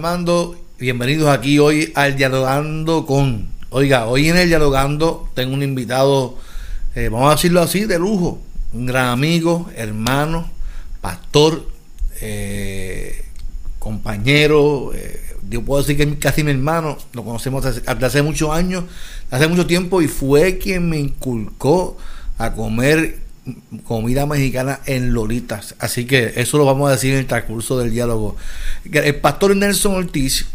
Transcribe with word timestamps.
Armando, 0.00 0.56
bienvenidos 0.78 1.28
aquí 1.28 1.58
hoy 1.58 1.92
al 1.94 2.16
Dialogando 2.16 3.04
con. 3.04 3.48
Oiga, 3.68 4.06
hoy 4.06 4.30
en 4.30 4.38
el 4.38 4.48
Dialogando 4.48 5.28
tengo 5.34 5.52
un 5.52 5.62
invitado, 5.62 6.38
eh, 6.94 7.10
vamos 7.10 7.28
a 7.28 7.34
decirlo 7.36 7.60
así, 7.60 7.84
de 7.84 7.98
lujo, 7.98 8.38
un 8.72 8.86
gran 8.86 9.08
amigo, 9.08 9.68
hermano, 9.76 10.50
pastor, 11.02 11.68
eh, 12.22 13.26
compañero, 13.78 14.92
eh, 14.94 15.20
yo 15.50 15.62
puedo 15.62 15.82
decir 15.82 15.98
que 15.98 16.18
casi 16.18 16.44
mi 16.44 16.52
hermano, 16.52 16.96
lo 17.12 17.22
conocemos 17.22 17.62
desde 17.62 18.06
hace 18.06 18.22
muchos 18.22 18.52
años, 18.52 18.84
hace 19.30 19.48
mucho 19.48 19.66
tiempo, 19.66 20.00
y 20.00 20.08
fue 20.08 20.56
quien 20.56 20.88
me 20.88 20.98
inculcó 20.98 21.98
a 22.38 22.54
comer 22.54 23.18
comida 23.84 24.26
mexicana 24.26 24.80
en 24.86 25.12
Lolitas. 25.12 25.74
Así 25.78 26.04
que 26.04 26.32
eso 26.36 26.58
lo 26.58 26.64
vamos 26.64 26.88
a 26.88 26.92
decir 26.92 27.12
en 27.12 27.20
el 27.20 27.26
transcurso 27.26 27.78
del 27.78 27.90
diálogo. 27.90 28.36
El 28.90 29.16
pastor 29.16 29.56
Nelson 29.56 29.94
Ortiz 29.94 30.46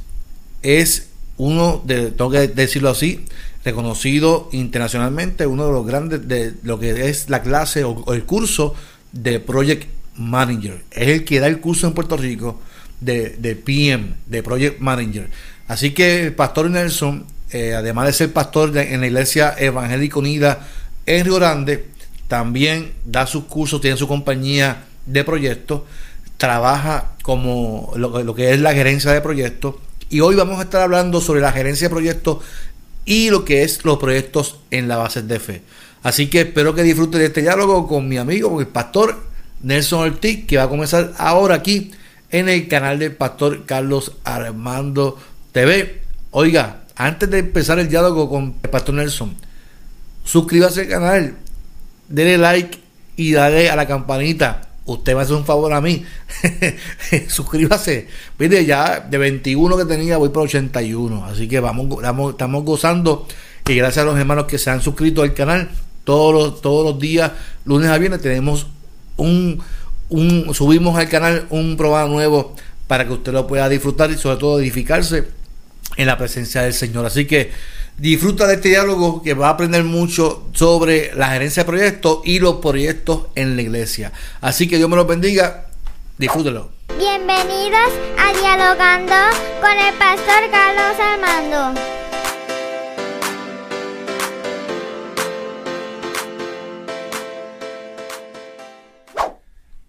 es 0.61 1.08
uno, 1.38 1.81
de, 1.85 2.11
tengo 2.11 2.31
que 2.31 2.48
decirlo 2.48 2.89
así, 2.89 3.25
reconocido 3.63 4.49
internacionalmente, 4.52 5.48
uno 5.48 5.66
de 5.66 5.71
los 5.71 5.85
grandes 5.85 6.27
de 6.27 6.53
lo 6.63 6.80
que 6.80 7.09
es 7.09 7.30
la 7.30 7.41
clase 7.41 7.84
o, 7.84 8.13
el 8.13 8.23
curso 8.23 8.75
de 9.11 9.39
Project 9.39 9.88
Manager. 10.16 10.83
Es 10.91 11.08
el 11.09 11.25
que 11.25 11.39
da 11.39 11.47
el 11.47 11.59
curso 11.59 11.88
en 11.88 11.94
Puerto 11.94 12.16
Rico 12.16 12.61
de, 13.02 13.30
de 13.39 13.55
PM, 13.55 14.13
de 14.27 14.44
Project 14.44 14.80
Manager. 14.80 15.30
Así 15.67 15.91
que 15.91 16.25
el 16.27 16.33
pastor 16.33 16.70
Nelson, 16.70 17.25
eh, 17.52 17.73
además 17.73 18.05
de 18.05 18.13
ser 18.13 18.33
pastor 18.33 18.77
en 18.77 19.02
la 19.02 19.08
Iglesia 19.08 19.55
Evangélica 19.58 20.20
Unida 20.20 20.67
en 21.06 21.25
Río 21.25 21.36
Grande, 21.36 21.86
también 22.28 22.94
da 23.06 23.28
sus 23.28 23.45
cursos, 23.45 23.81
tiene 23.81 23.98
su 23.98 24.08
compañía 24.08 24.84
de 25.06 25.23
proyectos, 25.23 25.81
trabaja 26.38 27.12
como 27.22 27.92
lo, 27.95 28.36
que 28.36 28.54
es 28.54 28.59
la 28.59 28.73
gerencia 28.73 29.12
de 29.12 29.22
proyectos 29.22 29.76
y 30.09 30.20
hoy 30.20 30.36
vamos 30.36 30.59
a 30.59 30.64
estar 30.64 30.81
hablando 30.81 31.22
sobre 31.22 31.42
la 31.42 31.52
gerencia 31.52 31.88
de 31.88 31.94
proyectos 31.94 32.44
y 33.06 33.30
lo 33.30 33.46
que 33.46 33.64
es 33.64 33.86
los 33.86 33.98
proyectos 33.98 34.59
en 34.72 34.88
la 34.88 34.98
base 34.98 35.22
de 35.22 35.40
fe. 35.40 35.62
Así 36.03 36.28
que 36.28 36.42
espero 36.42 36.76
que 36.76 36.84
disfruten 36.84 37.20
de 37.20 37.28
este 37.28 37.42
diálogo 37.42 37.88
con 37.88 38.08
mi 38.08 38.18
amigo, 38.18 38.59
el 38.59 38.68
pastor 38.68 39.16
Nelson 39.64 40.02
Ortiz, 40.02 40.46
que 40.46 40.58
va 40.58 40.64
a 40.64 40.70
comenzar 40.70 41.14
ahora 41.18 41.56
aquí 41.56 41.92
en 42.30 42.50
el 42.50 42.68
canal 42.68 43.00
del 43.00 43.16
pastor 43.16 43.66
Carlos 43.66 44.12
Armando 44.23 45.18
TV. 45.52 46.02
Oiga, 46.31 46.84
antes 46.96 47.30
de 47.30 47.40
empezar 47.40 47.80
el 47.80 47.90
diálogo 47.90 48.30
con 48.30 48.56
el 48.62 48.70
pastor 48.70 48.96
Nelson, 48.96 49.36
suscríbase 50.23 50.81
al 50.81 50.88
canal, 50.88 51.36
dele 52.08 52.38
like 52.38 52.80
y 53.16 53.34
dale 53.34 53.70
a 53.70 53.75
la 53.75 53.88
campanita. 53.88 54.61
Usted 54.86 55.16
me 55.16 55.22
hace 55.22 55.34
un 55.34 55.45
favor 55.45 55.73
a 55.73 55.81
mí. 55.81 56.06
Suscríbase. 57.28 58.08
Mire, 58.38 58.66
ya 58.66 59.00
de 59.00 59.17
21 59.17 59.78
que 59.78 59.86
tenía 59.86 60.17
voy 60.17 60.30
por 60.30 60.44
81. 60.44 61.25
Así 61.25 61.47
que 61.47 61.59
vamos, 61.59 61.88
estamos 62.30 62.64
gozando. 62.64 63.28
Y 63.67 63.75
gracias 63.75 64.03
a 64.03 64.06
los 64.06 64.20
hermanos 64.20 64.45
que 64.45 64.59
se 64.59 64.70
han 64.70 64.81
suscrito 64.81 65.23
al 65.23 65.34
canal. 65.34 65.72
Todos 66.03 66.34
los, 66.34 66.62
todos 66.62 66.86
los 66.86 67.00
días, 67.00 67.31
lunes 67.66 67.89
a 67.89 67.97
viernes, 67.97 68.22
tenemos 68.22 68.67
un, 69.17 69.59
un, 70.09 70.53
subimos 70.53 70.97
al 71.00 71.09
canal 71.09 71.47
un 71.50 71.75
programa 71.78 72.08
nuevo 72.08 72.56
para 72.86 73.08
que 73.08 73.14
usted 73.14 73.34
lo 73.34 73.47
pueda 73.47 73.67
disfrutar 73.69 74.12
y 74.12 74.17
sobre 74.17 74.38
todo 74.38 74.59
edificarse 74.59 75.28
en 75.97 76.06
la 76.06 76.17
presencia 76.17 76.62
del 76.62 76.73
Señor. 76.73 77.08
Así 77.08 77.25
que 77.25 77.52
Disfruta 77.97 78.45
de 78.45 78.55
este 78.55 78.69
diálogo 78.69 79.21
que 79.23 79.33
va 79.33 79.47
a 79.47 79.51
aprender 79.51 79.85
mucho 79.85 80.49
sobre 80.51 81.15
la 81.15 81.29
gerencia 81.29 81.63
de 81.63 81.67
proyectos 81.67 82.19
y 82.25 82.39
los 82.39 82.55
proyectos 82.55 83.27
en 83.35 83.55
la 83.55 83.61
iglesia. 83.61 84.11
Así 84.41 84.67
que 84.67 84.75
Dios 84.75 84.89
me 84.89 84.97
lo 84.97 85.06
bendiga. 85.06 85.67
Disfrútelo. 86.17 86.72
Bienvenidos 86.97 87.89
a 88.17 88.34
Dialogando 88.38 89.16
con 89.61 89.72
el 89.72 89.94
pastor 89.94 90.51
Carlos 90.51 91.00
Armando. 91.00 91.81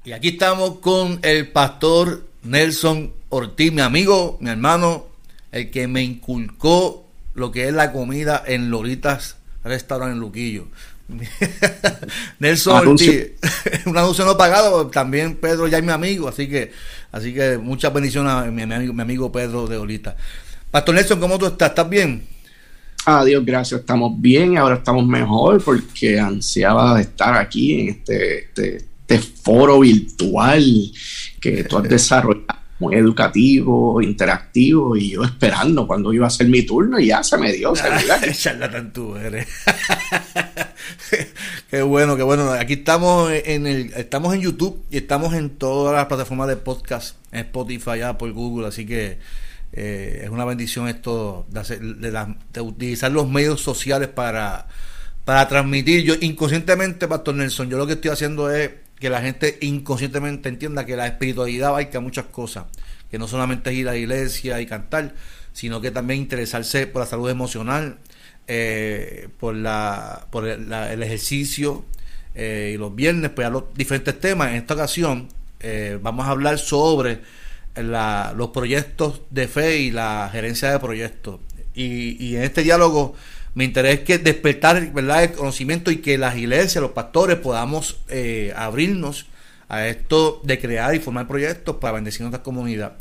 Y 0.04 0.12
aquí 0.12 0.28
estamos 0.28 0.78
con 0.78 1.18
el 1.22 1.50
pastor 1.50 2.24
Nelson 2.44 3.12
Ortiz, 3.30 3.72
mi 3.72 3.80
amigo, 3.80 4.38
mi 4.40 4.50
hermano, 4.50 5.06
el 5.50 5.72
que 5.72 5.88
me 5.88 6.04
inculcó 6.04 7.05
lo 7.36 7.52
que 7.52 7.68
es 7.68 7.74
la 7.74 7.92
comida 7.92 8.42
en 8.46 8.70
Lolitas 8.70 9.36
Restaurant 9.62 10.12
en 10.12 10.18
Luquillo. 10.18 10.68
Nelson 12.40 12.88
Ortiz, 12.88 13.32
un 13.86 13.96
anuncio 13.96 14.24
no 14.24 14.36
pagado, 14.36 14.88
también 14.88 15.36
Pedro 15.36 15.68
ya 15.68 15.78
es 15.78 15.84
mi 15.84 15.92
amigo, 15.92 16.28
así 16.28 16.48
que, 16.48 16.72
así 17.12 17.32
que 17.32 17.58
muchas 17.58 17.92
bendiciones 17.92 18.32
a 18.32 18.44
mi, 18.46 18.62
amigo, 18.62 18.92
mi 18.92 19.02
amigo 19.02 19.30
Pedro 19.30 19.68
de 19.68 19.76
Lolitas. 19.76 20.16
Pastor 20.70 20.94
Nelson, 20.94 21.20
¿cómo 21.20 21.38
tú 21.38 21.46
estás? 21.46 21.68
¿Estás 21.70 21.88
bien? 21.88 22.26
Adiós, 23.04 23.44
gracias, 23.44 23.80
estamos 23.80 24.20
bien 24.20 24.54
y 24.54 24.56
ahora 24.56 24.76
estamos 24.76 25.06
mejor 25.06 25.62
porque 25.62 26.18
ansiaba 26.18 27.00
estar 27.00 27.36
aquí 27.36 27.80
en 27.80 27.88
este, 27.90 28.38
este, 28.40 28.84
este 29.06 29.18
foro 29.20 29.78
virtual 29.80 30.64
que 31.40 31.62
tú 31.62 31.78
has 31.78 31.88
desarrollado 31.88 32.46
muy 32.78 32.94
educativo, 32.94 34.02
interactivo, 34.02 34.96
y 34.96 35.10
yo 35.10 35.24
esperando 35.24 35.86
cuando 35.86 36.12
iba 36.12 36.26
a 36.26 36.30
ser 36.30 36.48
mi 36.48 36.62
turno, 36.62 36.98
y 36.98 37.06
ya 37.06 37.22
se 37.22 37.38
me 37.38 37.52
dio. 37.52 37.72
Charlatán 38.32 38.92
tú 38.92 39.16
eres. 39.16 39.46
qué 41.70 41.82
bueno, 41.82 42.16
qué 42.16 42.22
bueno. 42.22 42.50
Aquí 42.52 42.74
estamos 42.74 43.32
en 43.32 43.66
el, 43.66 43.92
estamos 43.94 44.34
en 44.34 44.42
YouTube 44.42 44.84
y 44.90 44.98
estamos 44.98 45.34
en 45.34 45.50
todas 45.50 45.94
las 45.94 46.06
plataformas 46.06 46.48
de 46.48 46.56
podcast, 46.56 47.16
en 47.32 47.40
Spotify, 47.40 48.02
Apple, 48.02 48.32
Google, 48.32 48.66
así 48.66 48.84
que 48.84 49.18
eh, 49.72 50.22
es 50.24 50.30
una 50.30 50.44
bendición 50.44 50.88
esto 50.88 51.46
de, 51.48 52.60
utilizar 52.60 53.10
los 53.10 53.28
medios 53.28 53.62
sociales 53.62 54.08
para, 54.08 54.68
para 55.24 55.48
transmitir. 55.48 56.02
Yo 56.04 56.14
inconscientemente, 56.20 57.08
Pastor 57.08 57.36
Nelson, 57.36 57.70
yo 57.70 57.78
lo 57.78 57.86
que 57.86 57.94
estoy 57.94 58.10
haciendo 58.10 58.50
es 58.50 58.70
que 58.98 59.10
la 59.10 59.20
gente 59.20 59.58
inconscientemente 59.60 60.48
entienda 60.48 60.86
que 60.86 60.96
la 60.96 61.06
espiritualidad 61.06 61.72
va 61.72 61.80
a 61.80 62.00
muchas 62.00 62.26
cosas, 62.26 62.64
que 63.10 63.18
no 63.18 63.28
solamente 63.28 63.70
es 63.70 63.76
ir 63.76 63.88
a 63.88 63.92
la 63.92 63.98
iglesia 63.98 64.60
y 64.60 64.66
cantar, 64.66 65.14
sino 65.52 65.80
que 65.80 65.90
también 65.90 66.20
interesarse 66.20 66.86
por 66.86 67.00
la 67.00 67.06
salud 67.06 67.30
emocional, 67.30 67.98
eh, 68.48 69.28
por, 69.38 69.54
la, 69.54 70.26
por 70.30 70.46
el, 70.46 71.02
ejercicio 71.02 71.84
eh, 72.34 72.72
y 72.74 72.78
los 72.78 72.94
viernes, 72.94 73.30
pues 73.30 73.46
a 73.46 73.50
los 73.50 73.64
diferentes 73.74 74.18
temas. 74.18 74.50
En 74.50 74.56
esta 74.56 74.74
ocasión 74.74 75.28
eh, 75.60 75.98
vamos 76.00 76.26
a 76.26 76.30
hablar 76.30 76.58
sobre 76.58 77.20
los 77.74 78.48
proyectos 78.50 79.22
de 79.30 79.48
fe 79.48 79.78
y 79.78 79.90
la 79.90 80.30
gerencia 80.32 80.70
de 80.70 80.78
proyectos. 80.78 81.40
Y 81.74 82.36
en 82.36 82.42
este 82.42 82.62
diálogo 82.62 83.14
mi 83.56 83.64
interés 83.64 84.00
es 84.00 84.04
que 84.04 84.18
despertar 84.18 84.92
¿verdad? 84.92 85.24
el 85.24 85.32
conocimiento 85.32 85.90
y 85.90 85.96
que 85.96 86.18
las 86.18 86.36
iglesias, 86.36 86.82
los 86.82 86.90
pastores 86.90 87.38
podamos 87.38 87.96
eh, 88.08 88.52
abrirnos 88.54 89.24
a 89.70 89.86
esto 89.86 90.42
de 90.44 90.60
crear 90.60 90.94
y 90.94 90.98
formar 90.98 91.26
proyectos 91.26 91.76
para 91.76 91.94
bendecir 91.94 92.20
nuestra 92.20 92.42
comunidad. 92.42 92.98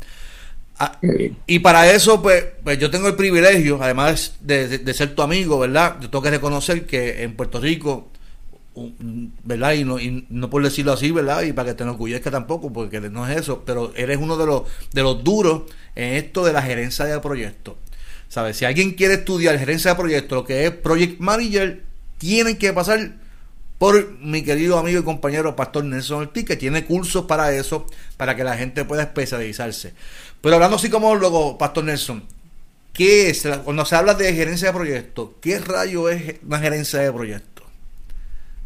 Ah, 0.78 0.98
y 1.46 1.58
para 1.58 1.92
eso, 1.92 2.22
pues, 2.22 2.42
pues, 2.64 2.78
yo 2.78 2.90
tengo 2.90 3.06
el 3.06 3.16
privilegio, 3.16 3.78
además 3.82 4.36
de, 4.40 4.94
ser 4.94 5.14
tu 5.14 5.20
amigo, 5.20 5.58
¿verdad? 5.58 5.96
Yo 6.00 6.08
tengo 6.08 6.22
que 6.22 6.30
reconocer 6.30 6.86
que 6.86 7.22
en 7.22 7.36
Puerto 7.36 7.60
Rico, 7.60 8.08
¿verdad? 9.44 9.74
Y 9.74 9.84
no, 9.84 10.00
y 10.00 10.26
no 10.30 10.48
por 10.48 10.62
decirlo 10.62 10.94
así, 10.94 11.10
¿verdad? 11.10 11.42
Y 11.42 11.52
para 11.52 11.68
que 11.68 11.74
te 11.74 11.82
enorgullezca 11.82 12.30
tampoco, 12.30 12.72
porque 12.72 12.98
no 13.00 13.28
es 13.28 13.36
eso, 13.36 13.62
pero 13.66 13.92
eres 13.94 14.16
uno 14.16 14.38
de 14.38 14.46
los, 14.46 14.62
de 14.94 15.02
los 15.02 15.22
duros 15.22 15.64
en 15.94 16.14
esto 16.14 16.46
de 16.46 16.54
la 16.54 16.62
gerencia 16.62 17.04
de 17.04 17.20
proyectos. 17.20 17.74
¿Sabes? 18.28 18.56
Si 18.56 18.64
alguien 18.64 18.92
quiere 18.92 19.14
estudiar 19.14 19.58
gerencia 19.58 19.92
de 19.92 19.96
proyectos, 19.96 20.36
lo 20.36 20.44
que 20.44 20.66
es 20.66 20.70
Project 20.70 21.20
Manager, 21.20 21.82
tienen 22.18 22.56
que 22.56 22.72
pasar 22.72 23.16
por 23.78 24.18
mi 24.20 24.42
querido 24.42 24.78
amigo 24.78 25.00
y 25.00 25.04
compañero 25.04 25.54
Pastor 25.54 25.84
Nelson 25.84 26.22
Ortiz, 26.22 26.44
que 26.44 26.56
tiene 26.56 26.84
cursos 26.84 27.26
para 27.26 27.52
eso, 27.54 27.86
para 28.16 28.34
que 28.34 28.44
la 28.44 28.56
gente 28.56 28.84
pueda 28.84 29.02
especializarse. 29.02 29.92
Pero 30.40 30.56
hablando 30.56 30.76
así 30.76 30.88
como 30.88 31.14
luego, 31.14 31.58
Pastor 31.58 31.84
Nelson, 31.84 32.24
¿qué 32.92 33.30
es, 33.30 33.46
cuando 33.64 33.84
se 33.84 33.96
habla 33.96 34.14
de 34.14 34.32
gerencia 34.34 34.68
de 34.68 34.74
proyectos, 34.74 35.30
qué 35.40 35.58
rayo 35.58 36.08
es 36.08 36.36
una 36.46 36.58
gerencia 36.58 37.00
de 37.00 37.12
proyectos? 37.12 37.56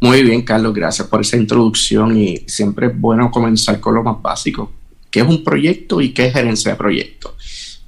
Muy 0.01 0.23
bien, 0.23 0.43
Carlos, 0.43 0.73
gracias 0.73 1.09
por 1.09 1.21
esa 1.21 1.37
introducción 1.37 2.17
y 2.17 2.39
siempre 2.47 2.87
es 2.87 2.99
bueno 2.99 3.31
comenzar 3.31 3.81
con 3.81 3.95
lo 3.95 4.03
más 4.03 4.21
básico. 4.23 4.73
¿Qué 5.11 5.21
es 5.21 5.27
un 5.27 5.45
proyecto 5.45 6.01
y 6.01 6.15
qué 6.15 6.27
es 6.27 6.33
gerencia 6.33 6.71
de 6.71 6.77
proyectos? 6.79 7.35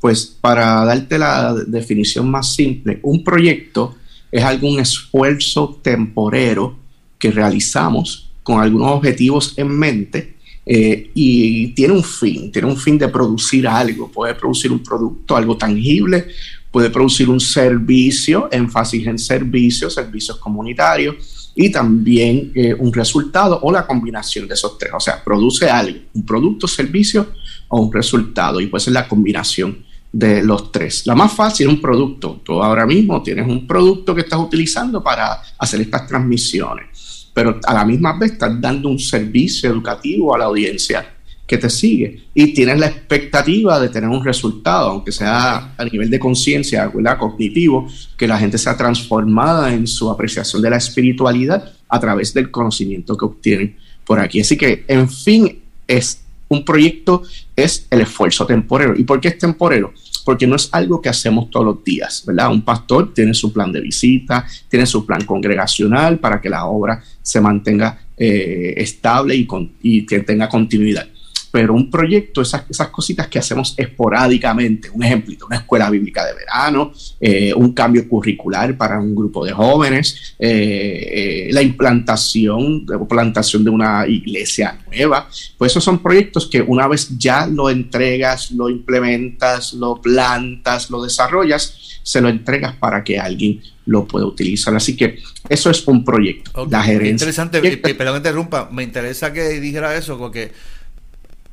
Pues 0.02 0.26
para 0.26 0.84
darte 0.84 1.16
la 1.16 1.54
definición 1.54 2.28
más 2.28 2.56
simple, 2.56 2.98
un 3.04 3.22
proyecto 3.22 3.94
es 4.32 4.42
algún 4.42 4.80
esfuerzo 4.80 5.78
temporero 5.80 6.76
que 7.20 7.30
realizamos 7.30 8.28
con 8.42 8.60
algunos 8.60 8.90
objetivos 8.90 9.54
en 9.56 9.68
mente 9.68 10.34
eh, 10.66 11.08
y 11.14 11.68
tiene 11.68 11.94
un 11.94 12.02
fin, 12.02 12.50
tiene 12.50 12.66
un 12.66 12.76
fin 12.76 12.98
de 12.98 13.06
producir 13.06 13.68
algo, 13.68 14.10
puede 14.10 14.34
producir 14.34 14.72
un 14.72 14.82
producto, 14.82 15.36
algo 15.36 15.56
tangible, 15.56 16.26
puede 16.72 16.90
producir 16.90 17.30
un 17.30 17.38
servicio, 17.38 18.48
énfasis 18.50 19.06
en 19.06 19.20
servicios, 19.20 19.94
servicios 19.94 20.36
comunitarios 20.38 21.52
y 21.54 21.70
también 21.70 22.50
eh, 22.56 22.74
un 22.76 22.92
resultado 22.92 23.60
o 23.62 23.70
la 23.70 23.86
combinación 23.86 24.48
de 24.48 24.54
esos 24.54 24.76
tres, 24.78 24.90
o 24.92 24.98
sea, 24.98 25.22
produce 25.22 25.70
algo, 25.70 26.00
un 26.12 26.26
producto, 26.26 26.66
servicio 26.66 27.28
o 27.68 27.80
un 27.80 27.92
resultado 27.92 28.60
y 28.60 28.66
puede 28.66 28.82
ser 28.82 28.94
la 28.94 29.06
combinación 29.06 29.91
de 30.12 30.42
los 30.42 30.70
tres. 30.70 31.06
La 31.06 31.14
más 31.14 31.32
fácil 31.32 31.66
es 31.66 31.72
un 31.72 31.80
producto. 31.80 32.40
Tú 32.44 32.62
ahora 32.62 32.86
mismo 32.86 33.22
tienes 33.22 33.48
un 33.48 33.66
producto 33.66 34.14
que 34.14 34.20
estás 34.20 34.38
utilizando 34.38 35.02
para 35.02 35.40
hacer 35.58 35.80
estas 35.80 36.06
transmisiones, 36.06 37.30
pero 37.32 37.58
a 37.64 37.74
la 37.74 37.84
misma 37.84 38.18
vez 38.18 38.32
estás 38.32 38.60
dando 38.60 38.90
un 38.90 38.98
servicio 38.98 39.70
educativo 39.70 40.34
a 40.34 40.38
la 40.38 40.44
audiencia 40.44 41.06
que 41.46 41.58
te 41.58 41.68
sigue 41.68 42.22
y 42.34 42.54
tienes 42.54 42.78
la 42.78 42.86
expectativa 42.86 43.80
de 43.80 43.88
tener 43.88 44.08
un 44.08 44.24
resultado, 44.24 44.90
aunque 44.90 45.12
sea 45.12 45.74
a 45.76 45.84
nivel 45.84 46.08
de 46.08 46.18
conciencia, 46.18 46.90
cognitivo, 47.18 47.88
que 48.16 48.28
la 48.28 48.38
gente 48.38 48.58
sea 48.58 48.76
transformada 48.76 49.72
en 49.72 49.86
su 49.86 50.10
apreciación 50.10 50.62
de 50.62 50.70
la 50.70 50.76
espiritualidad 50.76 51.72
a 51.88 52.00
través 52.00 52.32
del 52.32 52.50
conocimiento 52.50 53.16
que 53.16 53.24
obtienen 53.24 53.76
por 54.04 54.18
aquí. 54.18 54.40
Así 54.40 54.56
que, 54.56 54.84
en 54.88 55.08
fin, 55.08 55.60
es 55.86 56.22
un 56.52 56.64
proyecto 56.64 57.22
es 57.56 57.86
el 57.90 58.02
esfuerzo 58.02 58.46
temporero. 58.46 58.94
¿Y 58.96 59.04
por 59.04 59.20
qué 59.20 59.28
es 59.28 59.38
temporero? 59.38 59.92
Porque 60.24 60.46
no 60.46 60.56
es 60.56 60.68
algo 60.72 61.00
que 61.00 61.08
hacemos 61.08 61.50
todos 61.50 61.66
los 61.66 61.84
días, 61.84 62.22
¿verdad? 62.26 62.50
Un 62.50 62.62
pastor 62.62 63.12
tiene 63.14 63.34
su 63.34 63.52
plan 63.52 63.72
de 63.72 63.80
visita, 63.80 64.46
tiene 64.68 64.86
su 64.86 65.04
plan 65.04 65.24
congregacional 65.24 66.18
para 66.18 66.40
que 66.40 66.50
la 66.50 66.66
obra 66.66 67.02
se 67.22 67.40
mantenga 67.40 67.98
eh, 68.16 68.74
estable 68.76 69.34
y, 69.34 69.48
y 69.82 70.06
que 70.06 70.20
tenga 70.20 70.48
continuidad 70.48 71.08
pero 71.52 71.74
un 71.74 71.90
proyecto, 71.90 72.40
esas, 72.40 72.64
esas 72.68 72.88
cositas 72.88 73.28
que 73.28 73.38
hacemos 73.38 73.74
esporádicamente, 73.76 74.88
un 74.90 75.04
ejemplito, 75.04 75.46
una 75.46 75.56
escuela 75.56 75.90
bíblica 75.90 76.24
de 76.24 76.32
verano, 76.32 76.92
eh, 77.20 77.52
un 77.54 77.74
cambio 77.74 78.08
curricular 78.08 78.74
para 78.76 78.98
un 78.98 79.14
grupo 79.14 79.44
de 79.44 79.52
jóvenes, 79.52 80.34
eh, 80.38 81.48
eh, 81.48 81.52
la 81.52 81.60
implantación, 81.60 82.86
la 82.88 82.98
plantación 82.98 83.62
de 83.64 83.70
una 83.70 84.06
iglesia 84.06 84.78
nueva, 84.90 85.28
pues 85.58 85.72
esos 85.72 85.84
son 85.84 86.02
proyectos 86.02 86.46
que 86.46 86.62
una 86.62 86.88
vez 86.88 87.18
ya 87.18 87.46
lo 87.46 87.68
entregas, 87.68 88.50
lo 88.52 88.70
implementas, 88.70 89.74
lo 89.74 90.00
plantas, 90.00 90.88
lo 90.88 91.02
desarrollas, 91.02 92.00
se 92.02 92.22
lo 92.22 92.30
entregas 92.30 92.76
para 92.76 93.04
que 93.04 93.18
alguien 93.18 93.60
lo 93.84 94.06
pueda 94.06 94.24
utilizar. 94.24 94.74
Así 94.74 94.96
que 94.96 95.18
eso 95.50 95.68
es 95.68 95.86
un 95.86 96.02
proyecto. 96.02 96.66
La 96.70 96.82
gerencia. 96.82 97.10
Interesante, 97.10 97.60
perdón 97.94 98.16
interrumpa, 98.16 98.70
me 98.72 98.82
interesa 98.82 99.34
que 99.34 99.60
dijera 99.60 99.94
eso 99.96 100.16
porque 100.16 100.50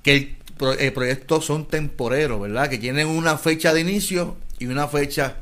que 0.04 0.38
el, 0.60 0.94
proyectos 0.94 1.46
son 1.46 1.66
temporeros, 1.66 2.42
¿verdad? 2.42 2.70
Que 2.70 2.78
tienen 2.78 3.08
una 3.08 3.38
fecha 3.38 3.74
de 3.74 3.82
inicio 3.82 4.36
y 4.60 4.66
una 4.66 4.88
fecha 4.88 5.38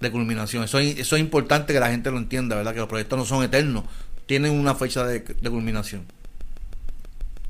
de 0.00 0.10
culminación. 0.10 0.64
Eso, 0.64 0.78
es 0.78 1.12
importante 1.12 1.72
que 1.72 1.80
la 1.80 1.90
gente 1.90 2.10
lo 2.10 2.18
entienda, 2.18 2.56
¿verdad? 2.56 2.72
Que 2.72 2.80
los 2.80 2.88
proyectos 2.88 3.18
no 3.18 3.24
son 3.24 3.44
eternos, 3.44 3.84
tienen 4.26 4.52
una 4.52 4.74
fecha 4.74 5.04
de, 5.06 5.22
culminación. 5.22 6.02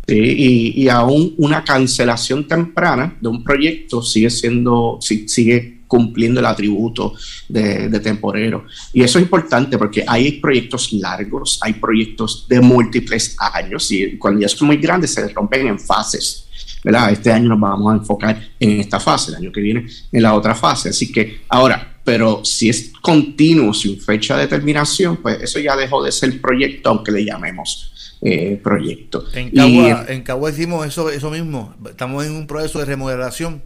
Sí, 0.07 0.75
y, 0.75 0.89
aún 0.89 1.35
una 1.37 1.65
cancelación 1.65 2.49
temprana 2.49 3.17
de 3.21 3.29
un 3.29 3.45
proyecto 3.45 4.01
sigue 4.03 4.31
siendo, 4.31 4.99
sigue 5.01 5.78
cumpliendo 5.89 6.39
el 6.39 6.47
atributo 6.47 7.15
de, 7.49 7.89
de, 7.89 8.01
temporero. 8.01 8.67
Y 8.93 9.03
eso 9.03 9.19
es 9.19 9.25
importante 9.25 9.77
porque 9.77 10.05
hay 10.07 10.33
proyectos 10.33 10.93
largos, 10.93 11.59
hay 11.63 11.73
proyectos 11.73 12.47
de 12.49 12.61
múltiples 12.61 13.35
años 13.39 13.91
y 13.91 14.17
cuando 14.19 14.43
ya 14.43 14.49
son 14.49 14.69
muy 14.69 14.77
grandes 14.77 15.15
se 15.15 15.27
rompen 15.29 15.67
en 15.67 15.81
fases. 15.81 16.45
¿verdad? 16.85 17.11
Este 17.11 17.33
año 17.33 17.49
nos 17.49 17.61
vamos 17.61 17.93
a 17.93 17.97
enfocar 17.97 18.41
en 18.59 18.81
esta 18.81 19.01
fase, 19.01 19.33
el 19.33 19.39
año 19.39 19.53
que 19.53 19.61
viene 19.61 19.87
en 20.13 20.23
la 20.23 20.35
otra 20.35 20.55
fase. 20.55 20.91
Así 20.91 21.11
que 21.11 21.41
ahora, 21.49 22.01
pero 22.05 22.45
si 22.45 22.69
es 22.69 22.93
continuo, 23.01 23.75
sin 23.75 24.01
fecha 24.01 24.37
de 24.37 24.47
terminación, 24.47 25.17
pues 25.19 25.43
eso 25.43 25.59
ya 25.59 25.77
dejó 25.77 26.03
de 26.03 26.13
ser 26.13 26.41
proyecto, 26.41 26.91
aunque 26.91 27.13
le 27.13 27.25
llamemos 27.25 28.17
eh, 28.21 28.61
proyecto. 28.63 29.25
En 29.35 29.51
Cagua, 29.51 30.07
en 30.09 30.23
Cagua 30.23 30.51
hicimos 30.51 30.87
eso, 30.87 31.11
eso 31.11 31.31
mismo. 31.31 31.75
Estamos 31.89 32.25
en 32.25 32.33
un 32.33 32.47
proceso 32.47 32.79
de 32.79 32.85
remodelación 32.85 33.63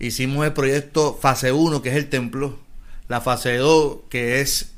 hicimos 0.00 0.44
el 0.44 0.52
proyecto 0.52 1.16
fase 1.20 1.52
1, 1.52 1.82
que 1.82 1.90
es 1.90 1.96
el 1.96 2.08
templo, 2.08 2.58
la 3.08 3.20
fase 3.20 3.56
2, 3.56 3.98
que 4.08 4.40
es 4.40 4.72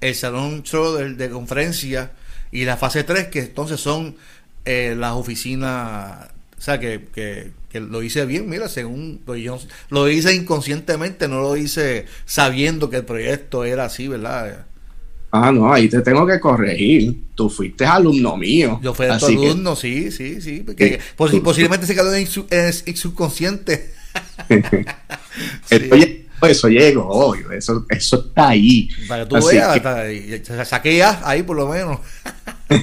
el 0.00 0.14
salón 0.14 0.62
de, 0.62 1.14
de 1.14 1.30
conferencia, 1.30 2.12
y 2.52 2.64
la 2.64 2.76
fase 2.76 3.04
3, 3.04 3.28
que 3.28 3.40
entonces 3.40 3.80
son 3.80 4.16
eh, 4.64 4.94
las 4.98 5.12
oficinas, 5.12 6.28
o 6.58 6.60
sea, 6.60 6.78
que, 6.78 7.06
que, 7.14 7.52
lo 7.80 8.04
hice 8.04 8.24
bien, 8.24 8.48
mira, 8.48 8.68
según 8.68 9.20
lo, 9.26 9.58
lo 9.90 10.08
hice 10.08 10.32
inconscientemente, 10.32 11.26
no 11.26 11.40
lo 11.40 11.56
hice 11.56 12.06
sabiendo 12.24 12.88
que 12.88 12.98
el 12.98 13.04
proyecto 13.04 13.64
era 13.64 13.86
así, 13.86 14.06
¿verdad? 14.06 14.66
Ah, 15.32 15.50
no, 15.50 15.72
ahí 15.72 15.88
te 15.88 16.00
tengo 16.00 16.24
que 16.24 16.38
corregir. 16.38 17.16
Tú 17.34 17.50
fuiste 17.50 17.84
alumno 17.84 18.36
mío. 18.36 18.78
Yo 18.80 18.94
fui 18.94 19.06
tu 19.18 19.26
alumno, 19.26 19.74
sí, 19.74 20.12
sí, 20.12 20.40
sí. 20.40 20.64
Porque 20.64 21.00
posiblemente 21.42 21.88
se 21.88 21.96
quedó 21.96 22.14
en 22.14 22.28
el 22.50 22.96
subconsciente. 22.96 23.92
eso 26.48 26.68
llegó 26.68 27.06
hoy, 27.06 27.40
eso, 27.56 27.86
eso 27.88 28.26
está 28.26 28.48
ahí. 28.48 28.88
Para 29.08 29.26
que 29.26 29.30
tú 29.30 29.46
veas, 29.46 30.68
saqué 30.68 31.02
ahí 31.02 31.42
por 31.42 31.56
lo 31.56 31.68
menos. 31.68 31.98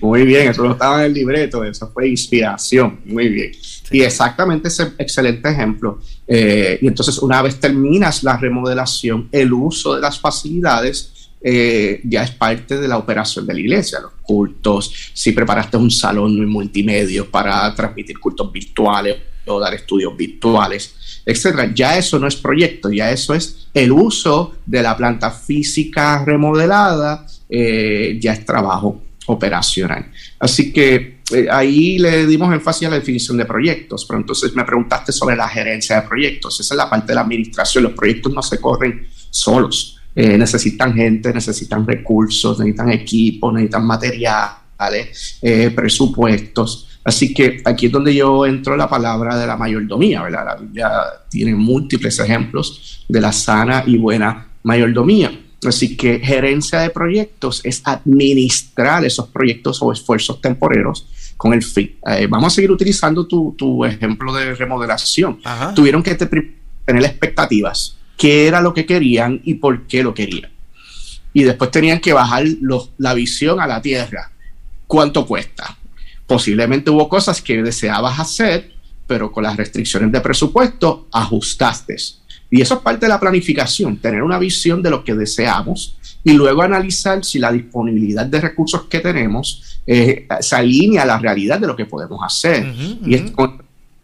Muy 0.00 0.24
bien, 0.24 0.48
eso 0.48 0.64
no 0.64 0.72
estaba 0.72 1.00
en 1.00 1.06
el 1.06 1.14
libreto, 1.14 1.62
eso 1.62 1.88
fue 1.92 2.08
inspiración, 2.08 2.98
muy 3.04 3.28
bien. 3.28 3.52
Y 3.92 4.02
exactamente 4.02 4.66
ese 4.66 4.94
excelente 4.98 5.48
ejemplo. 5.48 6.00
Eh, 6.26 6.80
y 6.82 6.88
entonces 6.88 7.18
una 7.18 7.40
vez 7.40 7.60
terminas 7.60 8.24
la 8.24 8.36
remodelación, 8.36 9.28
el 9.30 9.52
uso 9.52 9.94
de 9.94 10.00
las 10.00 10.18
facilidades 10.18 11.30
eh, 11.40 12.00
ya 12.02 12.24
es 12.24 12.32
parte 12.32 12.78
de 12.78 12.88
la 12.88 12.98
operación 12.98 13.46
de 13.46 13.54
la 13.54 13.60
iglesia, 13.60 14.00
los 14.00 14.12
cultos, 14.22 14.92
si 15.14 15.30
preparaste 15.30 15.76
un 15.76 15.90
salón 15.90 16.44
multimedia 16.46 17.24
para 17.24 17.72
transmitir 17.72 18.18
cultos 18.18 18.50
virtuales 18.50 19.16
o 19.46 19.60
dar 19.60 19.74
estudios 19.74 20.16
virtuales, 20.16 21.22
etcétera. 21.24 21.72
Ya 21.74 21.98
eso 21.98 22.18
no 22.18 22.26
es 22.26 22.36
proyecto, 22.36 22.90
ya 22.90 23.10
eso 23.10 23.34
es 23.34 23.68
el 23.74 23.92
uso 23.92 24.56
de 24.64 24.82
la 24.82 24.96
planta 24.96 25.30
física 25.30 26.24
remodelada, 26.24 27.26
eh, 27.48 28.18
ya 28.20 28.32
es 28.32 28.44
trabajo 28.44 29.02
operacional. 29.26 30.10
Así 30.38 30.72
que 30.72 31.20
eh, 31.32 31.48
ahí 31.50 31.98
le 31.98 32.26
dimos 32.26 32.52
énfasis 32.52 32.86
a 32.86 32.90
la 32.90 32.98
definición 32.98 33.36
de 33.36 33.44
proyectos, 33.44 34.04
pero 34.04 34.20
entonces 34.20 34.54
me 34.54 34.64
preguntaste 34.64 35.12
sobre 35.12 35.36
la 35.36 35.48
gerencia 35.48 36.00
de 36.00 36.08
proyectos. 36.08 36.60
Esa 36.60 36.74
es 36.74 36.78
la 36.78 36.88
parte 36.88 37.08
de 37.08 37.14
la 37.16 37.22
administración. 37.22 37.84
Los 37.84 37.92
proyectos 37.92 38.32
no 38.32 38.42
se 38.42 38.60
corren 38.60 39.06
solos. 39.30 39.98
Eh, 40.14 40.38
necesitan 40.38 40.94
gente, 40.94 41.34
necesitan 41.34 41.86
recursos, 41.86 42.58
necesitan 42.58 42.90
equipos, 42.92 43.52
necesitan 43.52 43.86
materiales, 43.86 45.38
presupuestos. 45.74 46.85
Así 47.06 47.32
que 47.32 47.62
aquí 47.64 47.86
es 47.86 47.92
donde 47.92 48.12
yo 48.12 48.44
entro 48.44 48.76
la 48.76 48.88
palabra 48.88 49.38
de 49.38 49.46
la 49.46 49.56
mayordomía, 49.56 50.22
¿verdad? 50.22 50.44
La 50.44 50.56
Biblia 50.56 50.90
tiene 51.30 51.54
múltiples 51.54 52.18
ejemplos 52.18 53.04
de 53.08 53.20
la 53.20 53.30
sana 53.30 53.84
y 53.86 53.96
buena 53.96 54.48
mayordomía. 54.64 55.30
Así 55.64 55.96
que 55.96 56.18
gerencia 56.18 56.80
de 56.80 56.90
proyectos 56.90 57.60
es 57.62 57.80
administrar 57.84 59.04
esos 59.04 59.28
proyectos 59.28 59.80
o 59.82 59.92
esfuerzos 59.92 60.40
temporeros 60.40 61.06
con 61.36 61.54
el 61.54 61.62
fin. 61.62 61.94
Eh, 62.08 62.26
vamos 62.28 62.52
a 62.52 62.56
seguir 62.56 62.72
utilizando 62.72 63.24
tu, 63.24 63.84
ejemplo 63.84 64.34
de 64.34 64.56
remodelación. 64.56 65.38
Tuvieron 65.76 66.02
que 66.02 66.16
tener 66.16 67.04
expectativas, 67.04 67.96
qué 68.16 68.48
era 68.48 68.60
lo 68.60 68.74
que 68.74 68.84
querían 68.84 69.40
y 69.44 69.54
por 69.54 69.86
qué 69.86 70.02
lo 70.02 70.12
querían. 70.12 70.50
Y 71.32 71.44
después 71.44 71.70
tenían 71.70 72.00
que 72.00 72.12
bajar 72.12 72.46
la 72.98 73.14
visión 73.14 73.60
a 73.60 73.68
la 73.68 73.80
tierra. 73.80 74.32
¿Cuánto 74.88 75.24
cuesta? 75.24 75.76
Posiblemente 76.26 76.90
hubo 76.90 77.08
cosas 77.08 77.40
que 77.40 77.62
deseabas 77.62 78.18
hacer, 78.18 78.72
pero 79.06 79.30
con 79.30 79.44
las 79.44 79.56
restricciones 79.56 80.10
de 80.10 80.20
presupuesto 80.20 81.08
ajustaste. 81.12 81.96
Y 82.50 82.60
eso 82.60 82.74
es 82.74 82.80
parte 82.80 83.06
de 83.06 83.10
la 83.10 83.20
planificación, 83.20 83.96
tener 83.98 84.22
una 84.22 84.38
visión 84.38 84.82
de 84.82 84.90
lo 84.90 85.04
que 85.04 85.14
deseamos 85.14 85.96
y 86.22 86.32
luego 86.32 86.62
analizar 86.62 87.24
si 87.24 87.38
la 87.38 87.52
disponibilidad 87.52 88.26
de 88.26 88.40
recursos 88.40 88.84
que 88.84 89.00
tenemos 89.00 89.80
eh, 89.86 90.26
se 90.40 90.56
alinea 90.56 91.02
a 91.02 91.06
la 91.06 91.18
realidad 91.18 91.60
de 91.60 91.66
lo 91.66 91.76
que 91.76 91.86
podemos 91.86 92.20
hacer. 92.24 92.66
Y 93.04 93.14
es 93.14 93.32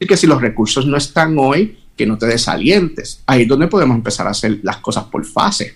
que 0.08 0.16
si 0.16 0.26
los 0.26 0.40
recursos 0.40 0.86
no 0.86 0.96
están 0.96 1.36
hoy, 1.38 1.78
que 1.96 2.06
no 2.06 2.18
te 2.18 2.26
desalientes. 2.26 3.22
Ahí 3.26 3.42
es 3.42 3.48
donde 3.48 3.68
podemos 3.68 3.96
empezar 3.96 4.26
a 4.26 4.30
hacer 4.30 4.60
las 4.62 4.78
cosas 4.78 5.04
por 5.04 5.24
fase, 5.24 5.74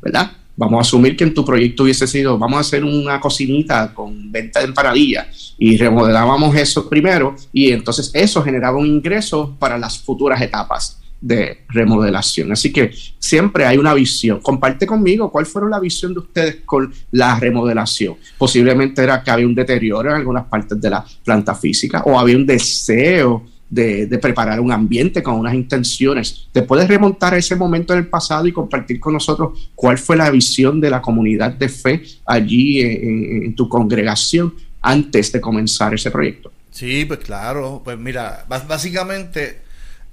¿verdad? 0.00 0.32
Vamos 0.58 0.78
a 0.78 0.80
asumir 0.80 1.16
que 1.16 1.22
en 1.22 1.32
tu 1.32 1.44
proyecto 1.44 1.84
hubiese 1.84 2.08
sido, 2.08 2.36
vamos 2.36 2.56
a 2.56 2.60
hacer 2.62 2.82
una 2.82 3.20
cocinita 3.20 3.94
con 3.94 4.32
venta 4.32 4.58
de 4.58 4.66
empanadillas 4.66 5.54
y 5.56 5.76
remodelábamos 5.76 6.56
eso 6.56 6.88
primero 6.88 7.36
y 7.52 7.70
entonces 7.70 8.10
eso 8.12 8.42
generaba 8.42 8.76
un 8.76 8.86
ingreso 8.86 9.54
para 9.56 9.78
las 9.78 10.00
futuras 10.00 10.42
etapas 10.42 11.00
de 11.20 11.58
remodelación. 11.68 12.50
Así 12.50 12.72
que 12.72 12.90
siempre 13.20 13.66
hay 13.66 13.78
una 13.78 13.94
visión. 13.94 14.40
Comparte 14.40 14.84
conmigo 14.84 15.30
cuál 15.30 15.46
fue 15.46 15.62
la 15.70 15.78
visión 15.78 16.12
de 16.12 16.18
ustedes 16.18 16.56
con 16.64 16.92
la 17.12 17.38
remodelación. 17.38 18.16
Posiblemente 18.36 19.00
era 19.00 19.22
que 19.22 19.30
había 19.30 19.46
un 19.46 19.54
deterioro 19.54 20.10
en 20.10 20.16
algunas 20.16 20.46
partes 20.46 20.80
de 20.80 20.90
la 20.90 21.04
planta 21.24 21.54
física 21.54 22.02
o 22.04 22.18
había 22.18 22.36
un 22.36 22.46
deseo 22.46 23.44
de, 23.70 24.18
preparar 24.20 24.60
un 24.60 24.72
ambiente 24.72 25.22
con 25.22 25.34
unas 25.34 25.54
intenciones. 25.54 26.48
¿Te 26.52 26.62
puedes 26.62 26.88
remontar 26.88 27.34
a 27.34 27.36
ese 27.36 27.56
momento 27.56 27.92
en 27.92 28.00
el 28.00 28.06
pasado 28.08 28.46
y 28.46 28.52
compartir 28.52 28.98
con 29.00 29.12
nosotros 29.12 29.70
cuál 29.74 29.98
fue 29.98 30.16
la 30.16 30.30
visión 30.30 30.80
de 30.80 30.90
la 30.90 31.02
comunidad 31.02 31.52
de 31.52 31.68
fe 31.68 32.02
allí 32.24 32.80
en, 32.80 33.54
tu 33.54 33.68
congregación 33.68 34.54
antes 34.80 35.32
de 35.32 35.40
comenzar 35.40 35.94
ese 35.94 36.10
proyecto? 36.10 36.52
Sí, 36.70 37.04
pues 37.04 37.20
claro. 37.20 37.82
Pues 37.84 37.98
mira, 37.98 38.44
básicamente 38.48 39.60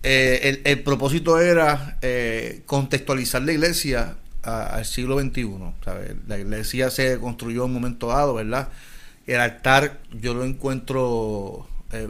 eh, 0.03 0.61
el, 0.63 0.83
propósito 0.83 1.39
era 1.39 1.97
eh, 2.01 2.61
contextualizar 2.65 3.41
la 3.41 3.53
iglesia 3.53 4.17
al 4.43 4.85
siglo 4.85 5.19
XXI. 5.19 5.47
La 6.27 6.37
iglesia 6.37 6.91
se 6.91 7.19
construyó 7.19 7.61
en 7.63 7.69
un 7.69 7.73
momento 7.73 8.07
dado, 8.07 8.35
¿verdad? 8.35 8.69
El 9.25 9.39
altar 9.39 9.99
yo 10.21 10.35
lo 10.35 10.43
encuentro 10.43 11.67
eh, 11.91 12.09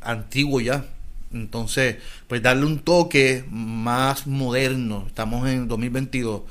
antiguo 0.00 0.60
ya. 0.60 0.84
Entonces, 1.32 1.96
pues 2.26 2.42
darle 2.42 2.66
un 2.66 2.78
toque 2.80 3.44
más 3.50 4.26
moderno. 4.26 5.04
Estamos 5.06 5.48
en 5.48 5.68
2022. 5.68 6.42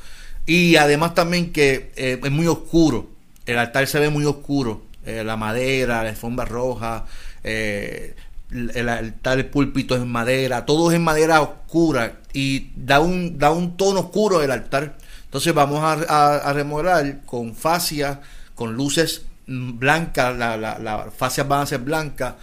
Y 0.46 0.76
además 0.76 1.16
también 1.16 1.52
que 1.52 1.92
es 1.96 2.32
muy 2.32 2.48
oscuro. 2.48 3.10
El 3.46 3.58
altar 3.58 3.88
se 3.88 4.00
ve 4.00 4.10
muy 4.10 4.26
oscuro. 4.26 4.84
la 5.06 5.38
madera, 5.38 6.04
la 6.04 6.10
alfombra 6.10 6.46
roja. 6.46 7.06
Eh, 7.44 8.16
el 8.52 8.90
altar, 8.90 9.40
el 9.40 9.48
púlpito 9.48 9.96
es 9.96 10.02
en 10.02 10.08
madera, 10.08 10.66
todo 10.66 10.90
es 10.90 10.96
en 10.96 11.04
madera 11.04 11.42
oscura 11.42 12.20
y 12.34 12.72
da 12.76 13.00
un, 13.00 13.38
da 13.38 13.52
un 13.52 13.76
tono 13.76 14.02
oscuro 14.02 14.42
el 14.42 14.52
altar. 14.52 14.98
Entonces 15.26 15.54
vamos 15.54 15.82
a, 15.84 16.54
remodelar 16.54 17.22
con 17.26 17.54
fascias, 17.56 18.20
con 18.56 18.74
luces 18.76 19.24
blancas, 19.46 20.38
las 20.38 20.82
la, 20.82 21.10
fascias 21.16 21.48
van 21.48 21.62
a 21.62 21.66
ser 21.66 21.80
blancas 21.80 22.36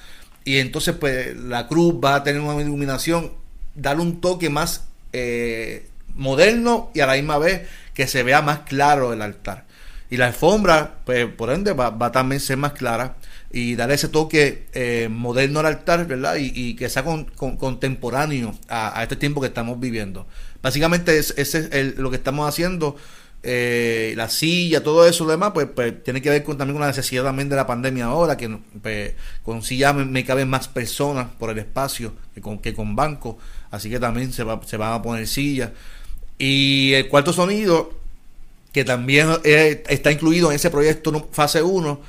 y 0.45 0.59
entonces 0.59 0.95
pues 0.95 1.37
la 1.37 1.67
cruz 1.69 1.95
va 2.05 2.17
a 2.17 2.25
tener 2.25 2.41
una 2.41 2.61
iluminación, 2.61 3.33
darle 3.75 4.03
un 4.03 4.21
toque 4.21 4.51
más 4.51 4.85
eh, 5.13 5.89
moderno 6.15 6.91
y 6.95 7.01
a 7.01 7.07
la 7.07 7.15
misma 7.15 7.39
vez 7.39 7.63
que 7.95 8.07
se 8.07 8.23
vea 8.23 8.43
más 8.43 8.61
claro 8.61 9.13
el 9.13 9.23
altar. 9.23 9.65
Y 10.11 10.17
la 10.17 10.27
alfombra, 10.27 10.99
pues 11.05 11.27
por 11.27 11.51
ende 11.51 11.73
va, 11.73 11.91
va 11.91 12.07
a 12.07 12.13
también 12.13 12.41
ser 12.41 12.57
más 12.57 12.73
clara 12.73 13.17
y 13.55 13.77
darle 13.77 13.95
ese 13.95 14.09
toque 14.09 14.67
eh, 14.75 15.09
moderno 15.11 15.61
al 15.61 15.67
altar, 15.67 16.07
¿verdad? 16.07 16.37
Y, 16.39 16.75
que 16.75 16.89
sea 16.89 17.05
con, 17.05 17.25
contemporáneo 17.25 18.53
a, 18.69 19.01
este 19.03 19.15
tiempo 19.15 19.41
que 19.41 19.47
estamos 19.47 19.79
viviendo. 19.79 20.27
Básicamente 20.61 21.17
ese 21.19 21.69
es 21.71 21.97
lo 21.97 22.11
que 22.11 22.17
estamos 22.17 22.49
haciendo. 22.49 22.97
Eh, 23.47 24.15
la 24.17 24.31
silla, 24.31 24.83
todo 24.83 25.07
eso, 25.07 25.25
lo 25.25 25.33
demás, 25.33 25.51
pues, 25.53 25.67
pues, 25.67 26.03
tiene 26.03 26.23
que 26.23 26.31
ver 26.31 26.43
con, 26.43 26.57
también 26.57 26.77
con 26.77 26.81
la 26.81 26.87
necesidad 26.87 27.25
también 27.25 27.51
de 27.51 27.57
la 27.57 27.67
pandemia 27.67 28.07
ahora, 28.07 28.39
que 28.39 28.49
pues, 28.81 29.13
con 29.43 29.63
silla 29.63 29.93
me, 29.93 30.25
caben 30.25 30.49
más 30.49 30.67
personas 30.69 31.27
por 31.39 31.51
el 31.51 31.59
espacio 31.59 32.15
que 32.35 32.41
con, 32.41 32.59
que 32.59 32.73
con 32.73 32.97
banco, 32.97 33.37
así 33.71 33.91
que 33.91 34.01
también 34.01 34.33
se, 34.33 34.45
va, 34.45 34.63
se 34.65 34.79
van 34.79 34.95
a 34.95 35.03
poner 35.03 35.27
sillas. 35.27 35.73
Y 36.39 36.95
el 36.95 37.09
cuarto 37.09 37.35
sonido, 37.35 37.93
que 38.73 38.83
también 38.83 39.29
eh, 39.45 39.85
está 39.89 40.11
incluido 40.11 40.51
en 40.51 40.57
ese 40.57 40.71
proyecto 40.71 41.29
fase 41.31 41.63
1, 41.63 42.01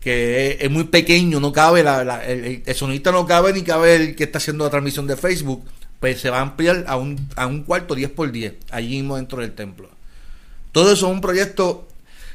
que 0.00 0.58
es, 0.60 0.70
muy 0.70 0.84
pequeño, 0.84 1.40
no 1.40 1.52
cabe, 1.52 1.82
la, 1.82 2.24
el, 2.24 2.62
sonista 2.76 3.10
no 3.10 3.26
cabe 3.26 3.52
ni 3.52 3.62
cabe 3.62 3.96
el 3.96 4.14
que 4.14 4.24
está 4.24 4.38
haciendo 4.38 4.62
la 4.62 4.70
transmisión 4.70 5.08
de 5.08 5.16
Facebook, 5.16 5.64
pues 5.98 6.20
se 6.20 6.30
va 6.30 6.38
a 6.38 6.42
ampliar 6.42 6.84
a 6.86 6.96
un, 6.96 7.28
a 7.34 7.48
un 7.48 7.64
cuarto 7.64 7.96
10 7.96 8.10
por 8.10 8.30
10, 8.30 8.54
allí 8.70 8.96
mismo 8.96 9.16
dentro 9.16 9.40
del 9.40 9.54
templo. 9.54 9.93
Todo 10.74 10.90
eso 10.92 11.06
es 11.06 11.12
un 11.12 11.20
proyecto 11.20 11.86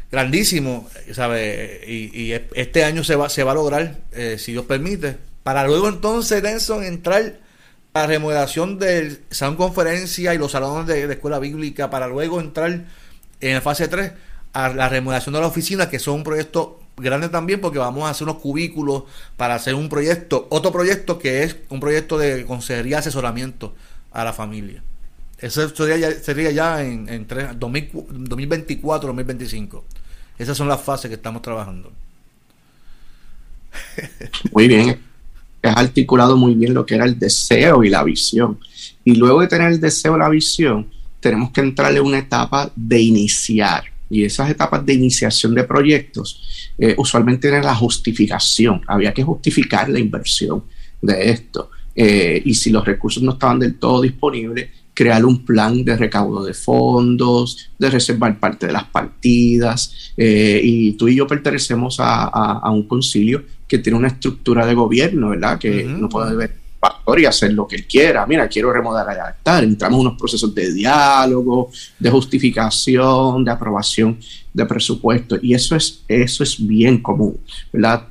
grandísimo, 0.09 0.87
¿sabe? 1.11 1.83
Y, 1.85 2.31
este 2.55 2.85
año 2.85 3.03
se 3.03 3.17
va, 3.17 3.27
se 3.27 3.43
va 3.43 3.51
a 3.51 3.55
lograr, 3.55 3.97
eh, 4.13 4.37
si 4.39 4.53
Dios 4.53 4.63
permite, 4.63 5.17
para 5.43 5.67
luego 5.67 5.89
entonces, 5.89 6.41
Nelson, 6.41 6.85
entrar 6.85 7.37
a 7.93 7.99
la 7.99 8.07
remodelación 8.07 8.79
del 8.79 9.19
salón 9.29 9.57
conferencia 9.57 10.33
y 10.33 10.37
los 10.37 10.53
salones 10.53 10.87
de, 10.87 11.05
de 11.05 11.13
escuela 11.15 11.37
bíblica, 11.37 11.89
para 11.89 12.07
luego 12.07 12.39
entrar 12.39 12.85
en 13.41 13.53
la 13.55 13.59
fase 13.59 13.89
3 13.89 14.13
a 14.53 14.69
la 14.69 14.87
remodelación 14.87 15.33
de 15.33 15.41
la 15.41 15.47
oficina, 15.47 15.89
que 15.89 15.99
son 15.99 16.13
un 16.15 16.23
proyecto 16.23 16.79
grande 16.95 17.27
también 17.27 17.59
porque 17.59 17.77
vamos 17.77 18.05
a 18.05 18.11
hacer 18.11 18.23
unos 18.23 18.41
cubículos 18.41 19.03
para 19.35 19.55
hacer 19.55 19.75
un 19.75 19.89
proyecto, 19.89 20.47
otro 20.49 20.71
proyecto 20.71 21.19
que 21.19 21.43
es 21.43 21.57
un 21.67 21.81
proyecto 21.81 22.17
de 22.17 22.45
consejería 22.45 22.99
asesoramiento 22.99 23.75
a 24.13 24.23
la 24.23 24.31
familia. 24.31 24.81
Eso 25.41 25.67
sería 25.69 25.97
ya, 25.97 26.11
sería 26.11 26.51
ya 26.51 26.83
en, 26.83 27.09
en 27.09 27.27
2024-2025. 27.27 29.81
Esas 30.37 30.57
son 30.57 30.67
las 30.67 30.81
fases 30.81 31.09
que 31.09 31.15
estamos 31.15 31.41
trabajando. 31.41 31.91
Muy 34.51 34.67
bien. 34.67 34.99
Has 35.61 35.75
articulado 35.75 36.37
muy 36.37 36.55
bien 36.55 36.73
lo 36.73 36.85
que 36.85 36.95
era 36.95 37.03
el 37.03 37.19
deseo 37.19 37.83
y 37.83 37.89
la 37.89 38.01
visión. 38.03 38.59
Y 39.03 39.15
luego 39.15 39.41
de 39.41 39.47
tener 39.47 39.73
el 39.73 39.81
deseo 39.81 40.15
y 40.15 40.19
la 40.19 40.29
visión, 40.29 40.89
tenemos 41.19 41.51
que 41.51 41.59
entrarle 41.59 41.99
una 41.99 42.19
etapa 42.19 42.71
de 42.73 43.01
iniciar 43.01 43.83
y 44.09 44.23
esas 44.23 44.49
etapas 44.49 44.85
de 44.85 44.93
iniciación 44.93 45.53
de 45.53 45.63
proyectos 45.63 46.71
eh, 46.77 46.95
usualmente 46.97 47.47
era 47.47 47.61
la 47.61 47.75
justificación. 47.75 48.81
Había 48.87 49.13
que 49.13 49.23
justificar 49.23 49.89
la 49.89 49.99
inversión 49.99 50.63
de 51.01 51.29
esto. 51.29 51.69
Eh, 51.95 52.41
y 52.43 52.53
si 52.53 52.71
los 52.71 52.85
recursos 52.85 53.21
no 53.21 53.33
estaban 53.33 53.59
del 53.59 53.77
todo 53.77 54.01
disponibles, 54.01 54.69
crear 54.99 55.23
un 55.23 55.45
plan 55.45 55.85
de 55.85 55.95
recaudo 55.95 56.43
de 56.43 56.53
fondos, 56.53 57.69
de 57.79 57.89
reservar 57.89 58.37
parte 58.37 58.67
de 58.67 58.73
las 58.73 58.83
partidas. 58.83 60.11
Eh, 60.17 60.59
y 60.61 60.91
tú 60.97 61.07
y 61.07 61.15
yo 61.15 61.25
pertenecemos 61.25 61.99
a, 62.01 62.69
un 62.69 62.85
concilio 62.85 63.45
que 63.65 63.77
tiene 63.77 63.97
una 63.97 64.09
estructura 64.09 64.65
de 64.65 64.73
gobierno, 64.73 65.29
¿verdad? 65.29 65.57
Que 65.57 65.85
no 65.85 66.09
puede 66.09 66.35
ver 66.35 66.53
pastor 66.81 67.17
y 67.21 67.25
hacer 67.25 67.53
lo 67.53 67.65
que 67.65 67.77
él 67.77 67.87
quiera. 67.87 68.25
Mira, 68.25 68.49
quiero 68.49 68.73
remodelar 68.73 69.15
el 69.15 69.21
altar. 69.21 69.63
Entramos 69.63 70.01
en 70.01 70.07
unos 70.07 70.19
procesos 70.19 70.53
de 70.53 70.73
diálogo, 70.73 71.71
de 71.97 72.09
justificación, 72.09 73.45
de 73.45 73.51
aprobación 73.51 74.19
de 74.53 74.65
presupuesto. 74.65 75.37
Y 75.41 75.53
eso 75.53 75.77
es, 75.77 76.03
eso 76.09 76.43
es 76.43 76.57
bien 76.67 77.01
común. 77.01 77.37
¿verdad? 77.71 78.03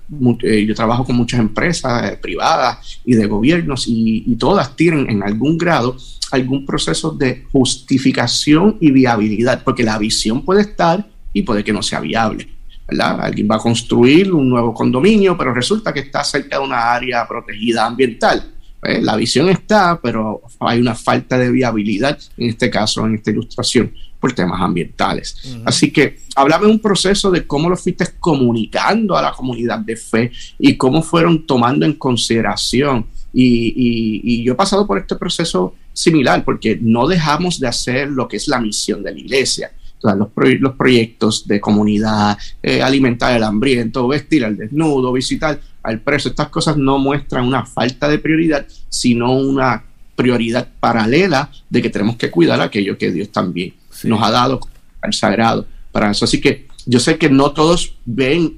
Eh, 0.43 0.65
yo 0.65 0.75
trabajo 0.75 1.05
con 1.05 1.17
muchas 1.17 1.41
empresas 1.41 2.13
eh, 2.13 2.17
privadas 2.17 2.99
y 3.05 3.15
de 3.15 3.27
gobiernos 3.27 3.87
y, 3.87 4.25
y 4.27 4.37
todas 4.37 4.75
tienen 4.75 5.11
en 5.11 5.23
algún 5.23 5.59
grado 5.59 5.95
algún 6.31 6.65
proceso 6.67 7.11
de 7.11 7.45
justificación 7.53 8.77
y 8.81 8.91
viabilidad, 8.91 9.63
porque 9.65 9.83
la 9.83 9.99
visión 9.99 10.45
puede 10.45 10.63
estar 10.63 11.07
y 11.33 11.43
puede 11.43 11.65
que 11.65 11.73
no 11.73 11.83
sea 11.83 12.01
viable. 12.01 12.49
¿verdad? 12.87 13.21
Alguien 13.21 13.49
va 13.51 13.57
a 13.57 13.61
construir 13.61 14.33
un 14.33 14.49
nuevo 14.49 14.73
condominio, 14.73 15.37
pero 15.37 15.53
resulta 15.53 15.93
que 15.93 16.01
está 16.01 16.25
cerca 16.25 16.59
de 16.59 16.65
una 16.65 16.93
área 16.93 17.27
protegida 17.29 17.87
ambiental. 17.87 18.55
Eh, 18.83 19.01
la 19.03 19.17
visión 19.17 19.49
está, 19.49 20.01
pero 20.01 20.43
hay 20.61 20.81
una 20.81 20.95
falta 20.95 21.37
de 21.37 21.51
viabilidad, 21.51 22.19
en 22.37 22.51
este 22.51 22.71
caso, 22.71 23.05
en 23.05 23.17
esta 23.17 23.31
ilustración, 23.31 23.93
por 24.21 24.33
temas 24.33 24.61
ambientales. 24.61 25.57
Así 25.65 25.91
que 25.91 26.21
háblame 26.35 26.67
un 26.67 26.79
proceso 26.79 27.31
de 27.31 27.47
cómo 27.47 27.69
lo 27.69 27.77
fuiste 27.77 28.05
comunicando 28.19 29.17
a 29.17 29.23
la 29.23 29.33
comunidad 29.33 29.79
de 29.81 29.97
fe 29.97 30.33
y 30.59 30.77
cómo 30.77 31.03
fueron 31.03 31.47
tomando 31.47 31.87
en 31.87 31.95
consideración. 31.95 33.07
Y, 33.33 34.43
yo 34.43 34.53
he 34.53 34.57
pasado 34.57 34.87
por 34.87 34.99
este 34.99 35.17
proceso 35.17 35.75
similar, 35.99 36.45
porque 36.45 36.79
no 36.81 37.09
dejamos 37.09 37.59
de 37.59 37.67
hacer 37.67 38.09
lo 38.09 38.29
que 38.29 38.37
es 38.37 38.47
la 38.47 38.61
misión 38.61 39.03
de 39.03 39.13
la 39.13 39.19
iglesia. 39.19 39.73
los, 40.01 40.29
los, 40.61 40.75
proyectos 40.77 41.49
de 41.49 41.61
comunidad, 41.61 42.39
eh, 42.63 42.81
alimentar 42.83 43.37
el 43.37 43.43
hambriento, 43.43 44.07
vestir 44.07 44.45
al 44.45 44.57
desnudo, 44.57 45.13
visitar 45.13 45.59
al 45.83 46.01
preso. 46.01 46.29
Estas 46.29 46.51
cosas 46.51 46.77
no 46.77 46.99
muestran 46.99 47.45
una 47.45 47.67
falta 47.67 48.09
de 48.09 48.21
prioridad, 48.21 48.65
sino 48.89 49.33
una 49.33 49.83
prioridad 50.15 50.69
paralela 50.79 51.51
de 51.69 51.83
que 51.83 51.91
tenemos 51.91 52.17
que 52.17 52.31
cuidar 52.31 52.61
aquello 52.61 52.97
que 52.97 53.11
Dios 53.11 53.31
también 53.31 53.75
nos 54.05 54.23
ha 54.23 54.31
dado 54.31 54.61
al 55.01 55.13
sagrado 55.13 55.67
para 55.91 56.13
eso. 56.13 56.25
Así 56.25 56.41
que 56.41 56.69
yo 56.87 57.01
sé 57.01 57.19
que 57.19 57.29
no 57.29 57.51
todos 57.51 57.95
ven 58.05 58.57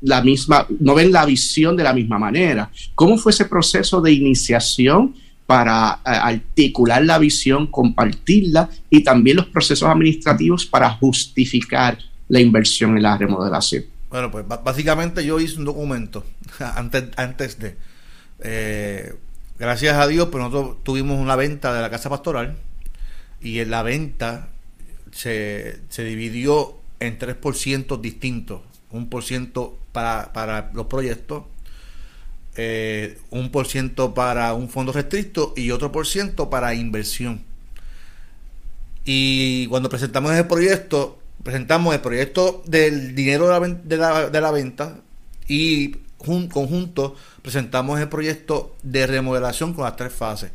la 0.00 0.22
misma, 0.22 0.66
no 0.78 0.94
ven 0.94 1.10
la 1.10 1.26
visión 1.26 1.76
de 1.76 1.82
la 1.82 1.92
misma 1.92 2.18
manera. 2.18 2.70
¿Cómo 2.94 3.18
fue 3.18 3.32
ese 3.32 3.46
proceso 3.46 4.00
de 4.00 4.12
iniciación 4.12 5.14
para 5.52 6.00
eh, 6.06 6.08
articular 6.08 7.04
la 7.04 7.18
visión, 7.18 7.66
compartirla 7.66 8.70
y 8.88 9.04
también 9.04 9.36
los 9.36 9.48
procesos 9.48 9.86
administrativos 9.86 10.64
para 10.64 10.88
justificar 10.88 11.98
la 12.28 12.40
inversión 12.40 12.96
en 12.96 13.02
la 13.02 13.18
remodelación? 13.18 13.84
Bueno, 14.08 14.30
pues 14.30 14.46
básicamente 14.48 15.22
yo 15.26 15.38
hice 15.38 15.58
un 15.58 15.66
documento 15.66 16.24
antes, 17.16 17.58
de. 17.58 17.76
Eh, 18.40 19.14
gracias 19.58 19.98
a 19.98 20.06
Dios, 20.06 20.28
pues 20.32 20.42
nosotros 20.42 20.82
tuvimos 20.84 21.20
una 21.20 21.36
venta 21.36 21.74
de 21.74 21.82
la 21.82 21.90
casa 21.90 22.08
pastoral 22.08 22.56
y 23.42 23.58
en 23.58 23.70
la 23.70 23.82
venta 23.82 24.48
se, 25.10 25.80
se 25.90 26.02
dividió 26.02 26.78
en 26.98 27.18
tres 27.18 27.36
por 27.36 27.56
ciento 27.56 27.98
distintos. 27.98 28.62
Un 28.88 29.10
por 29.10 29.22
para 29.92 30.70
los 30.72 30.86
proyectos, 30.86 31.44
eh, 32.56 33.18
un 33.30 33.50
por 33.50 33.66
ciento 33.66 34.14
para 34.14 34.52
un 34.54 34.68
fondo 34.68 34.92
restricto 34.92 35.54
y 35.56 35.70
otro 35.70 35.90
por 35.90 36.06
ciento 36.06 36.50
para 36.50 36.74
inversión. 36.74 37.42
Y 39.04 39.66
cuando 39.68 39.88
presentamos 39.88 40.32
el 40.32 40.46
proyecto, 40.46 41.18
presentamos 41.42 41.94
el 41.94 42.00
proyecto 42.00 42.62
del 42.66 43.14
dinero 43.14 43.46
de 43.48 43.96
la, 43.96 44.30
de 44.30 44.40
la, 44.40 44.50
venta 44.50 44.98
y 45.48 45.96
conjunto 46.18 47.16
presentamos 47.42 48.00
el 48.00 48.08
proyecto 48.08 48.76
de 48.82 49.06
remodelación 49.06 49.74
con 49.74 49.84
las 49.84 49.96
tres 49.96 50.12
fases. 50.12 50.50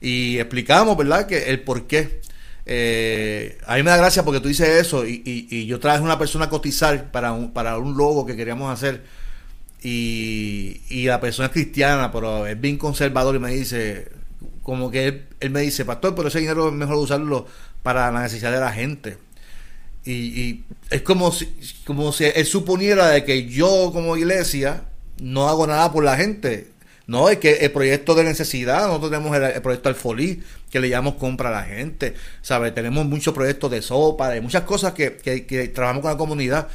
Y 0.00 0.38
explicamos, 0.38 0.96
¿verdad?, 0.96 1.26
que 1.26 1.50
el 1.50 1.60
por 1.60 1.86
qué. 1.86 2.20
Eh, 2.64 3.58
a 3.66 3.74
mí 3.74 3.82
me 3.82 3.90
da 3.90 3.96
gracia 3.96 4.24
porque 4.24 4.40
tú 4.40 4.46
dices 4.46 4.68
eso 4.68 5.04
y, 5.04 5.20
y, 5.24 5.66
yo 5.66 5.80
traje 5.80 6.00
una 6.00 6.16
persona 6.16 6.44
a 6.44 6.48
cotizar 6.48 7.10
para 7.10 7.32
un, 7.32 7.52
para 7.52 7.76
un 7.76 7.96
logo 7.96 8.24
que 8.24 8.36
queríamos 8.36 8.72
hacer 8.72 9.02
y, 9.82 10.80
y 10.88 11.04
la 11.06 11.20
persona 11.20 11.46
es 11.46 11.52
cristiana, 11.52 12.12
pero 12.12 12.46
es 12.46 12.60
bien 12.60 12.78
conservador 12.78 13.34
y 13.36 13.38
me 13.38 13.50
dice, 13.50 14.08
como 14.62 14.90
que 14.90 15.24
él, 15.40 15.50
me 15.50 15.60
dice, 15.60 15.84
pastor, 15.84 16.14
pero 16.14 16.28
ese 16.28 16.38
dinero 16.38 16.68
es 16.68 16.74
mejor 16.74 16.96
usarlo 16.96 17.46
para 17.82 18.10
la 18.10 18.22
necesidad 18.22 18.52
de 18.52 18.60
la 18.60 18.72
gente. 18.72 19.18
Y, 20.04 20.64
es 20.90 21.02
como 21.02 21.32
si, 21.32 21.52
como 21.84 22.12
si 22.12 22.24
él 22.24 22.46
suponiera 22.46 23.08
de 23.08 23.24
que 23.24 23.46
yo 23.46 23.90
como 23.92 24.16
iglesia 24.16 24.84
no 25.20 25.48
hago 25.48 25.66
nada 25.66 25.92
por 25.92 26.04
la 26.04 26.16
gente. 26.16 26.68
No, 27.06 27.28
es 27.28 27.38
que 27.38 27.52
el 27.54 27.72
proyecto 27.72 28.14
de 28.14 28.24
necesidad, 28.24 28.86
nosotros 28.86 29.10
tenemos 29.10 29.36
el, 29.36 29.60
proyecto 29.62 29.88
Alfolí, 29.88 30.42
que 30.70 30.80
le 30.80 30.88
llamamos 30.88 31.18
compra 31.18 31.48
a 31.48 31.52
la 31.52 31.64
gente, 31.64 32.14
¿sabes? 32.40 32.74
Tenemos 32.74 33.04
muchos 33.06 33.34
proyectos 33.34 33.70
de 33.70 33.82
sopa, 33.82 34.30
de 34.30 34.40
muchas 34.40 34.62
cosas 34.62 34.92
que, 34.92 35.16
que, 35.16 35.68
trabajamos 35.68 36.02
con 36.02 36.10
la 36.12 36.16
comunidad. 36.16 36.68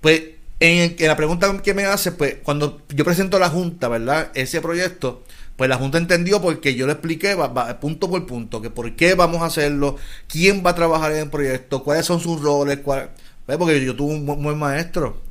Pues 0.00 0.22
en, 0.64 0.96
la 0.98 1.16
pregunta 1.16 1.60
que 1.62 1.74
me 1.74 1.84
hace, 1.84 2.12
pues 2.12 2.36
cuando 2.42 2.80
yo 2.88 3.04
presento 3.04 3.36
a 3.36 3.40
la 3.40 3.50
Junta, 3.50 3.88
¿verdad? 3.88 4.30
Ese 4.34 4.60
proyecto, 4.60 5.22
pues 5.56 5.68
la 5.68 5.76
Junta 5.76 5.98
entendió 5.98 6.40
porque 6.40 6.74
yo 6.74 6.86
le 6.86 6.92
expliqué 6.92 7.36
punto 7.80 8.08
por 8.10 8.26
punto 8.26 8.62
que 8.62 8.70
por 8.70 8.96
qué 8.96 9.14
vamos 9.14 9.42
a 9.42 9.46
hacerlo, 9.46 9.96
quién 10.28 10.64
va 10.64 10.70
a 10.70 10.74
trabajar 10.74 11.12
en 11.12 11.18
el 11.18 11.30
proyecto, 11.30 11.84
cuáles 11.84 12.06
son 12.06 12.20
sus 12.20 12.40
roles, 12.40 12.78
cuál, 12.78 13.10
pues, 13.46 13.58
porque 13.58 13.84
yo 13.84 13.94
tuve 13.94 14.14
un 14.14 14.26
buen 14.26 14.58
maestro. 14.58 15.22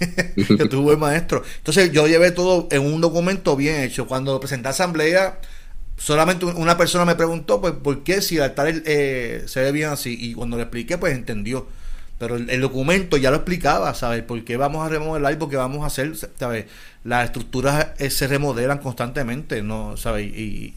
yo 0.36 0.68
tuve 0.68 0.78
un 0.78 0.84
buen 0.84 0.98
maestro. 0.98 1.42
Entonces 1.58 1.92
yo 1.92 2.06
llevé 2.06 2.30
todo 2.30 2.68
en 2.70 2.82
un 2.82 3.00
documento 3.00 3.56
bien 3.56 3.80
hecho. 3.80 4.06
Cuando 4.06 4.32
lo 4.32 4.40
presenté 4.40 4.68
a 4.68 4.70
asamblea, 4.72 5.40
solamente 5.96 6.44
una 6.46 6.76
persona 6.76 7.04
me 7.04 7.14
preguntó, 7.14 7.60
pues, 7.60 7.74
¿por 7.74 8.02
qué 8.02 8.20
si 8.20 8.36
el 8.36 8.42
altar 8.42 8.82
eh, 8.86 9.44
se 9.46 9.60
ve 9.60 9.72
bien 9.72 9.90
así? 9.90 10.16
Y 10.18 10.34
cuando 10.34 10.56
le 10.56 10.64
expliqué, 10.64 10.98
pues 10.98 11.14
entendió. 11.14 11.66
Pero 12.24 12.36
el, 12.36 12.60
documento 12.62 13.18
ya 13.18 13.30
lo 13.30 13.36
explicaba, 13.36 13.92
¿sabes? 13.92 14.22
¿Por 14.22 14.42
qué 14.44 14.56
vamos 14.56 14.86
a 14.86 14.88
remodelar 14.88 15.34
y 15.34 15.36
por 15.36 15.54
vamos 15.54 15.82
a 15.84 15.88
hacer, 15.88 16.16
¿sabes? 16.38 16.64
Las 17.04 17.26
estructuras 17.26 17.88
eh, 17.98 18.08
se 18.08 18.26
remodelan 18.26 18.78
constantemente, 18.78 19.60
¿no? 19.60 19.98
¿Sabes? 19.98 20.32
Y, 20.34 20.74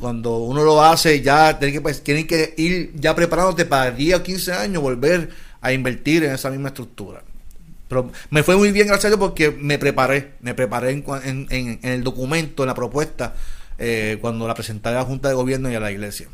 cuando 0.00 0.38
uno 0.38 0.64
lo 0.64 0.82
hace, 0.82 1.22
ya 1.22 1.56
tienen 1.60 1.76
que, 1.76 1.80
pues, 1.80 2.00
que 2.00 2.54
ir 2.56 2.90
ya 2.96 3.14
preparándote 3.14 3.64
para 3.64 3.92
10 3.92 4.16
o 4.16 4.22
15 4.24 4.52
años 4.54 4.82
volver 4.82 5.30
a 5.60 5.70
invertir 5.70 6.24
en 6.24 6.32
esa 6.32 6.50
misma 6.50 6.70
estructura. 6.70 7.22
Pero 7.86 8.10
me 8.30 8.42
fue 8.42 8.56
muy 8.56 8.72
bien, 8.72 8.88
gracias 8.88 9.04
a 9.04 9.16
Dios, 9.16 9.20
porque 9.20 9.52
me 9.52 9.78
preparé, 9.78 10.32
me 10.40 10.54
preparé 10.54 10.90
en, 10.90 11.46
en, 11.48 11.78
el 11.82 12.02
documento, 12.02 12.64
en 12.64 12.66
la 12.66 12.74
propuesta, 12.74 13.36
eh, 13.78 14.18
cuando 14.20 14.48
la 14.48 14.54
presenté 14.54 14.88
a 14.88 14.92
la 14.94 15.04
Junta 15.04 15.28
de 15.28 15.36
Gobierno 15.36 15.70
y 15.70 15.76
a 15.76 15.80
la 15.80 15.92
Iglesia. 15.92 16.26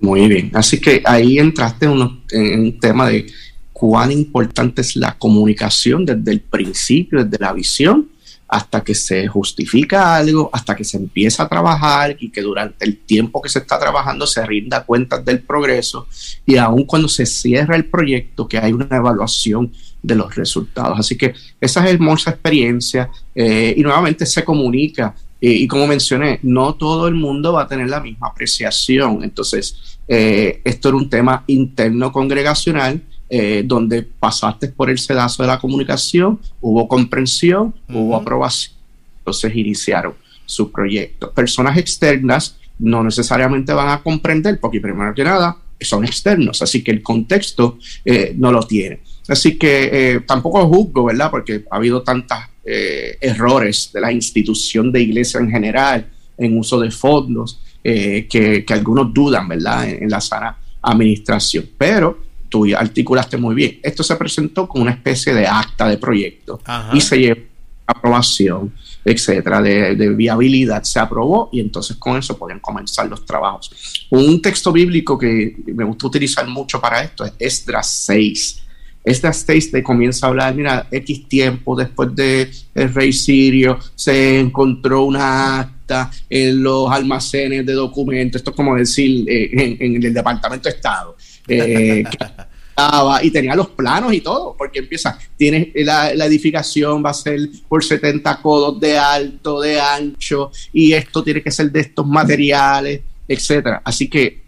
Muy 0.00 0.28
bien, 0.28 0.50
así 0.54 0.80
que 0.80 1.02
ahí 1.04 1.38
entraste 1.38 1.86
en, 1.86 2.60
un 2.60 2.78
tema 2.78 3.08
de 3.08 3.26
cuán 3.72 4.12
importante 4.12 4.82
es 4.82 4.96
la 4.96 5.16
comunicación 5.16 6.04
desde 6.04 6.30
el 6.32 6.40
principio, 6.40 7.24
desde 7.24 7.42
la 7.42 7.52
visión, 7.52 8.08
hasta 8.46 8.82
que 8.82 8.94
se 8.94 9.26
justifica 9.26 10.14
algo, 10.14 10.50
hasta 10.52 10.76
que 10.76 10.84
se 10.84 10.96
empieza 10.96 11.42
a 11.42 11.48
trabajar 11.48 12.16
y 12.20 12.30
que 12.30 12.42
durante 12.42 12.84
el 12.84 12.98
tiempo 12.98 13.40
que 13.40 13.48
se 13.48 13.58
está 13.58 13.78
trabajando 13.80 14.26
se 14.26 14.44
rinda 14.46 14.84
cuentas 14.84 15.24
del 15.24 15.40
progreso 15.40 16.06
y 16.46 16.56
aun 16.56 16.84
cuando 16.84 17.08
se 17.08 17.26
cierra 17.26 17.74
el 17.74 17.86
proyecto 17.86 18.46
que 18.46 18.58
hay 18.58 18.72
una 18.72 18.96
evaluación 18.96 19.72
de 20.02 20.14
los 20.14 20.34
resultados. 20.36 20.98
Así 20.98 21.16
que 21.16 21.34
esa 21.60 21.84
es 21.84 21.94
hermosa 21.94 22.30
experiencia 22.30 23.10
eh, 23.34 23.74
y 23.76 23.82
nuevamente 23.82 24.26
se 24.26 24.44
comunica 24.44 25.14
y 25.40 25.66
como 25.68 25.86
mencioné, 25.86 26.38
no 26.42 26.74
todo 26.74 27.06
el 27.06 27.14
mundo 27.14 27.52
va 27.52 27.62
a 27.62 27.68
tener 27.68 27.88
la 27.88 28.00
misma 28.00 28.28
apreciación. 28.28 29.22
Entonces, 29.22 29.98
eh, 30.06 30.60
esto 30.64 30.88
era 30.88 30.96
un 30.96 31.08
tema 31.08 31.44
interno 31.46 32.12
congregacional 32.12 33.02
eh, 33.28 33.62
donde 33.64 34.02
pasaste 34.02 34.68
por 34.68 34.90
el 34.90 34.98
sedazo 34.98 35.42
de 35.42 35.48
la 35.48 35.58
comunicación, 35.58 36.38
hubo 36.60 36.86
comprensión, 36.88 37.74
hubo 37.88 38.16
aprobación. 38.16 38.74
Entonces 39.18 39.54
iniciaron 39.56 40.14
su 40.44 40.70
proyecto. 40.70 41.30
Personas 41.32 41.78
externas 41.78 42.58
no 42.78 43.02
necesariamente 43.02 43.72
van 43.72 43.88
a 43.88 44.02
comprender 44.02 44.60
porque 44.60 44.80
primero 44.80 45.14
que 45.14 45.24
nada 45.24 45.56
son 45.80 46.04
externos, 46.04 46.62
así 46.62 46.82
que 46.82 46.90
el 46.90 47.02
contexto 47.02 47.78
eh, 48.04 48.34
no 48.36 48.52
lo 48.52 48.62
tiene. 48.62 49.00
Así 49.28 49.56
que 49.56 50.22
tampoco 50.26 50.66
juzgo, 50.68 51.04
¿verdad? 51.04 51.30
Porque 51.30 51.64
ha 51.70 51.76
habido 51.76 52.02
tantas 52.02 52.48
eh, 52.66 53.18
errores 53.20 53.90
de 53.92 54.00
la 54.00 54.10
institución 54.10 54.90
de 54.90 55.02
iglesia 55.02 55.38
en 55.38 55.50
general, 55.50 56.06
en 56.38 56.58
uso 56.58 56.80
de 56.80 56.90
fondos, 56.90 57.60
eh, 57.82 58.26
que, 58.26 58.64
algunos 58.70 59.12
dudan, 59.12 59.46
¿verdad?, 59.48 59.88
en, 59.88 60.08
la 60.08 60.20
sana 60.20 60.56
administración. 60.80 61.68
Pero 61.76 62.18
tú 62.48 62.66
articulaste 62.74 63.36
muy 63.36 63.54
bien. 63.54 63.80
Esto 63.82 64.02
se 64.02 64.16
presentó 64.16 64.66
como 64.66 64.82
una 64.82 64.92
especie 64.92 65.34
de 65.34 65.46
acta 65.46 65.88
de 65.88 65.98
proyecto 65.98 66.60
y 66.94 67.00
se 67.00 67.18
llevó 67.18 67.40
a 67.86 67.92
aprobación, 67.92 68.72
etcétera, 69.04 69.60
de, 69.60 69.94
de, 69.94 70.08
viabilidad. 70.10 70.82
Se 70.84 70.98
aprobó 70.98 71.50
y 71.52 71.60
entonces 71.60 71.98
con 71.98 72.16
eso 72.16 72.38
pueden 72.38 72.60
comenzar 72.60 73.06
los 73.08 73.26
trabajos. 73.26 74.06
Un 74.08 74.40
texto 74.40 74.72
bíblico 74.72 75.18
que 75.18 75.54
me 75.66 75.84
gusta 75.84 76.06
utilizar 76.06 76.46
mucho 76.46 76.80
para 76.80 77.02
esto 77.02 77.26
es 77.26 77.34
Esdras 77.38 77.90
6 78.06 78.63
esta 79.04 79.28
Stacy 79.28 79.82
comienza 79.82 80.26
a 80.26 80.30
hablar, 80.30 80.54
mira, 80.54 80.86
X 80.90 81.28
tiempo 81.28 81.76
después 81.76 82.14
de 82.14 82.50
el 82.74 82.94
rey 82.94 83.12
sirio 83.12 83.78
se 83.94 84.40
encontró 84.40 85.04
una 85.04 85.60
acta 85.60 86.10
en 86.30 86.62
los 86.62 86.90
almacenes 86.90 87.66
de 87.66 87.74
documentos, 87.74 88.40
esto 88.40 88.50
es 88.50 88.56
como 88.56 88.74
decir 88.74 89.28
eh, 89.28 89.76
en, 89.78 90.02
el 90.02 90.14
Departamento 90.14 90.70
de 90.70 90.74
Estado, 90.74 91.16
eh, 91.46 92.02
y 93.22 93.30
tenía 93.30 93.54
los 93.54 93.68
planos 93.68 94.14
y 94.14 94.22
todo, 94.22 94.56
porque 94.56 94.78
empieza, 94.78 95.18
tiene 95.36 95.70
la, 95.76 96.12
edificación 96.12 97.04
va 97.04 97.10
a 97.10 97.14
ser 97.14 97.40
por 97.68 97.84
70 97.84 98.40
codos 98.40 98.80
de 98.80 98.96
alto, 98.96 99.60
de 99.60 99.78
ancho, 99.78 100.50
y 100.72 100.94
esto 100.94 101.22
tiene 101.22 101.42
que 101.42 101.50
ser 101.50 101.70
de 101.70 101.80
estos 101.80 102.06
materiales, 102.06 103.02
etcétera. 103.28 103.82
Así 103.84 104.08
que 104.08 104.42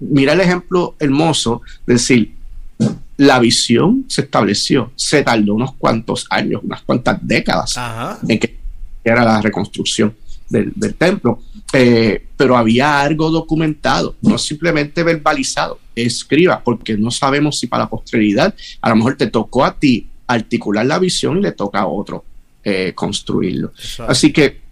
mira 0.00 0.32
el 0.32 0.40
ejemplo 0.40 0.96
hermoso 0.98 1.60
de 1.86 1.92
decir, 1.94 2.39
la 3.20 3.38
visión 3.38 4.06
se 4.08 4.22
estableció. 4.22 4.92
Se 4.96 5.22
tardó 5.22 5.54
unos 5.54 5.74
cuantos 5.74 6.26
años, 6.30 6.62
unas 6.64 6.80
cuantas 6.80 7.18
décadas 7.20 7.78
en 8.26 8.38
que 8.38 8.56
era 9.04 9.22
la 9.22 9.42
reconstrucción 9.42 10.14
del, 10.48 10.94
templo. 10.94 11.40
Eh, 11.70 12.24
pero 12.34 12.56
había 12.56 13.02
algo 13.02 13.30
documentado, 13.30 14.16
no 14.22 14.38
simplemente 14.38 15.02
verbalizado, 15.02 15.78
escriba, 15.94 16.62
porque 16.64 16.96
no 16.96 17.10
sabemos 17.10 17.58
si 17.58 17.66
para 17.66 17.84
la 17.84 17.90
posteridad 17.90 18.54
a 18.80 18.88
lo 18.88 18.96
mejor 18.96 19.18
te 19.18 19.26
tocó 19.26 19.66
a 19.66 19.78
ti 19.78 20.08
articular 20.26 20.86
la 20.86 20.98
visión 20.98 21.38
y 21.38 21.42
le 21.42 21.52
toca 21.52 21.80
a 21.80 21.86
otro 21.88 22.24
eh, 22.64 22.92
construirlo. 22.94 23.74
Así 24.08 24.32
que, 24.32 24.62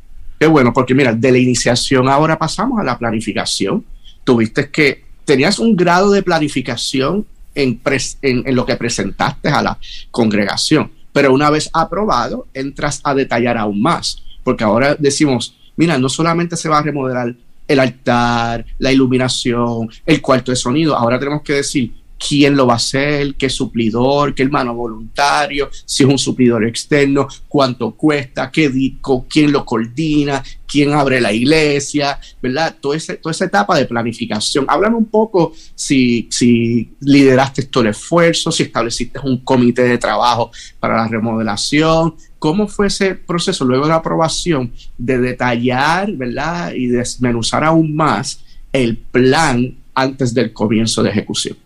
qué 0.40 0.46
bueno, 0.46 0.72
porque 0.72 0.94
mira, 0.94 1.12
de 1.12 1.32
la 1.32 1.38
iniciación 1.38 2.08
ahora 2.08 2.38
pasamos 2.38 2.80
a 2.80 2.82
la 2.82 2.98
planificación. 2.98 3.84
Tuviste 4.24 4.70
que, 4.70 5.04
tenías 5.26 5.58
un 5.58 5.76
grado 5.76 6.10
de 6.10 6.22
planificación 6.22 7.26
en, 7.62 8.54
lo 8.54 8.64
que 8.64 8.76
presentaste 8.76 9.48
a 9.48 9.62
la 9.62 9.78
congregación. 10.10 10.90
Pero 11.12 11.32
una 11.32 11.50
vez 11.50 11.68
aprobado, 11.72 12.46
entras 12.54 13.00
a 13.04 13.14
detallar 13.14 13.58
aún 13.58 13.82
más, 13.82 14.22
porque 14.44 14.64
ahora 14.64 14.94
decimos, 14.98 15.56
mira, 15.76 15.98
no 15.98 16.08
solamente 16.08 16.56
se 16.56 16.68
va 16.68 16.78
a 16.78 16.82
remodelar 16.82 17.34
el 17.66 17.80
altar, 17.80 18.64
la 18.78 18.92
iluminación, 18.92 19.90
el 20.06 20.22
cuarto 20.22 20.52
de 20.52 20.56
sonido, 20.56 20.96
ahora 20.96 21.18
tenemos 21.18 21.42
que 21.42 21.54
decir 21.54 21.92
quién 22.18 22.56
lo 22.56 22.66
va 22.66 22.74
a 22.74 22.76
hacer, 22.76 23.34
qué 23.34 23.48
suplidor, 23.48 24.34
qué 24.34 24.42
hermano 24.42 24.74
voluntario, 24.74 25.70
si 25.84 26.02
es 26.02 26.08
un 26.08 26.18
suplidor 26.18 26.66
externo, 26.66 27.28
cuánto 27.46 27.92
cuesta, 27.92 28.50
qué 28.50 28.68
disco, 28.68 29.26
quién 29.28 29.52
lo 29.52 29.64
coordina, 29.64 30.42
quién 30.68 30.92
abre 30.92 31.20
la 31.20 31.32
iglesia, 31.32 32.20
¿verdad? 32.42 32.76
Toda, 32.80 32.96
esa 32.96 33.44
etapa 33.44 33.76
de 33.76 33.86
planificación. 33.86 34.66
Háblame 34.68 34.96
un 34.96 35.06
poco 35.06 35.52
si, 35.74 36.28
si 36.30 36.90
lideraste 37.00 37.64
todo 37.64 37.84
el 37.84 37.90
esfuerzo, 37.90 38.52
si 38.52 38.64
estableciste 38.64 39.18
un 39.20 39.38
comité 39.38 39.82
de 39.82 39.98
trabajo 39.98 40.50
para 40.78 40.96
la 40.96 41.08
remodelación, 41.08 42.14
¿Cómo 42.38 42.68
fue 42.68 42.86
ese 42.86 43.14
proceso 43.16 43.64
luego 43.64 43.84
de 43.84 43.90
la 43.90 43.96
aprobación 43.96 44.72
de 44.96 45.18
detallar, 45.18 46.12
¿verdad? 46.12 46.72
Y 46.72 46.86
desmenuzar 46.86 47.64
aún 47.64 47.96
más 47.96 48.40
el 48.72 48.96
plan 48.96 49.76
antes 49.94 50.34
del 50.34 50.52
comienzo 50.52 51.02
de 51.02 51.10
ejecución? 51.10 51.56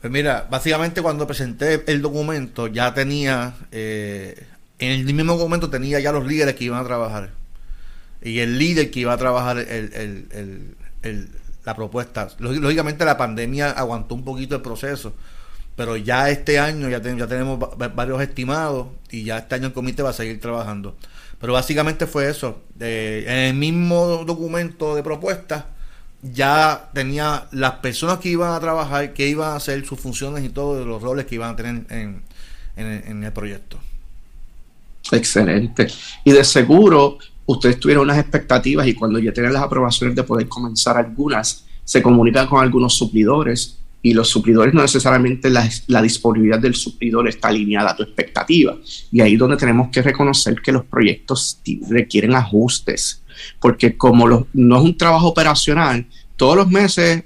Pues 0.00 0.12
mira, 0.12 0.48
básicamente 0.50 1.00
cuando 1.02 1.26
presenté 1.26 1.84
el 1.86 2.02
documento 2.02 2.66
ya 2.66 2.92
tenía, 2.92 3.54
eh, 3.70 4.46
en 4.78 4.90
el 4.92 5.14
mismo 5.14 5.36
documento 5.36 5.70
tenía 5.70 6.00
ya 6.00 6.10
los 6.10 6.26
líderes 6.26 6.56
que 6.56 6.64
iban 6.64 6.80
a 6.80 6.84
trabajar. 6.84 7.30
Y 8.22 8.40
el 8.40 8.58
líder 8.58 8.90
que 8.90 9.00
iba 9.00 9.12
a 9.12 9.16
trabajar 9.16 9.66
la 11.64 11.74
propuesta. 11.74 12.28
Lógicamente 12.38 13.04
la 13.04 13.16
pandemia 13.16 13.70
aguantó 13.70 14.14
un 14.14 14.24
poquito 14.24 14.56
el 14.56 14.62
proceso, 14.62 15.14
pero 15.76 15.96
ya 15.96 16.30
este 16.30 16.58
año 16.58 16.88
ya, 16.88 17.00
ya 17.00 17.26
tenemos 17.26 17.58
varios 17.94 18.20
estimados 18.20 18.88
y 19.10 19.24
ya 19.24 19.38
este 19.38 19.54
año 19.54 19.68
el 19.68 19.72
comité 19.72 20.02
va 20.02 20.10
a 20.10 20.14
seguir 20.14 20.40
trabajando. 20.40 20.96
Pero 21.40 21.54
básicamente 21.54 22.06
fue 22.06 22.28
eso. 22.28 22.62
en 22.78 23.28
el 23.28 23.54
mismo 23.54 24.24
documento 24.26 24.94
de 24.94 25.02
propuesta 25.02 25.66
ya 26.22 26.90
tenía 26.92 27.46
las 27.52 27.72
personas 27.76 28.18
que 28.18 28.28
iban 28.28 28.52
a 28.52 28.60
trabajar, 28.60 29.14
que 29.14 29.26
iban 29.28 29.52
a 29.52 29.56
hacer 29.56 29.84
sus 29.86 29.98
funciones 29.98 30.44
y 30.44 30.50
todos 30.50 30.86
los 30.86 31.00
roles 31.00 31.26
que 31.26 31.36
iban 31.36 31.54
a 31.54 31.56
tener 31.56 31.86
en, 31.90 32.22
en, 32.76 33.24
el 33.24 33.32
proyecto. 33.32 33.78
Excelente. 35.10 35.88
Y 36.24 36.32
de 36.32 36.44
seguro 36.44 37.18
ustedes 37.52 37.80
tuvieron 37.80 38.04
unas 38.04 38.18
expectativas 38.18 38.86
y 38.86 38.94
cuando 38.94 39.18
ya 39.18 39.32
tienen 39.32 39.52
las 39.52 39.62
aprobaciones 39.62 40.14
de 40.14 40.22
poder 40.22 40.48
comenzar 40.48 40.96
algunas, 40.96 41.64
se 41.84 42.02
comunican 42.02 42.46
con 42.46 42.62
algunos 42.62 42.94
suplidores 42.94 43.78
y 44.02 44.14
los 44.14 44.28
suplidores 44.28 44.72
no 44.72 44.80
necesariamente 44.80 45.50
la, 45.50 46.02
disponibilidad 46.02 46.58
del 46.58 46.74
suplidor 46.74 47.28
está 47.28 47.48
alineada 47.48 47.90
a 47.90 47.96
tu 47.96 48.02
expectativa. 48.02 48.76
Y 49.12 49.20
ahí 49.20 49.34
es 49.34 49.38
donde 49.38 49.56
tenemos 49.56 49.90
que 49.90 50.00
reconocer 50.00 50.62
que 50.62 50.72
los 50.72 50.84
proyectos 50.84 51.60
requieren 51.88 52.34
ajustes, 52.34 53.22
porque 53.60 53.96
como 53.96 54.46
no 54.52 54.76
es 54.76 54.82
un 54.82 54.96
trabajo 54.96 55.28
operacional, 55.28 56.06
todos 56.36 56.56
los 56.56 56.70
meses 56.70 57.24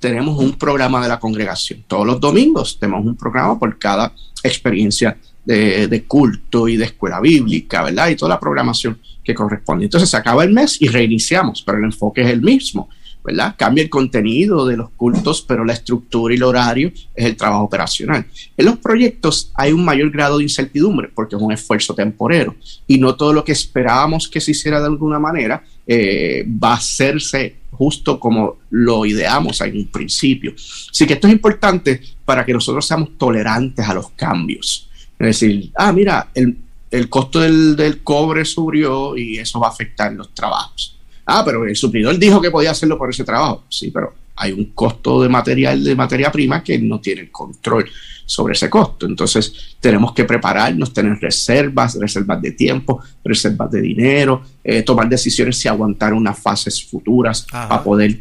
tenemos 0.00 0.38
un 0.38 0.54
programa 0.54 1.02
de 1.02 1.08
la 1.08 1.20
congregación. 1.20 1.84
Todos 1.86 2.06
los 2.06 2.18
domingos 2.18 2.78
tenemos 2.78 3.04
un 3.04 3.16
programa 3.16 3.58
por 3.58 3.78
cada 3.78 4.12
experiencia 4.42 5.16
de, 5.46 6.04
culto 6.06 6.68
y 6.68 6.76
de 6.76 6.86
escuela 6.86 7.20
bíblica, 7.20 7.82
¿verdad? 7.82 8.08
Y 8.08 8.16
toda 8.16 8.30
la 8.30 8.40
programación 8.40 8.98
que 9.24 9.34
corresponde. 9.34 9.84
Entonces 9.84 10.10
se 10.10 10.16
acaba 10.16 10.44
el 10.44 10.52
mes 10.52 10.80
y 10.80 10.88
reiniciamos, 10.88 11.62
pero 11.62 11.78
el 11.78 11.84
enfoque 11.84 12.22
es 12.22 12.28
el 12.28 12.42
mismo. 12.42 12.88
¿verdad? 13.26 13.56
Cambia 13.58 13.82
el 13.82 13.90
contenido 13.90 14.64
de 14.66 14.76
los 14.76 14.90
cultos, 14.90 15.42
pero 15.42 15.64
la 15.64 15.72
estructura 15.72 16.32
y 16.32 16.36
el 16.36 16.44
horario 16.44 16.92
es 17.12 17.26
el 17.26 17.36
trabajo 17.36 17.64
operacional. 17.64 18.24
En 18.56 18.64
los 18.64 18.78
proyectos 18.78 19.50
hay 19.54 19.72
un 19.72 19.84
mayor 19.84 20.12
grado 20.12 20.38
de 20.38 20.44
incertidumbre 20.44 21.10
porque 21.12 21.34
es 21.34 21.42
un 21.42 21.50
esfuerzo 21.50 21.92
temporero 21.92 22.54
y 22.86 22.98
no 22.98 23.16
todo 23.16 23.32
lo 23.32 23.42
que 23.42 23.50
esperábamos 23.50 24.28
que 24.28 24.40
se 24.40 24.52
hiciera 24.52 24.78
de 24.78 24.86
alguna 24.86 25.18
manera 25.18 25.64
eh, 25.88 26.46
va 26.62 26.74
a 26.74 26.76
hacerse 26.76 27.56
justo 27.72 28.20
como 28.20 28.58
lo 28.70 29.04
ideamos 29.04 29.60
en 29.60 29.76
un 29.76 29.88
principio. 29.88 30.54
Así 30.54 31.04
que 31.04 31.14
esto 31.14 31.26
es 31.26 31.32
importante 31.32 32.00
para 32.24 32.44
que 32.44 32.52
nosotros 32.52 32.86
seamos 32.86 33.18
tolerantes 33.18 33.88
a 33.88 33.94
los 33.94 34.10
cambios. 34.10 34.85
Es 35.18 35.26
decir, 35.26 35.70
ah, 35.76 35.92
mira, 35.92 36.28
el, 36.34 36.56
el 36.90 37.08
costo 37.08 37.40
del, 37.40 37.76
del 37.76 38.02
cobre 38.02 38.44
subió 38.44 39.16
y 39.16 39.38
eso 39.38 39.60
va 39.60 39.68
a 39.68 39.70
afectar 39.70 40.12
los 40.12 40.34
trabajos 40.34 40.96
Ah, 41.26 41.42
pero 41.44 41.66
el 41.66 41.74
suplidor 41.74 42.16
dijo 42.18 42.40
que 42.40 42.52
podía 42.52 42.70
hacerlo 42.70 42.96
por 42.96 43.10
ese 43.10 43.24
trabajo. 43.24 43.64
Sí, 43.68 43.90
pero 43.90 44.14
hay 44.36 44.52
un 44.52 44.66
costo 44.66 45.22
de 45.22 45.28
material, 45.28 45.82
de 45.82 45.96
materia 45.96 46.30
prima 46.30 46.62
que 46.62 46.78
no 46.78 47.00
tiene 47.00 47.30
control 47.30 47.90
sobre 48.24 48.52
ese 48.54 48.70
costo. 48.70 49.06
Entonces, 49.06 49.76
tenemos 49.80 50.12
que 50.12 50.24
prepararnos, 50.24 50.92
tener 50.92 51.18
reservas, 51.18 51.98
reservas 51.98 52.40
de 52.40 52.52
tiempo, 52.52 53.02
reservas 53.24 53.72
de 53.72 53.80
dinero, 53.80 54.42
eh, 54.62 54.82
tomar 54.82 55.08
decisiones 55.08 55.58
si 55.58 55.66
aguantar 55.66 56.14
unas 56.14 56.38
fases 56.38 56.84
futuras 56.84 57.44
para 57.50 57.82
poder 57.82 58.20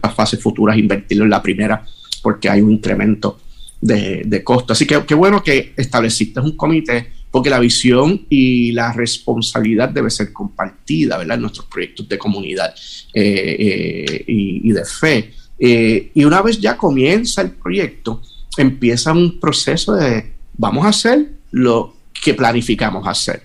las 0.00 0.14
fases 0.14 0.40
futuras 0.40 0.78
invertirlo 0.78 1.24
en 1.24 1.30
la 1.30 1.42
primera 1.42 1.84
porque 2.22 2.48
hay 2.48 2.60
un 2.60 2.70
incremento 2.70 3.40
de, 3.80 4.42
costo. 4.44 4.72
Así 4.72 4.86
que 4.86 5.04
qué 5.06 5.14
bueno 5.14 5.42
que 5.42 5.72
estableciste 5.76 6.40
un 6.40 6.56
comité 6.56 7.12
porque 7.30 7.50
la 7.50 7.60
visión 7.60 8.26
y 8.28 8.72
la 8.72 8.92
responsabilidad 8.92 9.88
debe 9.88 10.10
ser 10.10 10.32
compartida, 10.32 11.16
¿verdad? 11.16 11.36
En 11.36 11.42
nuestros 11.42 11.66
proyectos 11.66 12.08
de 12.08 12.18
comunidad 12.18 12.74
eh, 13.14 13.56
eh, 13.58 14.24
y, 14.26 14.72
de 14.72 14.84
fe. 14.84 15.32
Eh, 15.58 16.10
y 16.14 16.24
una 16.24 16.42
vez 16.42 16.60
ya 16.60 16.76
comienza 16.76 17.42
el 17.42 17.52
proyecto, 17.52 18.22
empieza 18.56 19.12
un 19.12 19.38
proceso 19.38 19.94
de 19.94 20.32
vamos 20.56 20.84
a 20.84 20.88
hacer 20.88 21.30
lo 21.52 21.94
que 22.24 22.34
planificamos 22.34 23.06
hacer. 23.06 23.42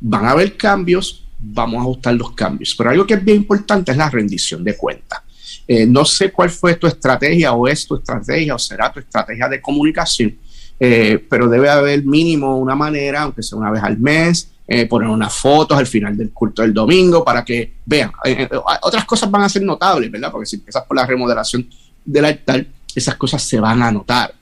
Van 0.00 0.26
a 0.26 0.32
haber 0.32 0.56
cambios, 0.56 1.24
vamos 1.38 1.78
a 1.78 1.82
ajustar 1.82 2.14
los 2.14 2.32
cambios. 2.32 2.74
Pero 2.76 2.90
algo 2.90 3.06
que 3.06 3.14
es 3.14 3.24
bien 3.24 3.38
importante 3.38 3.92
es 3.92 3.96
la 3.96 4.10
rendición 4.10 4.62
de 4.62 4.76
cuentas. 4.76 5.20
No 5.88 6.04
sé 6.04 6.30
cuál 6.30 6.50
fue 6.50 6.74
tu 6.74 6.86
estrategia 6.86 7.52
o 7.52 7.66
es 7.66 7.86
tu 7.86 7.96
estrategia 7.96 8.54
o 8.54 8.58
será 8.58 8.92
tu 8.92 9.00
estrategia 9.00 9.48
de 9.48 9.60
comunicación, 9.60 10.36
eh, 10.84 11.24
pero 11.30 11.48
debe 11.48 11.70
haber 11.70 12.04
mínimo 12.04 12.58
una 12.58 12.74
manera, 12.74 13.22
aunque 13.22 13.40
sea 13.40 13.56
una 13.56 13.70
vez 13.70 13.80
al 13.84 13.98
mes, 13.98 14.50
eh, 14.66 14.86
poner 14.86 15.08
unas 15.08 15.32
fotos 15.32 15.78
al 15.78 15.86
final 15.86 16.16
del 16.16 16.32
culto 16.32 16.62
del 16.62 16.74
domingo 16.74 17.24
para 17.24 17.44
que 17.44 17.74
vean. 17.86 18.10
Eh, 18.24 18.48
otras 18.80 19.04
cosas 19.04 19.30
van 19.30 19.42
a 19.42 19.48
ser 19.48 19.62
notables, 19.62 20.10
¿verdad? 20.10 20.32
Porque 20.32 20.46
si 20.46 20.56
empiezas 20.56 20.84
por 20.84 20.96
la 20.96 21.06
remodelación 21.06 21.70
del 22.04 22.24
altar, 22.24 22.66
esas 22.92 23.14
cosas 23.14 23.44
se 23.44 23.60
van 23.60 23.80
a 23.80 23.92
notar. 23.92 24.34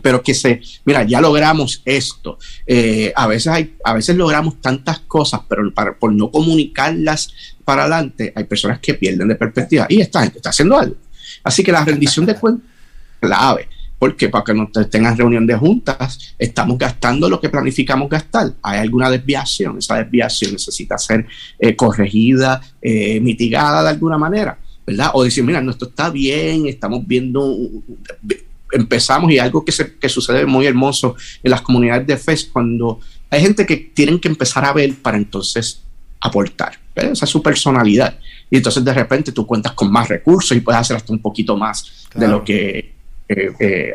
Pero 0.00 0.22
que 0.22 0.32
se, 0.32 0.62
mira, 0.86 1.02
ya 1.02 1.20
logramos 1.20 1.82
esto. 1.84 2.38
a, 3.14 3.26
veces 3.26 3.48
hay, 3.48 3.76
a 3.84 3.92
veces 3.92 4.16
logramos 4.16 4.62
tantas 4.62 5.00
cosas, 5.00 5.42
pero 5.46 5.70
por 5.98 6.10
no 6.10 6.30
comunicarlas 6.30 7.34
para 7.70 7.82
adelante, 7.82 8.32
hay 8.34 8.42
personas 8.42 8.80
que 8.80 8.94
pierden 8.94 9.28
de 9.28 9.36
perspectiva. 9.36 9.86
Y 9.88 10.00
esta 10.00 10.22
gente 10.22 10.38
está 10.38 10.50
haciendo 10.50 10.76
algo. 10.76 10.96
Así 11.44 11.62
que 11.62 11.70
la 11.70 11.84
rendición 11.84 12.26
de 12.26 12.34
cuentas 12.34 12.68
clave 13.20 13.68
porque 13.96 14.28
para 14.28 14.42
que 14.42 14.54
no 14.54 14.68
tengan 14.90 15.16
reunión 15.16 15.46
de 15.46 15.54
juntas, 15.54 16.34
estamos 16.36 16.76
gastando 16.76 17.28
lo 17.28 17.40
que 17.40 17.48
planificamos 17.48 18.08
gastar. 18.08 18.54
Hay 18.60 18.80
alguna 18.80 19.08
desviación, 19.08 19.78
esa 19.78 19.98
desviación 19.98 20.54
necesita 20.54 20.98
ser 20.98 21.26
eh, 21.60 21.76
corregida, 21.76 22.60
eh, 22.82 23.20
mitigada 23.20 23.84
de 23.84 23.90
alguna 23.90 24.18
manera, 24.18 24.58
¿verdad? 24.84 25.10
O 25.14 25.22
decir, 25.22 25.44
mira, 25.44 25.60
esto 25.60 25.84
está 25.84 26.10
bien, 26.10 26.66
estamos 26.66 27.06
viendo, 27.06 27.56
empezamos 28.72 29.30
y 29.30 29.38
algo 29.38 29.64
que, 29.64 29.70
se, 29.70 29.94
que 29.94 30.08
sucede 30.08 30.44
muy 30.44 30.66
hermoso 30.66 31.14
en 31.40 31.52
las 31.52 31.60
comunidades 31.60 32.04
de 32.04 32.16
fe 32.16 32.34
cuando 32.52 32.98
hay 33.30 33.42
gente 33.42 33.64
que 33.64 33.76
tienen 33.76 34.18
que 34.18 34.26
empezar 34.26 34.64
a 34.64 34.72
ver 34.72 34.92
para 34.96 35.18
entonces 35.18 35.82
aportar. 36.20 36.79
Esa 37.00 37.24
es 37.24 37.30
su 37.30 37.42
personalidad. 37.42 38.18
Y 38.50 38.56
entonces 38.56 38.84
de 38.84 38.92
repente 38.92 39.32
tú 39.32 39.46
cuentas 39.46 39.72
con 39.72 39.90
más 39.90 40.08
recursos 40.08 40.56
y 40.56 40.60
puedes 40.60 40.80
hacer 40.80 40.96
hasta 40.96 41.12
un 41.12 41.20
poquito 41.20 41.56
más 41.56 42.08
de 42.14 42.28
lo 42.28 42.44
que 42.44 42.92
eh, 43.28 43.52
eh 43.58 43.94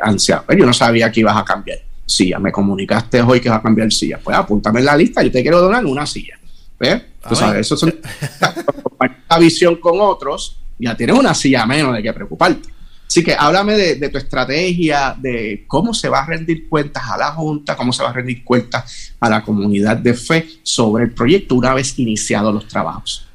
Yo 0.58 0.66
no 0.66 0.74
sabía 0.74 1.12
que 1.12 1.20
ibas 1.20 1.38
a 1.38 1.44
cambiar 1.44 1.80
silla. 2.06 2.40
Me 2.40 2.52
comunicaste 2.52 3.22
hoy 3.22 3.42
que 3.42 3.50
vas 3.50 3.60
a 3.60 3.62
cambiar 3.62 3.92
silla. 3.92 4.20
Pues 4.24 4.38
apúntame 4.38 4.80
en 4.80 4.86
la 4.86 4.96
lista, 4.96 5.24
yo 5.24 5.32
te 5.32 5.42
quiero 5.42 5.62
donar 5.62 5.86
una 5.86 6.06
silla. 6.06 6.40
¿Ves? 6.80 7.02
Tú 7.28 7.36
sabes, 7.36 7.72
eso 7.72 7.88
es 7.88 7.96
la 9.30 9.40
visión 9.40 9.78
con 9.78 10.00
otros, 10.00 10.60
ya 10.78 10.96
tienes 10.96 11.18
una 11.18 11.34
silla 11.34 11.66
menos 11.66 11.96
de 11.96 12.04
que 12.04 12.14
preocuparte. 12.14 12.70
Así 13.08 13.24
que 13.24 13.34
háblame 13.34 13.78
de, 13.78 14.10
tu 14.10 14.18
estrategia, 14.18 15.16
de 15.18 15.64
cómo 15.68 15.94
se 15.94 16.10
va 16.10 16.22
a 16.22 16.26
rendir 16.26 16.68
cuentas 16.68 17.04
a 17.08 17.18
la 17.18 17.32
Junta, 17.32 17.76
cómo 17.76 17.94
se 17.94 18.04
va 18.04 18.10
a 18.10 18.14
rendir 18.14 18.44
cuentas 18.44 19.14
a 19.20 19.30
la 19.30 19.44
comunidad 19.44 19.98
de 19.98 20.14
fe 20.14 20.48
sobre 20.64 21.06
el 21.06 21.12
proyecto 21.12 21.56
una 21.56 21.74
vez 21.74 21.98
iniciados 22.00 22.54
los 22.54 22.68
trabajos. 22.68 23.28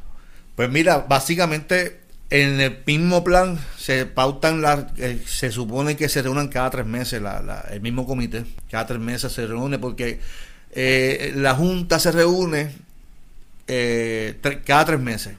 Pues 0.57 0.69
mira, 0.71 1.07
básicamente 1.09 2.01
en 2.31 2.61
el 2.61 2.79
mismo 2.87 3.25
plan 3.25 3.59
se 3.79 4.07
pautan 4.07 4.61
las, 4.61 4.87
eh, 4.99 5.21
se 5.27 5.51
supone 5.51 5.97
que 5.97 6.09
se 6.09 6.23
reúnan 6.23 6.49
cada 6.49 6.71
tres 6.71 6.87
meses 6.87 7.23
el 7.71 7.81
mismo 7.81 8.07
comité, 8.07 8.45
cada 8.71 8.87
tres 8.87 9.01
meses 9.01 9.33
se 9.33 9.47
reúne 9.47 9.79
porque 9.79 10.21
eh, 10.73 11.33
la 11.37 11.55
junta 11.55 11.99
se 11.99 12.13
reúne 12.13 12.71
eh, 13.67 14.39
cada 14.65 14.85
tres 14.85 15.01
meses. 15.01 15.35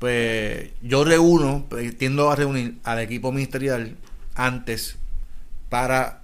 Pues 0.00 0.70
yo 0.82 1.04
reúno, 1.04 1.66
pues, 1.68 1.96
tiendo 1.96 2.30
a 2.30 2.36
reunir 2.36 2.78
al 2.82 2.98
equipo 2.98 3.30
ministerial 3.30 3.96
antes 4.34 4.96
para 5.68 6.22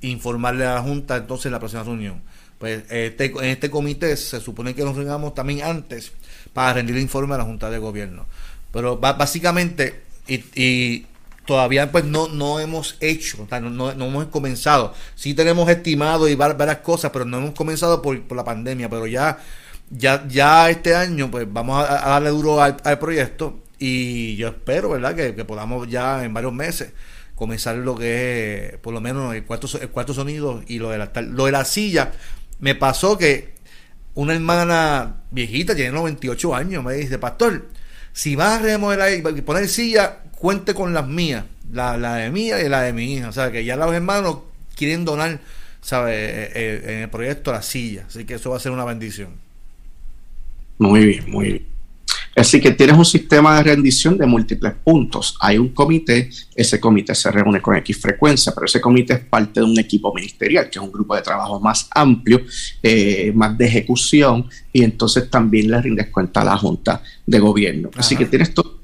informarle 0.00 0.64
a 0.64 0.74
la 0.74 0.82
junta 0.82 1.16
entonces 1.16 1.52
la 1.52 1.58
próxima 1.58 1.82
reunión. 1.82 2.22
Pues 2.58 2.84
este, 2.90 3.26
en 3.26 3.44
este 3.44 3.70
comité 3.70 4.16
se 4.16 4.40
supone 4.40 4.74
que 4.74 4.84
nos 4.84 4.96
reunamos 4.96 5.34
también 5.34 5.62
antes 5.62 6.12
para 6.52 6.72
rendir 6.74 6.96
el 6.96 7.02
informe 7.02 7.34
a 7.34 7.38
la 7.38 7.44
junta 7.44 7.70
de 7.70 7.78
gobierno. 7.78 8.26
Pero 8.72 8.96
básicamente, 8.96 10.02
y, 10.26 11.06
todavía 11.46 11.90
pues 11.90 12.04
no, 12.04 12.28
no 12.28 12.60
hemos 12.60 12.96
hecho, 13.00 13.46
no, 13.60 13.90
hemos 13.90 14.26
comenzado. 14.26 14.92
Sí 15.14 15.34
tenemos 15.34 15.68
estimado 15.70 16.28
y 16.28 16.34
varias 16.34 16.78
cosas, 16.78 17.10
pero 17.10 17.24
no 17.24 17.38
hemos 17.38 17.54
comenzado 17.54 18.02
por, 18.02 18.20
la 18.34 18.44
pandemia. 18.44 18.88
Pero 18.88 19.06
ya, 19.06 19.38
ya, 19.90 20.26
ya 20.28 20.70
este 20.70 20.94
año, 20.94 21.30
pues 21.30 21.46
vamos 21.50 21.84
a, 21.88 22.08
darle 22.08 22.30
duro 22.30 22.62
al, 22.62 22.98
proyecto 22.98 23.60
y 23.78 24.36
yo 24.36 24.48
espero, 24.48 24.90
¿verdad?, 24.90 25.14
que, 25.14 25.44
podamos 25.44 25.88
ya 25.88 26.24
en 26.24 26.34
varios 26.34 26.52
meses 26.52 26.92
comenzar 27.34 27.76
lo 27.76 27.96
que 27.96 28.70
es, 28.72 28.78
por 28.78 28.92
lo 28.92 29.00
menos, 29.00 29.34
el 29.34 29.44
cuarto, 29.44 29.68
el 29.80 29.88
cuarto 29.90 30.12
sonido 30.12 30.62
y 30.66 30.78
lo 30.78 30.90
de 30.90 30.98
la, 30.98 31.12
lo 31.22 31.46
de 31.46 31.52
la 31.52 31.64
silla. 31.64 32.12
Me 32.58 32.74
pasó 32.74 33.16
que 33.16 33.54
una 34.14 34.34
hermana 34.34 35.22
viejita, 35.30 35.76
tiene 35.76 35.92
98 35.92 36.54
años, 36.54 36.82
me 36.82 36.94
dice, 36.94 37.18
pastor, 37.18 37.68
si 38.12 38.34
vas 38.34 38.58
a 38.58 38.62
remodelar 38.62 39.12
y 39.12 39.42
poner 39.42 39.68
silla, 39.68 40.18
cuente 40.32 40.74
con 40.74 40.92
las 40.92 41.06
mías, 41.06 41.44
la, 41.72 42.14
de 42.14 42.30
mía 42.30 42.60
y 42.60 42.68
la 42.68 42.82
de 42.82 42.92
mi 42.92 43.14
hija. 43.14 43.28
O 43.28 43.32
sea, 43.32 43.52
que 43.52 43.64
ya 43.64 43.76
los 43.76 43.92
hermanos 43.92 44.38
quieren 44.74 45.04
donar, 45.04 45.40
¿sabes? 45.80 46.16
Eh, 46.16 46.52
eh, 46.54 46.82
en 46.86 47.02
el 47.02 47.10
proyecto 47.10 47.52
la 47.52 47.62
silla. 47.62 48.04
Así 48.08 48.24
que 48.24 48.34
eso 48.34 48.50
va 48.50 48.56
a 48.56 48.60
ser 48.60 48.72
una 48.72 48.84
bendición. 48.84 49.47
Muy 50.78 51.06
bien, 51.06 51.30
muy 51.30 51.44
bien. 51.46 51.68
Así 52.36 52.60
que 52.60 52.70
tienes 52.70 52.96
un 52.96 53.04
sistema 53.04 53.56
de 53.56 53.64
rendición 53.64 54.16
de 54.16 54.24
múltiples 54.24 54.72
puntos. 54.84 55.36
Hay 55.40 55.58
un 55.58 55.70
comité, 55.70 56.30
ese 56.54 56.78
comité 56.78 57.12
se 57.14 57.32
reúne 57.32 57.60
con 57.60 57.74
X 57.76 57.98
frecuencia, 58.00 58.52
pero 58.54 58.66
ese 58.66 58.80
comité 58.80 59.14
es 59.14 59.20
parte 59.20 59.58
de 59.58 59.66
un 59.66 59.76
equipo 59.76 60.14
ministerial, 60.14 60.70
que 60.70 60.78
es 60.78 60.84
un 60.84 60.92
grupo 60.92 61.16
de 61.16 61.22
trabajo 61.22 61.58
más 61.58 61.88
amplio, 61.90 62.40
eh, 62.80 63.32
más 63.34 63.58
de 63.58 63.66
ejecución, 63.66 64.48
y 64.72 64.84
entonces 64.84 65.28
también 65.28 65.68
le 65.68 65.82
rindes 65.82 66.10
cuenta 66.10 66.42
a 66.42 66.44
la 66.44 66.56
Junta 66.56 67.02
de 67.26 67.38
Gobierno. 67.40 67.90
Así 67.96 68.16
que 68.16 68.26
tienes 68.26 68.54
todo 68.54 68.78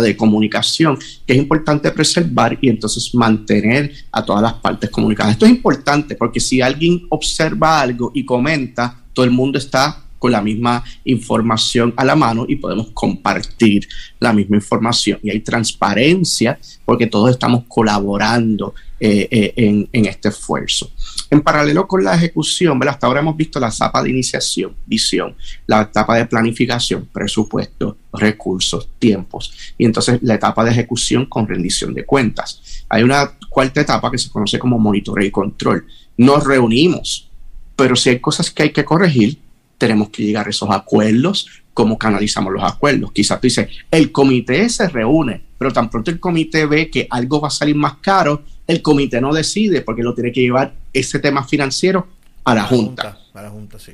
de 0.00 0.16
comunicación 0.16 0.98
que 1.26 1.34
es 1.34 1.38
importante 1.38 1.90
preservar 1.90 2.58
y 2.60 2.68
entonces 2.68 3.14
mantener 3.14 3.92
a 4.10 4.24
todas 4.24 4.42
las 4.42 4.54
partes 4.54 4.90
comunicadas. 4.90 5.32
Esto 5.32 5.46
es 5.46 5.52
importante 5.52 6.16
porque 6.16 6.40
si 6.40 6.60
alguien 6.60 7.06
observa 7.10 7.80
algo 7.80 8.10
y 8.14 8.24
comenta, 8.24 9.02
todo 9.12 9.24
el 9.24 9.30
mundo 9.30 9.58
está 9.58 10.03
con 10.24 10.32
la 10.32 10.40
misma 10.40 10.82
información 11.04 11.92
a 11.98 12.02
la 12.02 12.16
mano 12.16 12.46
y 12.48 12.56
podemos 12.56 12.88
compartir 12.94 13.86
la 14.18 14.32
misma 14.32 14.56
información. 14.56 15.18
Y 15.22 15.28
hay 15.28 15.40
transparencia 15.40 16.58
porque 16.86 17.08
todos 17.08 17.30
estamos 17.30 17.64
colaborando 17.68 18.72
eh, 18.98 19.28
eh, 19.30 19.86
en, 19.92 20.06
este 20.06 20.30
esfuerzo. 20.30 20.90
En 21.30 21.42
paralelo 21.42 21.86
con 21.86 22.02
la 22.02 22.14
ejecución, 22.14 22.80
hasta 22.88 23.06
ahora 23.06 23.20
hemos 23.20 23.36
visto 23.36 23.60
la 23.60 23.68
etapa 23.68 24.02
de 24.02 24.08
iniciación, 24.08 24.74
visión, 24.86 25.36
la 25.66 25.82
etapa 25.82 26.16
de 26.16 26.24
planificación, 26.24 27.06
presupuesto, 27.12 27.98
recursos, 28.14 28.88
tiempos, 28.98 29.52
y 29.76 29.84
entonces 29.84 30.20
la 30.22 30.36
etapa 30.36 30.64
de 30.64 30.70
ejecución 30.70 31.26
con 31.26 31.46
rendición 31.46 31.92
de 31.92 32.06
cuentas. 32.06 32.86
Hay 32.88 33.02
una 33.02 33.30
cuarta 33.50 33.82
etapa 33.82 34.10
que 34.10 34.16
se 34.16 34.30
conoce 34.30 34.58
como 34.58 34.78
monitoreo 34.78 35.26
y 35.26 35.30
control. 35.30 35.84
Nos 36.16 36.44
reunimos, 36.44 37.28
pero 37.76 37.94
si 37.94 38.08
hay 38.08 38.20
cosas 38.20 38.50
que 38.50 38.62
hay 38.62 38.70
que 38.70 38.86
corregir, 38.86 39.43
tenemos 39.78 40.10
que 40.10 40.24
llegar 40.24 40.46
a 40.46 40.50
esos 40.50 40.70
acuerdos, 40.70 41.48
cómo 41.72 41.98
canalizamos 41.98 42.52
los 42.52 42.62
acuerdos. 42.62 43.12
Quizás 43.12 43.40
tú 43.40 43.46
dices, 43.46 43.68
el 43.90 44.12
comité 44.12 44.68
se 44.68 44.88
reúne, 44.88 45.42
pero 45.58 45.72
tan 45.72 45.90
pronto 45.90 46.10
el 46.10 46.20
comité 46.20 46.66
ve 46.66 46.90
que 46.90 47.06
algo 47.10 47.40
va 47.40 47.48
a 47.48 47.50
salir 47.50 47.74
más 47.74 47.94
caro, 47.98 48.44
el 48.66 48.80
comité 48.80 49.20
no 49.20 49.32
decide 49.34 49.82
porque 49.82 50.02
lo 50.02 50.14
tiene 50.14 50.32
que 50.32 50.40
llevar 50.40 50.74
ese 50.92 51.18
tema 51.18 51.44
financiero 51.44 52.06
a 52.44 52.54
la, 52.54 52.64
Junta. 52.64 53.18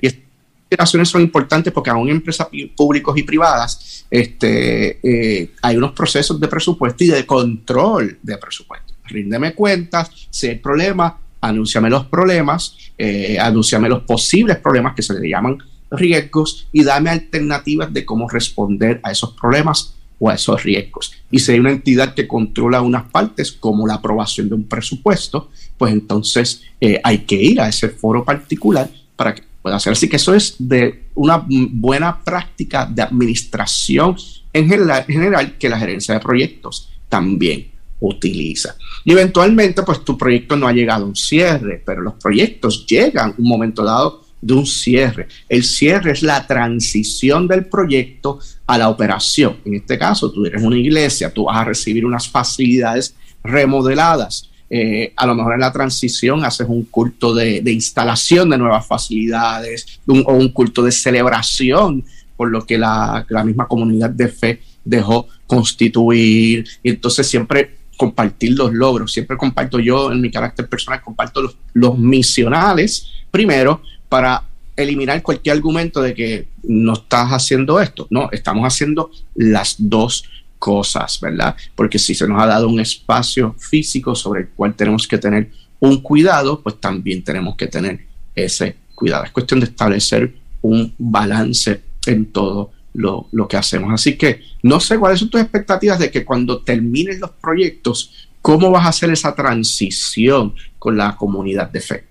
Y 0.01 0.07
estas 0.07 0.21
consideraciones 0.69 1.09
son 1.09 1.23
importantes 1.23 1.73
porque 1.73 1.91
aún 1.91 2.09
en 2.09 2.17
empresas 2.17 2.49
públicas 2.77 3.17
y 3.17 3.23
privadas 3.23 4.07
este, 4.11 5.01
eh, 5.03 5.53
hay 5.63 5.77
unos 5.77 5.93
procesos 5.93 6.39
de 6.39 6.47
presupuesto 6.49 7.03
y 7.05 7.09
de 7.09 7.27
control 7.27 8.19
de 8.23 8.39
presupuesto. 8.39 8.95
Ríndeme 9.05 9.55
cuentas, 9.55 10.11
si 10.31 10.49
hay 10.49 10.57
problemas, 10.57 11.15
anúnciame 11.41 11.91
los 11.91 12.07
problemas, 12.07 12.77
eh, 12.97 13.39
anúnciame 13.41 13.89
los 13.89 14.03
posibles 14.03 14.59
problemas 14.59 14.95
que 14.95 15.03
se 15.03 15.19
le 15.19 15.29
llaman 15.29 15.59
riesgos 15.91 16.69
y 16.73 16.85
dame 16.85 17.11
alternativas 17.11 17.93
de 17.93 18.05
cómo 18.05 18.29
responder 18.29 19.01
a 19.03 19.11
esos 19.11 19.33
problemas 19.33 19.95
o 20.19 20.29
a 20.29 20.35
esos 20.35 20.63
riesgos. 20.63 21.13
Y 21.31 21.39
si 21.39 21.53
hay 21.53 21.61
una 21.61 21.71
entidad 21.71 22.15
que 22.15 22.29
controla 22.29 22.83
unas 22.83 23.11
partes, 23.11 23.53
como 23.53 23.87
la 23.87 23.95
aprobación 23.95 24.49
de 24.49 24.55
un 24.55 24.65
presupuesto, 24.65 25.51
pues 25.79 25.93
entonces 25.93 26.63
eh, 26.81 27.01
hay 27.03 27.19
que 27.19 27.37
ir 27.37 27.61
a 27.61 27.69
ese 27.69 27.89
foro 27.89 28.25
particular 28.25 28.91
para 29.17 29.35
que 29.35 29.43
pueda 29.63 29.77
hacer. 29.77 29.93
Así 29.93 30.09
que 30.09 30.17
eso 30.17 30.35
es 30.35 30.57
de 30.59 31.05
una 31.15 31.45
buena 31.49 32.23
práctica 32.23 32.87
de 32.87 33.03
administración 33.03 34.17
en 34.53 34.69
general, 34.69 35.05
en 35.09 35.15
general 35.15 35.59
que 35.59 35.69
la 35.69 35.79
gerencia 35.79 36.15
de 36.15 36.21
proyectos 36.21 36.91
también 37.09 37.71
utiliza. 38.01 38.77
Y 39.05 39.13
eventualmente, 39.13 39.83
pues 39.83 40.05
tu 40.05 40.17
proyecto 40.17 40.57
no 40.57 40.67
ha 40.67 40.73
llegado 40.73 41.05
a 41.05 41.09
un 41.09 41.17
cierre, 41.17 41.83
pero 41.85 42.03
los 42.03 42.15
proyectos 42.15 42.87
llegan 42.87 43.35
un 43.39 43.49
momento 43.49 43.85
dado 43.85 44.23
de 44.41 44.55
un 44.55 44.67
cierre. 44.67 45.29
El 45.49 45.65
cierre 45.65 46.13
es 46.13 46.23
la 46.23 46.47
transición 46.47 47.47
del 47.47 47.67
proyecto 47.67 48.39
a 48.67 48.79
la 48.79 48.89
operación. 48.89 49.59
En 49.65 49.75
este 49.75 49.99
caso, 49.99 50.31
tú 50.31 50.47
eres 50.47 50.63
una 50.63 50.77
iglesia, 50.77 51.33
tú 51.33 51.45
vas 51.45 51.59
a 51.59 51.65
recibir 51.65 52.07
unas 52.07 52.29
facilidades 52.29 53.15
remodeladas. 53.43 54.49
Eh, 54.73 55.13
a 55.17 55.27
lo 55.27 55.35
mejor 55.35 55.55
en 55.55 55.61
la 55.61 55.73
transición 55.73 56.45
haces 56.45 56.67
un 56.69 56.85
culto 56.85 57.35
de, 57.35 57.61
instalación 57.67 58.51
de 58.51 58.59
nuevas 58.59 58.87
facilidades 58.87 59.99
o 60.07 60.33
un 60.33 60.49
culto 60.51 60.85
de 60.85 60.93
celebración 60.93 62.05
por 62.37 62.51
lo 62.51 62.65
que 62.65 62.79
la, 62.79 63.27
misma 63.45 63.67
comunidad 63.67 64.11
de 64.11 64.29
fe 64.29 64.63
dejó 64.85 65.29
constituir. 65.47 66.65
Y 66.83 66.91
entonces 66.91 67.27
siempre 67.27 67.79
compartir 67.97 68.57
los 68.57 68.73
logros. 68.73 69.13
Siempre 69.13 69.37
comparto 69.37 69.79
yo 69.79 70.11
en 70.11 70.23
mi 70.23 70.31
carácter 70.31 70.67
personal, 70.67 71.03
comparto 71.03 71.43
los, 71.43 71.57
los 71.75 71.99
misionales 71.99 73.09
primero, 73.31 73.83
para 74.11 74.43
eliminar 74.77 75.23
cualquier 75.23 75.57
argumento 75.57 76.03
de 76.03 76.13
que 76.13 76.49
no 76.65 76.93
estás 76.93 77.31
haciendo 77.31 77.81
esto. 77.81 78.07
No, 78.11 78.29
estamos 78.33 78.67
haciendo 78.67 79.11
las 79.35 79.77
dos 79.79 80.25
cosas, 80.59 81.19
¿verdad? 81.21 81.57
Porque 81.75 81.99
si 81.99 82.15
se 82.15 82.29
nos 82.29 82.43
ha 82.43 82.47
dado 82.47 82.69
un 82.69 82.81
espacio 82.81 83.55
físico 83.59 84.15
sobre 84.15 84.43
el 84.43 84.49
cual 84.49 84.75
tenemos 84.75 85.09
que 85.09 85.17
tener 85.17 85.51
un 85.79 86.03
cuidado, 86.03 86.61
pues 86.61 86.79
también 86.79 87.25
tenemos 87.25 87.57
que 87.57 87.69
tener 87.69 88.01
ese 88.35 88.77
cuidado. 88.95 89.25
Es 89.25 89.31
cuestión 89.31 89.61
de 89.61 89.67
establecer 89.67 90.35
un 90.61 90.93
balance 90.99 91.81
en 92.07 92.27
todo 92.27 92.73
lo, 92.93 93.29
lo 93.33 93.49
que 93.49 93.57
hacemos. 93.57 93.93
Así 93.93 94.19
que 94.19 94.43
no 94.63 94.81
sé 94.81 94.99
cuáles 94.99 95.21
son 95.21 95.31
tus 95.31 95.41
expectativas 95.41 95.99
de 95.99 96.11
que 96.11 96.25
cuando 96.25 96.61
terminen 96.61 97.21
los 97.21 97.31
proyectos, 97.31 98.29
¿cómo 98.43 98.71
vas 98.71 98.87
a 98.87 98.91
hacer 98.91 99.11
esa 99.11 99.35
transición 99.35 100.55
con 100.79 100.97
la 100.97 101.17
comunidad 101.17 101.71
de 101.71 101.81
fe? 101.81 102.10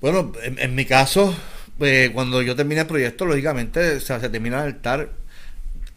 Bueno, 0.00 0.32
en, 0.42 0.74
mi 0.74 0.86
caso, 0.86 1.34
eh, 1.80 2.10
cuando 2.14 2.40
yo 2.40 2.56
termine 2.56 2.80
el 2.80 2.86
proyecto, 2.86 3.26
lógicamente 3.26 4.00
se 4.00 4.18
termina 4.30 4.60
el 4.60 4.74
altar. 4.74 5.10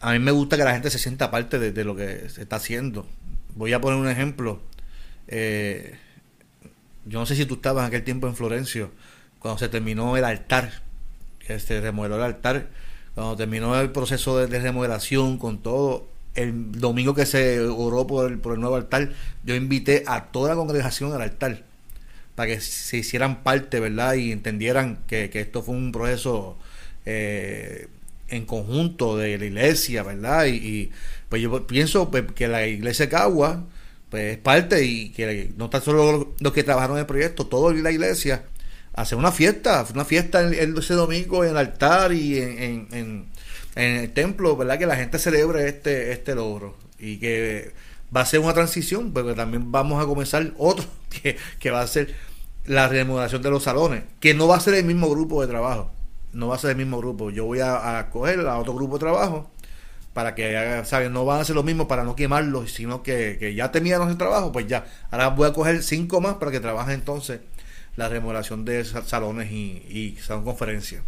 A 0.00 0.12
mí 0.12 0.18
me 0.18 0.30
gusta 0.30 0.58
que 0.58 0.64
la 0.64 0.72
gente 0.72 0.90
se 0.90 0.98
sienta 0.98 1.30
parte 1.30 1.58
de, 1.58 1.84
lo 1.84 1.96
que 1.96 2.28
se 2.28 2.42
está 2.42 2.56
haciendo. 2.56 3.06
Voy 3.54 3.72
a 3.72 3.80
poner 3.80 3.98
un 3.98 4.08
ejemplo. 4.08 4.60
Eh, 5.28 5.94
yo 7.06 7.18
no 7.18 7.24
sé 7.24 7.34
si 7.34 7.46
tú 7.46 7.54
estabas 7.54 7.82
en 7.84 7.88
aquel 7.88 8.04
tiempo 8.04 8.26
en 8.26 8.36
Florencio, 8.36 8.90
cuando 9.38 9.58
se 9.58 9.70
terminó 9.70 10.18
el 10.18 10.24
altar, 10.24 10.82
que 11.38 11.58
se 11.58 11.80
remodeló 11.80 12.16
el 12.16 12.22
altar, 12.24 12.68
cuando 13.14 13.36
terminó 13.36 13.80
el 13.80 13.90
proceso 13.90 14.36
de, 14.38 14.60
remodelación 14.60 15.38
con 15.38 15.62
todo, 15.62 16.08
el 16.34 16.72
domingo 16.72 17.14
que 17.14 17.24
se 17.24 17.60
oró 17.60 18.06
por 18.06 18.30
el, 18.30 18.38
por 18.38 18.52
el 18.52 18.60
nuevo 18.60 18.76
altar, 18.76 19.12
yo 19.44 19.54
invité 19.54 20.04
a 20.06 20.24
toda 20.26 20.50
la 20.50 20.56
congregación 20.56 21.14
al 21.14 21.22
altar 21.22 21.62
para 22.34 22.48
que 22.48 22.60
se 22.60 22.98
hicieran 22.98 23.42
parte, 23.42 23.80
¿verdad? 23.80 24.14
Y 24.14 24.32
entendieran 24.32 24.98
que, 25.06 25.30
esto 25.32 25.62
fue 25.62 25.74
un 25.74 25.92
proceso 25.92 26.58
eh, 27.06 27.88
en 28.28 28.46
conjunto 28.46 29.16
de 29.16 29.38
la 29.38 29.44
iglesia, 29.44 30.02
¿verdad? 30.02 30.46
Y, 30.46 30.90
pues 31.28 31.42
yo 31.42 31.66
pienso 31.66 32.10
pues, 32.10 32.24
que 32.34 32.48
la 32.48 32.66
iglesia 32.66 33.08
Cagua 33.08 33.64
pues, 34.10 34.34
es 34.34 34.38
parte 34.38 34.84
y 34.84 35.10
que 35.10 35.52
no 35.56 35.70
tan 35.70 35.82
solo 35.82 36.34
los 36.40 36.52
que 36.52 36.62
trabajaron 36.64 36.96
en 36.96 37.00
el 37.00 37.06
proyecto, 37.06 37.46
toda 37.46 37.72
la 37.74 37.90
iglesia 37.90 38.44
hace 38.94 39.16
una 39.16 39.32
fiesta, 39.32 39.84
una 39.92 40.04
fiesta 40.04 40.48
ese 40.50 40.94
domingo 40.94 41.44
en 41.44 41.50
el 41.50 41.56
altar 41.56 42.12
y 42.12 42.38
en, 42.38 42.88
en, 42.92 43.26
el 43.74 44.12
templo, 44.12 44.56
¿verdad? 44.56 44.78
Que 44.78 44.86
la 44.86 44.96
gente 44.96 45.18
celebre 45.18 45.68
este, 45.68 46.12
este 46.12 46.36
logro 46.36 46.76
y 46.98 47.18
que 47.18 47.72
va 48.14 48.22
a 48.22 48.26
ser 48.26 48.40
una 48.40 48.54
transición, 48.54 49.12
porque 49.12 49.34
también 49.34 49.72
vamos 49.72 50.02
a 50.02 50.06
comenzar 50.06 50.52
otro 50.58 50.86
que, 51.60 51.70
va 51.70 51.80
a 51.80 51.86
ser 51.86 52.14
la 52.64 52.88
remodelación 52.88 53.42
de 53.42 53.50
los 53.50 53.62
salones, 53.62 54.04
que 54.20 54.34
no 54.34 54.48
va 54.48 54.56
a 54.56 54.60
ser 54.60 54.74
el 54.74 54.84
mismo 54.84 55.08
grupo 55.10 55.40
de 55.42 55.48
trabajo, 55.48 55.90
no 56.32 56.48
va 56.48 56.56
a 56.56 56.58
ser 56.58 56.70
el 56.70 56.76
mismo 56.76 56.98
grupo. 56.98 57.30
Yo 57.30 57.44
voy 57.44 57.60
a, 57.60 58.08
coger 58.10 58.40
a 58.40 58.58
otro 58.58 58.74
grupo 58.74 58.94
de 58.94 59.00
trabajo 59.00 59.50
para 60.12 60.34
que 60.34 60.82
¿saben? 60.84 61.12
no 61.12 61.24
van 61.24 61.38
a 61.38 61.40
hacer 61.42 61.56
lo 61.56 61.62
mismo 61.62 61.88
para 61.88 62.04
no 62.04 62.14
quemarlos, 62.16 62.72
sino 62.72 63.02
que, 63.02 63.54
ya 63.56 63.72
tenían 63.72 64.02
ese 64.02 64.16
trabajo, 64.16 64.52
pues 64.52 64.66
ya. 64.66 64.86
Ahora 65.10 65.28
voy 65.28 65.48
a 65.48 65.52
coger 65.52 65.82
cinco 65.82 66.20
más 66.20 66.34
para 66.34 66.50
que 66.50 66.60
trabajen 66.60 66.94
entonces 66.94 67.40
la 67.96 68.08
remodelación 68.08 68.64
de 68.64 68.84
salones 68.84 69.50
y, 69.52 69.84
y 69.88 70.16
salón 70.20 70.44
conferencia. 70.44 71.02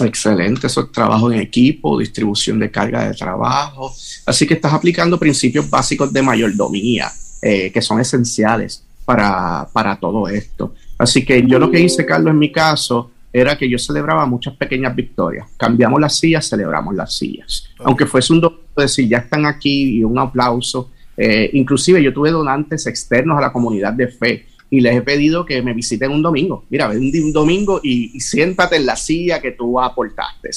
Excelente, 0.00 0.66
eso 0.66 0.82
es 0.82 0.92
trabajo 0.92 1.30
en 1.32 1.40
equipo, 1.40 1.98
distribución 1.98 2.58
de 2.58 2.70
carga 2.70 3.08
de 3.08 3.14
trabajo. 3.14 3.92
Así 4.26 4.46
que 4.46 4.54
estás 4.54 4.72
aplicando 4.72 5.18
principios 5.18 5.68
básicos 5.68 6.12
de 6.12 6.22
mayordomía, 6.22 7.10
eh, 7.42 7.70
que 7.72 7.82
son 7.82 8.00
esenciales 8.00 8.84
para, 9.04 9.68
para 9.72 9.96
todo 9.96 10.28
esto. 10.28 10.74
Así 10.98 11.24
que 11.24 11.46
yo 11.46 11.58
lo 11.58 11.70
que 11.70 11.80
hice, 11.80 12.04
Carlos, 12.04 12.30
en 12.30 12.38
mi 12.38 12.52
caso, 12.52 13.10
era 13.32 13.56
que 13.56 13.68
yo 13.68 13.78
celebraba 13.78 14.26
muchas 14.26 14.54
pequeñas 14.54 14.94
victorias. 14.94 15.46
Cambiamos 15.56 16.00
las 16.00 16.18
sillas, 16.18 16.48
celebramos 16.48 16.94
las 16.94 17.14
sillas. 17.14 17.64
Aunque 17.78 18.06
fuese 18.06 18.32
un 18.32 18.40
doctor 18.40 18.82
decir, 18.82 19.08
ya 19.08 19.18
están 19.18 19.46
aquí 19.46 19.98
y 19.98 20.04
un 20.04 20.18
aplauso. 20.18 20.90
Eh, 21.16 21.50
inclusive 21.52 22.02
yo 22.02 22.12
tuve 22.12 22.30
donantes 22.30 22.86
externos 22.86 23.36
a 23.38 23.40
la 23.40 23.52
comunidad 23.52 23.92
de 23.92 24.08
fe 24.08 24.46
y 24.70 24.80
les 24.80 24.96
he 24.96 25.02
pedido 25.02 25.44
que 25.44 25.62
me 25.62 25.72
visiten 25.72 26.10
un 26.10 26.22
domingo. 26.22 26.64
Mira, 26.70 26.88
ven 26.88 27.10
un 27.24 27.32
domingo 27.32 27.80
y, 27.82 28.20
siéntate 28.20 28.76
en 28.76 28.86
la 28.86 28.96
silla 28.96 29.40
que 29.40 29.52
tú 29.52 29.80
aportaste, 29.80 30.50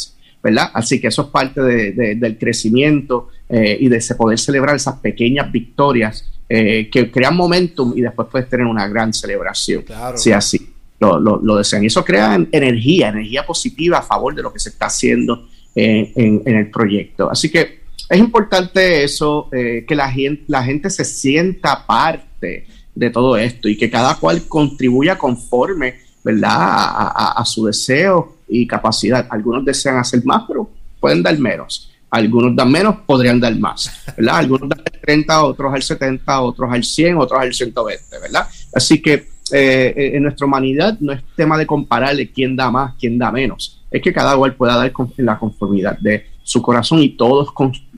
¿verdad? 0.44 0.70
Así 0.74 1.00
que 1.00 1.08
eso 1.08 1.24
es 1.24 1.28
parte 1.30 1.62
del 1.62 2.38
crecimiento 2.38 3.30
eh, 3.48 3.78
y 3.80 3.88
de 3.88 4.02
poder 4.18 4.40
celebrar 4.40 4.76
esas 4.76 4.96
pequeñas 5.00 5.52
victorias 5.52 6.30
eh, 6.50 6.90
que 6.92 7.10
crean 7.10 7.36
momentum 7.36 7.94
y 7.96 8.02
después 8.02 8.28
puedes 8.30 8.50
tener 8.50 8.66
una 8.66 8.88
gran 8.88 9.14
celebración, 9.14 9.86
si 10.16 10.32
así 10.32 10.74
lo, 11.00 11.20
lo, 11.20 11.56
desean. 11.56 11.84
Y 11.84 11.88
eso 11.88 12.04
crea 12.04 12.36
energía, 12.52 13.10
energía 13.10 13.46
positiva 13.46 14.00
a 14.00 14.02
favor 14.02 14.36
de 14.36 14.44
lo 14.44 14.52
que 14.52 14.60
se 14.60 14.70
está 14.70 14.88
haciendo 14.88 15.48
en, 15.74 16.42
el 16.46 16.70
proyecto. 16.70 17.32
Así 17.32 17.50
que 17.50 17.82
es 18.10 18.20
importante 18.20 19.04
eso, 19.04 19.48
eh, 19.54 19.86
que 19.88 19.96
la 19.96 20.12
gente, 20.12 20.44
la 20.48 20.64
gente 20.64 20.90
se 20.90 21.06
sienta 21.06 21.88
parte 21.88 22.66
de 22.96 23.10
todo 23.10 23.38
esto 23.38 23.68
y 23.70 23.78
que 23.78 23.90
cada 23.90 24.16
cual 24.16 24.48
contribuya 24.48 25.18
conforme, 25.18 25.96
¿verdad?, 26.24 26.52
a, 26.52 27.44
su 27.46 27.66
deseo 27.66 28.38
y 28.48 28.68
capacidad. 28.68 29.28
Algunos 29.30 29.66
desean 29.66 29.98
hacer 29.98 30.24
más, 30.26 30.44
pero 30.48 30.70
pueden 31.00 31.24
dar 31.24 31.38
menos. 31.40 31.92
Algunos 32.10 32.56
dan 32.56 32.70
menos, 32.70 32.98
podrían 33.06 33.40
dar 33.40 33.58
más, 33.58 33.90
¿verdad? 34.18 34.38
Algunos 34.38 34.68
dan 34.68 34.80
al 34.80 35.00
30, 35.00 35.44
otros 35.44 35.74
al 35.74 35.82
70, 35.82 36.42
otros 36.42 36.70
al 36.72 36.84
100, 36.84 37.18
otros 37.18 37.40
al 37.40 37.54
120, 37.54 38.20
¿verdad? 38.20 38.48
Así 38.74 39.02
que 39.02 39.30
eh, 39.54 40.12
en 40.14 40.24
nuestra 40.24 40.46
humanidad 40.46 40.98
no 41.00 41.12
es 41.12 41.22
tema 41.36 41.58
de 41.58 41.66
compararle 41.66 42.30
quién 42.32 42.56
da 42.56 42.72
más, 42.72 42.96
quién 43.00 43.18
da 43.18 43.32
menos. 43.32 43.82
es 43.90 44.02
que 44.02 44.14
cada 44.14 44.36
cual 44.36 44.56
pueda 44.56 44.78
dar 44.78 44.92
con, 44.92 45.14
la 45.18 45.38
conformidad 45.38 45.98
de 46.00 46.26
su 46.44 46.62
corazón 46.62 47.00
y 47.00 47.10
todos 47.10 47.50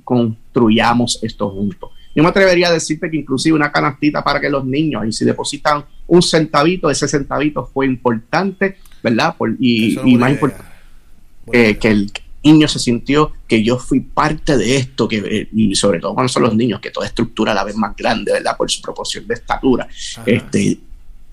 construyamos 0.03 1.19
esto 1.21 1.49
juntos. 1.49 1.91
Yo 2.15 2.23
me 2.23 2.29
atrevería 2.29 2.69
a 2.69 2.71
decirte 2.71 3.09
que 3.09 3.17
inclusive 3.17 3.55
una 3.55 3.71
canastita 3.71 4.23
para 4.23 4.39
que 4.39 4.49
los 4.49 4.65
niños, 4.65 5.05
y 5.07 5.11
si 5.11 5.25
depositan 5.25 5.83
un 6.07 6.21
centavito, 6.21 6.89
ese 6.89 7.07
centavito 7.07 7.65
fue 7.65 7.85
importante, 7.85 8.77
¿verdad? 9.01 9.35
y, 9.59 9.97
más 10.17 10.31
importante 10.31 10.63
que 11.51 11.87
el 11.87 12.11
niño 12.43 12.67
se 12.67 12.79
sintió 12.79 13.31
que 13.47 13.63
yo 13.63 13.77
fui 13.77 14.01
parte 14.01 14.57
de 14.57 14.75
esto, 14.77 15.07
que, 15.07 15.47
y 15.51 15.75
sobre 15.75 15.99
todo 15.99 16.13
cuando 16.13 16.29
son 16.29 16.43
los 16.43 16.55
niños, 16.55 16.79
que 16.79 16.91
toda 16.91 17.07
estructura 17.07 17.53
la 17.53 17.63
vez 17.63 17.75
más 17.75 17.95
grande, 17.95 18.33
¿verdad? 18.33 18.55
Por 18.57 18.69
su 18.69 18.81
proporción 18.81 19.25
de 19.27 19.33
estatura. 19.35 19.87
Este, 20.25 20.77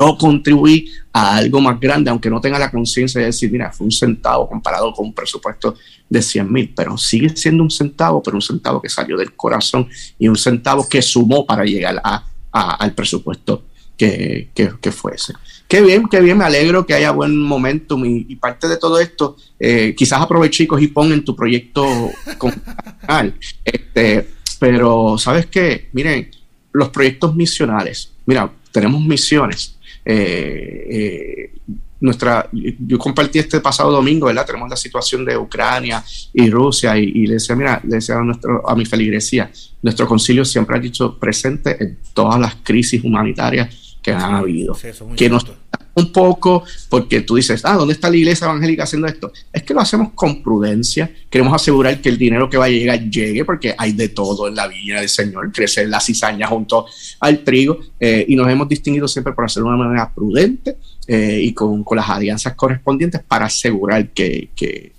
yo 0.00 0.16
contribuí 0.16 0.90
a 1.12 1.36
algo 1.36 1.60
más 1.60 1.78
grande, 1.78 2.10
aunque 2.10 2.30
no 2.30 2.40
tenga 2.40 2.58
la 2.58 2.70
conciencia 2.70 3.20
de 3.20 3.26
decir, 3.26 3.50
mira, 3.52 3.70
fue 3.70 3.84
un 3.84 3.92
centavo 3.92 4.48
comparado 4.48 4.92
con 4.92 5.06
un 5.06 5.12
presupuesto 5.12 5.76
de 6.08 6.22
100 6.22 6.52
mil, 6.52 6.72
pero 6.74 6.96
sigue 6.96 7.36
siendo 7.36 7.62
un 7.62 7.70
centavo, 7.70 8.22
pero 8.22 8.36
un 8.36 8.42
centavo 8.42 8.80
que 8.80 8.88
salió 8.88 9.16
del 9.18 9.34
corazón 9.34 9.88
y 10.18 10.28
un 10.28 10.36
centavo 10.36 10.88
que 10.88 11.02
sumó 11.02 11.44
para 11.44 11.64
llegar 11.64 12.00
a, 12.02 12.24
al 12.52 12.94
presupuesto 12.94 13.64
que, 13.96 14.48
que, 14.54 14.92
fuese. 14.92 15.34
Qué 15.68 15.82
bien, 15.82 16.08
qué 16.08 16.20
bien, 16.20 16.38
me 16.38 16.44
alegro 16.44 16.86
que 16.86 16.94
haya 16.94 17.10
buen 17.10 17.36
momentum 17.36 18.02
y, 18.06 18.34
parte 18.36 18.66
de 18.66 18.78
todo 18.78 18.98
esto, 18.98 19.36
eh, 19.58 19.94
quizás 19.94 20.22
aproveché 20.22 20.66
y 20.78 20.86
pon 20.86 21.12
en 21.12 21.22
tu 21.22 21.36
proyecto 21.36 21.84
con 22.38 22.54
este, 23.64 24.28
pero 24.58 25.18
¿sabes 25.18 25.46
qué? 25.46 25.90
Miren, 25.92 26.30
los 26.72 26.88
proyectos 26.88 27.36
misionales, 27.36 28.10
mira, 28.24 28.50
tenemos 28.72 29.02
misiones 29.02 29.76
eh, 30.12 30.86
eh, 30.90 31.52
nuestra, 32.00 32.48
yo 32.52 32.98
compartí 32.98 33.38
este 33.38 33.60
pasado 33.60 33.92
domingo, 33.92 34.26
¿verdad? 34.26 34.46
Tenemos 34.46 34.70
la 34.70 34.76
situación 34.76 35.24
de 35.24 35.36
Ucrania 35.36 36.02
y 36.32 36.50
Rusia 36.50 36.96
y, 36.96 37.26
le 37.26 37.34
decía, 37.34 37.54
mira, 37.54 37.80
le 37.84 37.96
decía 37.96 38.16
a, 38.16 38.22
nuestro, 38.22 38.68
a 38.68 38.74
mi 38.74 38.86
feligresía, 38.86 39.50
nuestro 39.82 40.06
concilio 40.06 40.44
siempre 40.44 40.76
ha 40.76 40.80
dicho 40.80 41.18
presente 41.18 41.76
en 41.78 41.98
todas 42.14 42.40
las 42.40 42.56
crisis 42.62 43.04
humanitarias 43.04 43.79
que 44.02 44.12
han 44.12 44.34
habido. 44.34 44.76
que 45.16 45.28
nos 45.28 45.46
un 45.94 46.12
poco 46.12 46.64
porque 46.88 47.22
tú 47.22 47.36
dices, 47.36 47.62
ah, 47.64 47.74
¿dónde 47.74 47.94
está 47.94 48.10
la 48.10 48.16
iglesia 48.16 48.46
evangélica 48.46 48.84
haciendo 48.84 49.08
esto? 49.08 49.32
Es 49.52 49.62
que 49.62 49.74
lo 49.74 49.80
hacemos 49.80 50.12
con 50.14 50.42
prudencia, 50.42 51.10
queremos 51.28 51.54
asegurar 51.54 52.00
que 52.00 52.08
el 52.08 52.18
dinero 52.18 52.48
que 52.48 52.56
va 52.56 52.66
a 52.66 52.68
llegar 52.68 53.00
llegue, 53.08 53.44
porque 53.44 53.74
hay 53.76 53.92
de 53.92 54.08
todo 54.08 54.48
en 54.48 54.54
la 54.54 54.68
viña 54.68 55.00
del 55.00 55.08
Señor, 55.08 55.52
crece 55.52 55.86
la 55.86 56.00
cizaña 56.00 56.46
junto 56.46 56.86
al 57.20 57.42
trigo, 57.44 57.78
eh, 57.98 58.24
y 58.28 58.36
nos 58.36 58.48
hemos 58.48 58.68
distinguido 58.68 59.08
siempre 59.08 59.32
por 59.32 59.44
hacerlo 59.44 59.70
de 59.70 59.74
una 59.76 59.84
manera 59.84 60.12
prudente 60.14 60.76
eh, 61.06 61.40
y 61.42 61.52
con, 61.52 61.84
las 61.92 62.08
alianzas 62.08 62.54
correspondientes 62.54 63.22
para 63.22 63.46
asegurar 63.46 64.10
que, 64.10 64.50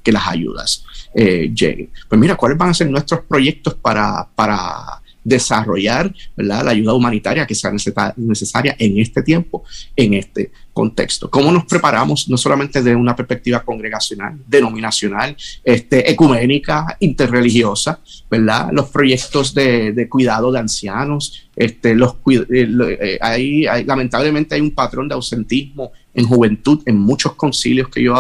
las 0.06 0.28
ayudas 0.28 0.84
eh, 1.16 1.52
lleguen. 1.54 1.90
Pues 2.08 2.20
mira, 2.20 2.36
¿cuáles 2.36 2.58
van 2.58 2.70
a 2.70 2.74
ser 2.74 2.90
nuestros 2.90 3.22
proyectos 3.22 3.76
para, 3.76 4.28
para 4.36 5.01
desarrollar 5.24 6.14
la 6.36 6.60
ayuda 6.60 6.94
humanitaria 6.94 7.46
que 7.46 7.56
sea 7.56 7.72
necesaria 8.16 8.76
en 8.78 9.00
este 9.00 9.22
tiempo, 9.22 9.64
en 9.96 10.16
este 10.16 10.52
contexto. 10.74 11.30
¿Cómo 11.30 11.52
nos 11.52 11.66
preparamos 11.66 12.30
no 12.30 12.38
solamente 12.38 12.82
de 12.82 12.96
una 12.96 13.16
perspectiva 13.16 13.62
congregacional, 13.62 14.40
denominacional, 14.48 15.36
este, 15.64 16.10
ecuménica, 16.10 16.98
interreligiosa, 17.00 18.00
¿verdad? 18.30 18.70
Los 18.72 18.90
proyectos 18.90 19.54
de, 19.54 20.08
cuidado 20.10 20.52
de 20.52 20.60
ancianos, 20.60 21.50
este, 21.56 21.94
los, 21.96 22.16
eh, 22.52 23.20
eh, 23.22 23.84
lamentablemente 23.86 24.56
hay 24.56 24.62
un 24.62 24.72
patrón 24.72 25.08
de 25.08 25.16
ausentismo 25.16 25.92
en 26.14 26.26
juventud 26.26 26.82
en 26.86 26.98
muchos 26.98 27.34
concilios 27.36 27.90
que 27.90 28.04
yo 28.04 28.16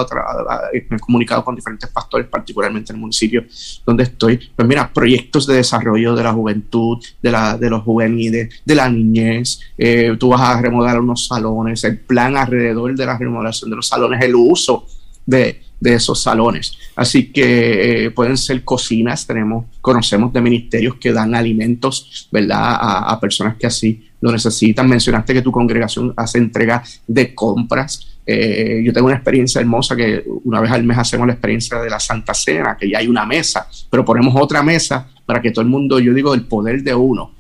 he 0.74 1.00
comunicado 1.00 1.44
con 1.44 1.56
diferentes 1.56 1.90
pastores, 1.90 2.28
particularmente 2.28 2.92
en 2.92 2.98
el 2.98 3.02
municipio 3.02 3.46
donde 3.86 4.04
estoy. 4.04 4.40
Pues 4.56 4.68
mira, 4.68 4.92
proyectos 4.92 5.46
de 5.48 5.56
desarrollo 5.56 6.16
de 6.16 6.24
la 6.24 6.32
juventud, 6.32 7.04
de, 7.22 7.32
la, 7.32 7.58
de 7.58 7.70
los 7.70 7.84
juveniles, 7.84 8.62
de 8.66 8.76
la 8.76 8.90
niñez. 8.90 9.60
Eh, 9.78 10.16
tú 10.20 10.30
vas 10.30 10.42
a 10.42 10.62
remodelar 10.62 11.00
unos 11.00 11.28
salones, 11.28 11.84
el 11.84 12.00
plan 12.00 12.38
alrededor 12.52 12.96
de 12.96 13.06
la 13.06 13.18
remodelación 13.18 13.70
de 13.70 13.76
los 13.76 13.88
salones, 13.88 14.22
el 14.24 14.36
uso 14.36 14.86
de, 15.26 15.62
esos 15.84 16.22
salones. 16.22 16.74
Así 16.96 17.32
que 17.32 18.06
eh, 18.06 18.12
pueden 18.12 18.38
ser 18.38 18.64
cocinas, 18.64 19.26
tenemos, 19.26 19.66
conocemos 19.82 20.32
de 20.32 20.42
ministerios 20.42 20.96
que 20.96 21.12
dan 21.12 21.34
alimentos, 21.34 22.28
¿verdad? 22.32 22.78
A, 22.80 23.20
personas 23.20 23.58
que 23.58 23.66
así 23.66 24.08
lo 24.22 24.32
necesitan. 24.32 24.88
Mencionaste 24.88 25.34
que 25.34 25.42
tu 25.42 25.52
congregación 25.52 26.14
hace 26.16 26.38
entrega 26.38 26.84
de 27.08 27.34
compras. 27.34 28.20
Eh, 28.28 28.84
yo 28.86 28.94
tengo 28.94 29.08
una 29.08 29.16
experiencia 29.16 29.60
hermosa 29.60 29.96
que 29.96 30.24
una 30.44 30.62
vez 30.62 30.70
al 30.70 30.84
mes 30.84 31.00
hacemos 31.00 31.26
la 31.26 31.34
experiencia 31.34 31.80
de 31.80 31.90
la 31.90 32.00
Santa 32.00 32.36
Cena, 32.36 32.78
que 32.80 32.88
ya 32.88 33.00
hay 33.00 33.08
una 33.08 33.26
mesa, 33.26 33.68
pero 33.90 34.06
ponemos 34.06 34.36
otra 34.40 34.62
mesa 34.62 35.10
para 35.26 35.42
que 35.42 35.50
todo 35.50 35.64
el 35.64 35.70
mundo, 35.70 36.00
yo 36.00 36.14
digo, 36.14 36.36
el 36.36 36.44
poder 36.44 36.84
de 36.84 36.94
uno. 36.94 37.32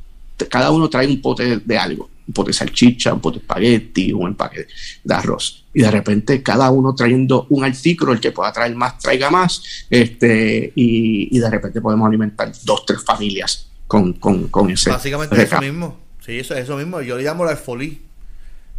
Cada 0.49 0.71
uno 0.71 0.89
trae 0.89 1.05
un 1.05 1.21
pote 1.21 1.57
de 1.57 1.77
algo 1.77 2.09
un 2.27 2.33
pote 2.33 2.49
de 2.49 2.53
salchicha, 2.53 3.13
un 3.13 3.19
pote 3.19 3.39
de 3.39 3.41
espagueti, 3.41 4.13
un 4.13 4.27
empaque 4.29 4.67
de 5.03 5.13
arroz. 5.13 5.65
Y 5.73 5.81
de 5.81 5.91
repente 5.91 6.43
cada 6.43 6.69
uno 6.69 6.93
trayendo 6.93 7.47
un 7.49 7.63
artículo, 7.63 8.13
el 8.13 8.19
que 8.19 8.31
pueda 8.31 8.51
traer 8.51 8.75
más, 8.75 8.99
traiga 8.99 9.29
más, 9.29 9.85
este, 9.89 10.71
y, 10.75 11.39
de 11.39 11.49
repente 11.49 11.81
podemos 11.81 12.07
alimentar 12.07 12.51
dos, 12.63 12.85
tres 12.85 13.03
familias 13.03 13.69
con, 13.87 14.13
con, 14.13 14.47
con 14.47 14.69
ese. 14.69 14.89
Básicamente 14.89 15.41
eso 15.41 15.59
mismo. 15.59 15.99
Sí, 16.25 16.39
eso, 16.39 16.55
eso 16.55 16.77
mismo. 16.77 17.01
Yo 17.01 17.17
le 17.17 17.23
llamo 17.23 17.45
la 17.45 17.55
folí, 17.55 18.01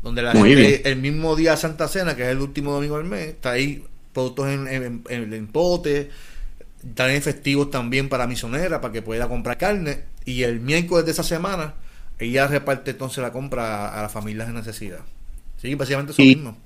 donde 0.02 0.22
la 0.22 0.32
gente, 0.32 0.88
el 0.88 0.96
mismo 0.96 1.34
día 1.34 1.52
de 1.52 1.56
Santa 1.56 1.88
Cena, 1.88 2.14
que 2.14 2.22
es 2.22 2.28
el 2.28 2.38
último 2.38 2.72
domingo 2.72 2.98
del 2.98 3.06
mes, 3.06 3.28
está 3.28 3.52
ahí 3.52 3.84
productos 4.12 4.48
en, 4.48 4.68
en, 4.68 5.02
en, 5.08 5.32
en 5.32 5.46
pote, 5.48 6.10
están 6.86 7.10
efectivos 7.10 7.70
también 7.70 8.08
para 8.08 8.26
misonera, 8.26 8.80
para 8.80 8.92
que 8.92 9.02
pueda 9.02 9.28
comprar 9.28 9.58
carne. 9.58 10.04
Y 10.24 10.42
el 10.42 10.60
miércoles 10.60 11.04
de 11.04 11.12
esa 11.12 11.22
semana 11.22 11.74
ella 12.18 12.46
reparte 12.46 12.92
entonces 12.92 13.22
la 13.22 13.32
compra 13.32 13.98
a, 13.98 14.02
las 14.02 14.12
familias 14.12 14.48
de 14.48 14.54
necesidad. 14.54 15.00
Sí, 15.60 15.74
básicamente 15.74 16.12
eso 16.12 16.22
mismo. 16.22 16.56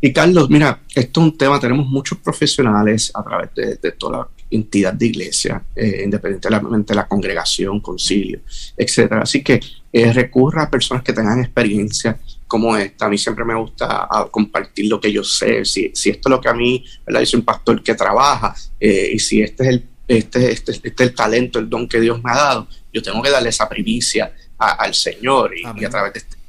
Y 0.00 0.12
Carlos, 0.12 0.50
mira, 0.50 0.80
esto 0.94 1.20
es 1.20 1.26
un 1.26 1.38
tema, 1.38 1.58
tenemos 1.58 1.86
muchos 1.86 2.18
profesionales 2.18 3.10
a 3.14 3.24
través 3.24 3.54
de, 3.54 3.92
toda 3.92 4.18
la 4.18 4.28
entidad 4.50 4.92
de 4.92 5.06
iglesia, 5.06 5.62
eh, 5.74 6.02
independientemente 6.04 6.92
de 6.92 6.96
la 6.96 7.08
congregación, 7.08 7.80
concilio, 7.80 8.40
etcétera. 8.76 9.22
Así 9.22 9.42
que 9.42 9.60
eh, 9.92 10.12
recurra 10.12 10.64
a 10.64 10.70
personas 10.70 11.02
que 11.02 11.12
tengan 11.12 11.40
experiencia 11.40 12.18
como 12.46 12.76
esta. 12.76 13.06
A 13.06 13.08
mí 13.08 13.16
siempre 13.16 13.44
me 13.44 13.54
gusta 13.54 14.06
ah, 14.10 14.28
compartir 14.30 14.90
lo 14.90 15.00
que 15.00 15.10
yo 15.10 15.24
sé. 15.24 15.64
Si, 15.64 15.90
si 15.94 16.10
esto 16.10 16.28
es 16.28 16.30
lo 16.30 16.40
que 16.40 16.50
a 16.50 16.54
mí, 16.54 16.84
¿verdad? 17.06 17.20
Yo 17.20 17.26
soy 17.26 17.40
un 17.40 17.46
pastor 17.46 17.82
que 17.82 17.94
trabaja 17.94 18.54
eh, 18.78 19.10
y 19.14 19.18
si 19.18 19.40
este 19.40 19.62
es 19.62 19.68
el 19.70 19.88
este, 20.06 20.52
este, 20.52 20.72
este 20.72 20.88
es 20.88 21.00
el 21.00 21.14
talento, 21.14 21.58
el 21.58 21.68
don 21.68 21.88
que 21.88 22.00
Dios 22.00 22.22
me 22.22 22.30
ha 22.30 22.36
dado, 22.36 22.68
yo 22.92 23.02
tengo 23.02 23.22
que 23.22 23.30
darle 23.30 23.48
esa 23.48 23.68
primicia 23.68 24.32
al 24.72 24.94
Señor 24.94 25.52
y, 25.56 25.84
a 25.84 25.90
través 25.90 26.12
de 26.12 26.18
este 26.20 26.44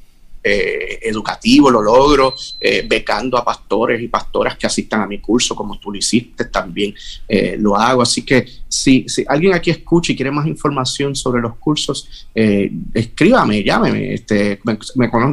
eh, 0.48 1.00
educativo 1.02 1.72
lo 1.72 1.82
logro, 1.82 2.36
eh, 2.60 2.86
becando 2.88 3.36
a 3.36 3.44
pastores 3.44 4.00
y 4.00 4.08
pastoras 4.08 4.56
que 4.56 4.68
asistan 4.68 5.02
a 5.02 5.08
mi 5.08 5.18
curso, 5.18 5.56
como 5.56 5.80
tú 5.80 5.92
lo 5.92 5.98
hiciste, 5.98 6.46
también 6.46 6.94
eh, 7.28 7.58
lo 7.60 7.76
hago. 7.76 8.04
Así 8.04 8.22
que 8.22 8.46
si, 8.68 9.10
si, 9.10 9.26
alguien 9.28 9.56
aquí 9.56 9.72
escucha 9.72 10.12
y 10.12 10.16
quiere 10.16 10.30
más 10.30 10.46
información 10.46 11.16
sobre 11.16 11.42
los 11.42 11.56
cursos, 11.56 12.28
escríbame, 12.94 13.64
llámeme, 13.64 14.14
este, 14.14 14.60
me, 14.64 14.78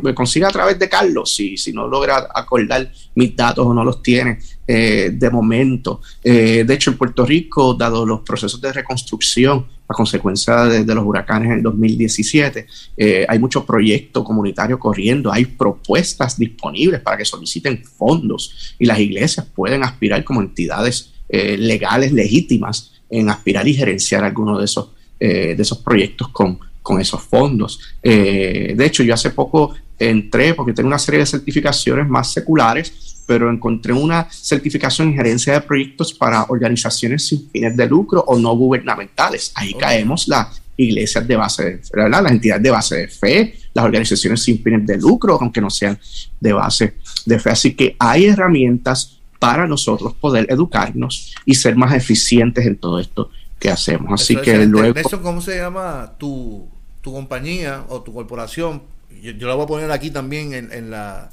me, 0.00 0.14
consiga 0.14 0.48
a 0.48 0.50
través 0.50 0.78
de 0.78 0.88
Carlos, 0.88 1.34
si, 1.34 1.58
si 1.58 1.74
no 1.74 1.86
logra 1.86 2.28
acordar 2.34 2.90
mis 3.14 3.36
datos 3.36 3.66
o 3.66 3.74
no 3.74 3.84
los 3.84 4.02
tiene. 4.02 4.38
de 4.66 5.30
momento. 5.30 6.00
de 6.22 6.72
hecho, 6.72 6.90
en 6.90 6.96
Puerto 6.96 7.26
Rico, 7.26 7.74
dado 7.74 8.06
los 8.06 8.20
procesos 8.20 8.62
de 8.62 8.72
reconstrucción, 8.72 9.66
a 9.92 9.94
consecuencia 9.94 10.64
de, 10.64 10.94
los 10.94 11.04
huracanes 11.04 11.50
en 11.50 11.58
el 11.58 11.62
2017. 11.62 12.66
Eh, 12.96 13.26
hay 13.28 13.38
muchos 13.38 13.64
proyectos 13.64 14.24
comunitarios 14.24 14.78
corriendo, 14.78 15.32
hay 15.32 15.44
propuestas 15.44 16.38
disponibles 16.38 17.00
para 17.00 17.16
que 17.16 17.24
soliciten 17.24 17.84
fondos 17.84 18.74
y 18.78 18.86
las 18.86 18.98
iglesias 18.98 19.46
pueden 19.54 19.84
aspirar 19.84 20.24
como 20.24 20.40
entidades 20.40 21.12
eh, 21.28 21.56
legales 21.56 22.12
legítimas 22.12 22.92
en 23.08 23.30
aspirar 23.30 23.66
y 23.68 23.74
gerenciar 23.74 24.24
algunos 24.24 24.58
de 24.58 24.64
esos, 24.64 24.88
eh, 25.20 25.54
de 25.54 25.62
esos 25.62 25.78
proyectos 25.78 26.28
con, 26.28 26.58
con 26.82 27.00
esos 27.00 27.22
fondos. 27.22 27.78
de 28.02 28.84
hecho, 28.84 29.02
yo 29.02 29.14
hace 29.14 29.30
poco 29.30 29.74
entré 29.98 30.54
porque 30.54 30.72
tengo 30.72 30.88
una 30.88 30.98
serie 30.98 31.20
de 31.20 31.26
certificaciones 31.26 32.08
más 32.08 32.32
seculares 32.32 33.11
pero 33.26 33.50
encontré 33.50 33.92
una 33.92 34.28
certificación 34.30 35.08
en 35.08 35.14
gerencia 35.14 35.54
de 35.54 35.60
proyectos 35.60 36.12
para 36.12 36.44
organizaciones 36.44 37.26
sin 37.26 37.48
fines 37.50 37.76
de 37.76 37.86
lucro 37.86 38.24
o 38.26 38.38
no 38.38 38.54
gubernamentales. 38.56 39.52
Ahí 39.54 39.74
caemos 39.74 40.28
las 40.28 40.62
iglesias 40.76 41.26
de 41.26 41.36
base, 41.36 41.64
de, 41.64 41.80
¿verdad? 41.92 42.22
las 42.22 42.32
entidades 42.32 42.62
de 42.62 42.70
base 42.70 42.96
de 42.96 43.08
fe, 43.08 43.54
las 43.74 43.84
organizaciones 43.84 44.42
sin 44.42 44.62
fines 44.62 44.86
de 44.86 44.96
lucro, 44.98 45.38
aunque 45.40 45.60
no 45.60 45.70
sean 45.70 45.98
de 46.40 46.52
base 46.52 46.94
de 47.26 47.38
fe. 47.38 47.50
Así 47.50 47.74
que 47.74 47.96
hay 47.98 48.26
herramientas 48.26 49.18
para 49.38 49.66
nosotros 49.66 50.14
poder 50.14 50.46
educarnos 50.50 51.34
y 51.44 51.54
ser 51.54 51.76
más 51.76 51.94
eficientes 51.94 52.64
en 52.66 52.76
todo 52.76 53.00
esto 53.00 53.30
que 53.58 53.70
hacemos. 53.70 54.20
Así 54.20 54.36
que 54.36 54.66
luego... 54.66 55.00
¿Cómo 55.22 55.40
se 55.40 55.56
llama 55.56 56.12
tu, 56.18 56.68
tu 57.00 57.12
compañía 57.12 57.84
o 57.88 58.02
tu 58.02 58.12
corporación? 58.12 58.82
Yo, 59.22 59.46
la 59.46 59.54
voy 59.54 59.64
a 59.64 59.66
poner 59.66 59.90
aquí 59.90 60.10
también 60.10 60.52
en, 60.52 60.90
la... 60.90 61.30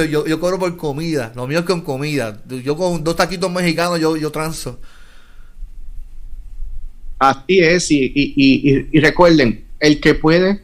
yo, 0.06 0.26
yo, 0.26 0.40
cobro 0.40 0.58
por 0.58 0.76
comida. 0.76 1.32
Lo 1.34 1.46
mío 1.46 1.60
es 1.60 1.64
con 1.64 1.82
comida. 1.82 2.42
Yo 2.64 2.76
con 2.76 3.02
dos 3.02 3.16
taquitos 3.16 3.50
mexicanos 3.50 4.00
yo, 4.00 4.16
yo 4.16 4.30
transo. 4.30 4.80
Así 7.18 7.58
es. 7.58 7.90
Y, 7.90 8.12
y, 8.14 8.88
y, 8.92 9.00
recuerden, 9.00 9.64
el 9.78 10.00
que 10.00 10.14
puede 10.14 10.60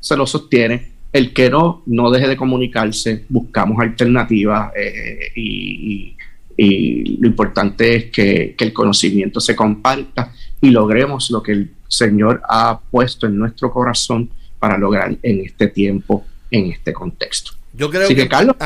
se 0.00 0.16
lo 0.16 0.26
sostiene. 0.26 0.92
El 1.12 1.32
que 1.32 1.48
no, 1.48 1.82
no 1.86 2.10
deje 2.10 2.28
de 2.28 2.36
comunicarse. 2.36 3.24
Buscamos 3.28 3.80
alternativas. 3.80 4.72
Eh, 4.76 5.32
y, 5.36 6.16
lo 6.56 7.26
importante 7.26 7.96
es 7.96 8.04
que, 8.12 8.54
que 8.56 8.64
el 8.64 8.72
conocimiento 8.72 9.40
se 9.40 9.56
comparta 9.56 10.32
y 10.60 10.70
logremos 10.70 11.28
lo 11.32 11.42
que 11.42 11.50
el 11.50 11.70
Señor 11.88 12.40
ha 12.48 12.78
puesto 12.78 13.26
en 13.26 13.36
nuestro 13.36 13.72
corazón 13.72 14.30
para 14.64 14.78
lograr 14.78 15.14
en 15.22 15.44
este 15.44 15.68
tiempo, 15.68 16.24
en 16.50 16.72
este 16.72 16.94
contexto. 16.94 17.52
Yo 17.74 17.90
creo 17.90 18.08
que, 18.08 18.26
Carlos. 18.26 18.56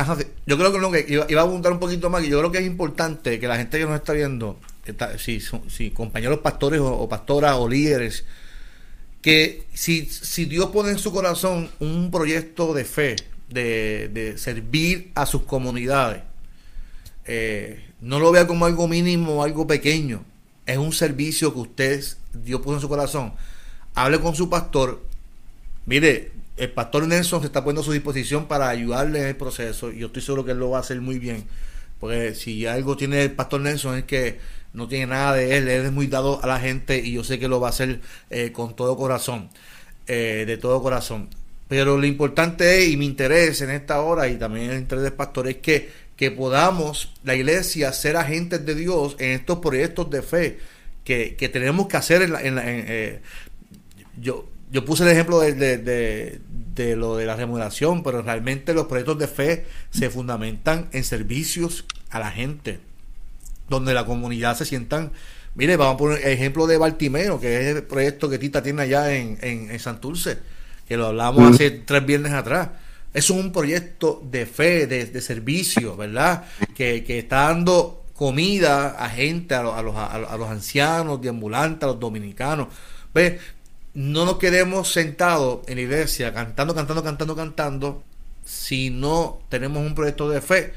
yo 0.45 0.57
creo 0.57 0.91
que, 0.91 1.05
iba, 1.09 1.41
a 1.41 1.43
abundar 1.43 1.73
un 1.73 1.79
poquito 1.79 2.09
más, 2.09 2.23
y 2.23 2.29
yo 2.29 2.39
creo 2.39 2.53
que 2.53 2.59
es 2.59 2.65
importante 2.65 3.37
que 3.37 3.49
la 3.49 3.57
gente 3.57 3.77
que 3.77 3.83
nos 3.83 3.95
está 3.95 4.13
viendo, 4.13 4.57
si, 5.17 5.41
si 5.67 5.89
compañeros 5.89 6.39
pastores 6.39 6.79
o, 6.81 7.09
pastoras 7.09 7.57
o 7.57 7.67
líderes, 7.67 8.23
que 9.21 9.65
si, 9.73 10.05
si 10.05 10.45
Dios 10.45 10.67
pone 10.67 10.91
en 10.91 10.99
su 10.99 11.11
corazón 11.11 11.69
un 11.81 12.11
proyecto 12.11 12.73
de 12.73 12.85
fe, 12.85 13.17
de, 13.49 14.35
servir 14.37 15.11
a 15.15 15.25
sus 15.25 15.41
comunidades, 15.41 16.21
eh, 17.25 17.83
no 17.99 18.21
lo 18.21 18.31
vea 18.31 18.47
como 18.47 18.65
algo 18.65 18.87
mínimo 18.87 19.33
o 19.33 19.43
algo 19.43 19.67
pequeño. 19.67 20.23
Es 20.65 20.77
un 20.77 20.93
servicio 20.93 21.53
que 21.53 21.59
usted, 21.59 22.05
Dios 22.31 22.61
puso 22.61 22.75
en 22.75 22.81
su 22.81 22.87
corazón. 22.87 23.33
Hable 23.95 24.21
con 24.21 24.33
su 24.33 24.49
pastor, 24.49 25.08
Mire, 25.89 26.29
el 26.55 26.69
pastor 26.69 27.07
Nelson 27.07 27.41
se 27.41 27.47
está 27.47 27.63
poniendo 27.63 27.81
a 27.81 27.83
su 27.83 27.91
disposición 27.91 28.45
para 28.45 28.69
ayudarle 28.69 29.21
en 29.21 29.25
el 29.25 29.35
proceso 29.35 29.91
y 29.91 29.97
yo 29.97 30.07
estoy 30.07 30.21
seguro 30.21 30.45
que 30.45 30.51
él 30.51 30.59
lo 30.59 30.69
va 30.69 30.77
a 30.77 30.81
hacer 30.81 31.01
muy 31.01 31.17
bien. 31.17 31.45
Porque 31.99 32.35
si 32.35 32.67
algo 32.67 32.95
tiene 32.95 33.23
el 33.23 33.31
pastor 33.31 33.61
Nelson 33.61 33.97
es 33.97 34.03
que 34.03 34.37
no 34.71 34.87
tiene 34.87 35.07
nada 35.07 35.33
de 35.33 35.57
él, 35.57 35.67
él 35.67 35.87
es 35.87 35.91
muy 35.91 36.05
dado 36.05 36.43
a 36.43 36.45
la 36.45 36.59
gente 36.59 36.99
y 36.99 37.13
yo 37.13 37.23
sé 37.23 37.39
que 37.39 37.47
lo 37.47 37.59
va 37.59 37.69
a 37.69 37.71
hacer 37.71 38.01
eh, 38.29 38.51
con 38.51 38.75
todo 38.75 38.95
corazón, 38.97 39.49
eh, 40.05 40.43
de 40.45 40.57
todo 40.57 40.79
corazón. 40.83 41.27
Pero 41.67 41.97
lo 41.97 42.05
importante 42.05 42.83
es, 42.83 42.89
y 42.89 42.95
mi 42.95 43.07
interés 43.07 43.61
en 43.61 43.71
esta 43.71 43.99
hora 44.01 44.27
y 44.27 44.35
también 44.35 44.69
el 44.69 44.77
interés 44.77 45.05
del 45.05 45.13
pastor 45.13 45.47
es 45.47 45.57
que, 45.57 45.89
que 46.15 46.29
podamos, 46.29 47.15
la 47.23 47.33
iglesia, 47.33 47.91
ser 47.93 48.15
agentes 48.15 48.63
de 48.63 48.75
Dios 48.75 49.15
en 49.17 49.31
estos 49.31 49.57
proyectos 49.57 50.07
de 50.11 50.21
fe 50.21 50.59
que, 51.03 51.35
que 51.35 51.49
tenemos 51.49 51.87
que 51.87 51.97
hacer 51.97 52.21
en, 52.21 52.33
la, 52.33 52.43
en, 52.43 52.59
eh, 52.59 53.21
yo 54.21 54.45
yo 54.71 54.85
puse 54.85 55.03
el 55.03 55.09
ejemplo 55.09 55.39
de, 55.39 56.41
lo 56.95 57.17
de 57.17 57.25
la 57.25 57.35
remuneración, 57.35 58.03
pero 58.03 58.21
realmente 58.21 58.73
los 58.73 58.85
proyectos 58.85 59.17
de 59.17 59.27
fe 59.27 59.65
se 59.89 60.09
fundamentan 60.09 60.89
en 60.91 61.03
servicios 61.03 61.85
a 62.09 62.19
la 62.19 62.31
gente, 62.31 62.79
donde 63.67 63.93
la 63.93 64.05
comunidad 64.05 64.55
se 64.55 64.65
sientan. 64.65 65.11
Mire, 65.55 65.75
vamos 65.75 65.95
a 65.95 65.97
poner 65.97 66.19
el 66.19 66.33
ejemplo 66.33 66.67
de 66.67 66.77
Baltimero, 66.77 67.39
que 67.39 67.59
es 67.59 67.75
el 67.75 67.83
proyecto 67.83 68.29
que 68.29 68.37
Tita 68.37 68.61
tiene 68.61 68.83
allá 68.83 69.15
en, 69.15 69.39
en, 69.41 69.79
Santurce, 69.79 70.37
que 70.87 70.97
lo 70.97 71.07
hablamos 71.07 71.55
hace 71.55 71.71
tres 71.71 72.05
viernes 72.05 72.33
atrás. 72.33 72.69
Es 73.11 73.31
un 73.31 73.51
proyecto 73.51 74.21
de 74.29 74.45
fe, 74.45 74.85
de, 74.85 75.21
servicio, 75.21 75.97
¿verdad? 75.97 76.45
Que, 76.75 77.03
está 77.07 77.47
dando 77.47 78.05
comida 78.13 78.89
a 79.03 79.09
gente, 79.09 79.55
a, 79.55 79.63
los, 79.63 79.73
a, 79.73 79.81
los, 79.81 79.95
a 79.95 80.37
los 80.37 80.49
ancianos, 80.49 81.19
de 81.19 81.29
ambulantes, 81.29 81.83
a 81.83 81.87
los 81.87 81.99
dominicanos. 81.99 82.67
¿Ves? 83.11 83.41
No 83.93 84.25
nos 84.25 84.37
quedemos 84.37 84.91
sentados 84.91 85.61
en 85.67 85.75
la 85.75 85.81
iglesia 85.81 86.33
cantando, 86.33 86.75
cantando, 86.75 87.03
cantando, 87.03 87.35
cantando, 87.35 88.03
si 88.45 88.89
no 88.89 89.41
tenemos 89.49 89.85
un 89.85 89.95
proyecto 89.95 90.29
de 90.29 90.41
fe. 90.41 90.73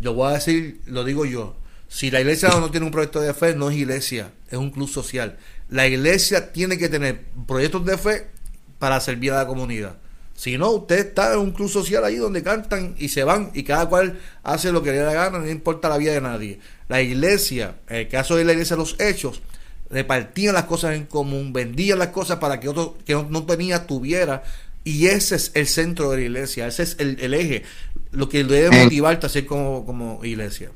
Yo 0.00 0.14
voy 0.14 0.30
a 0.30 0.34
decir, 0.34 0.80
lo 0.86 1.04
digo 1.04 1.24
yo, 1.24 1.56
si 1.88 2.10
la 2.10 2.20
iglesia 2.20 2.48
no 2.48 2.70
tiene 2.70 2.86
un 2.86 2.92
proyecto 2.92 3.20
de 3.20 3.32
fe, 3.34 3.54
no 3.54 3.70
es 3.70 3.76
iglesia, 3.76 4.32
es 4.50 4.58
un 4.58 4.70
club 4.70 4.88
social. 4.88 5.38
La 5.68 5.86
iglesia 5.86 6.52
tiene 6.52 6.78
que 6.78 6.88
tener 6.88 7.24
proyectos 7.46 7.84
de 7.84 7.96
fe 7.96 8.30
para 8.78 9.00
servir 9.00 9.32
a 9.32 9.38
la 9.38 9.46
comunidad. 9.46 9.96
Si 10.34 10.56
no, 10.56 10.70
usted 10.70 10.98
está 10.98 11.32
en 11.32 11.40
un 11.40 11.50
club 11.50 11.68
social 11.68 12.04
ahí 12.04 12.16
donde 12.16 12.44
cantan 12.44 12.94
y 12.96 13.08
se 13.08 13.24
van 13.24 13.50
y 13.54 13.64
cada 13.64 13.88
cual 13.88 14.20
hace 14.44 14.70
lo 14.70 14.82
que 14.82 14.92
le 14.92 14.98
da 14.98 15.12
gana, 15.12 15.38
no 15.38 15.50
importa 15.50 15.88
la 15.88 15.98
vida 15.98 16.12
de 16.12 16.20
nadie. 16.20 16.60
La 16.88 17.02
iglesia, 17.02 17.74
en 17.88 17.96
el 17.96 18.08
caso 18.08 18.36
de 18.36 18.44
la 18.44 18.52
iglesia 18.52 18.76
de 18.76 18.82
los 18.82 19.00
hechos, 19.00 19.42
repartían 19.90 20.54
las 20.54 20.64
cosas 20.64 20.94
en 20.96 21.06
común, 21.06 21.52
vendían 21.52 21.98
las 21.98 22.08
cosas 22.08 22.38
para 22.38 22.60
que 22.60 22.68
otro 22.68 22.96
que 23.04 23.14
no, 23.14 23.44
tenía 23.44 23.86
tuviera. 23.86 24.42
Y 24.84 25.06
ese 25.06 25.36
es 25.36 25.50
el 25.54 25.66
centro 25.66 26.10
de 26.10 26.18
la 26.18 26.22
iglesia, 26.22 26.66
ese 26.66 26.82
es 26.82 26.96
el, 26.98 27.34
eje, 27.34 27.62
lo 28.10 28.28
que 28.28 28.44
debe 28.44 28.84
motivarte 28.84 29.26
a 29.26 29.28
ser 29.28 29.44
como, 29.44 29.84
como 29.84 30.24
iglesia. 30.24 30.70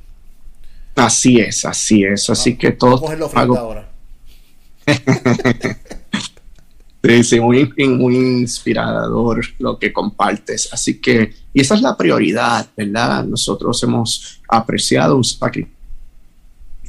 Así 0.96 1.40
es, 1.40 1.64
así 1.64 2.04
es. 2.04 2.28
Así 2.28 2.56
que 2.56 2.72
todo. 2.72 3.00
ahora. 3.34 3.88
sí, 7.02 7.24
sí, 7.24 7.40
muy, 7.40 7.72
muy 7.78 8.16
inspirador 8.16 9.44
lo 9.58 9.78
que 9.78 9.92
compartes. 9.92 10.68
Así 10.72 11.00
que, 11.00 11.32
y 11.54 11.60
esa 11.60 11.76
es 11.76 11.82
la 11.82 11.96
prioridad, 11.96 12.68
¿verdad? 12.76 13.24
Nosotros 13.24 13.82
hemos 13.82 14.42
apreciado 14.48 15.16
un 15.16 15.24
sacrificio 15.24 15.81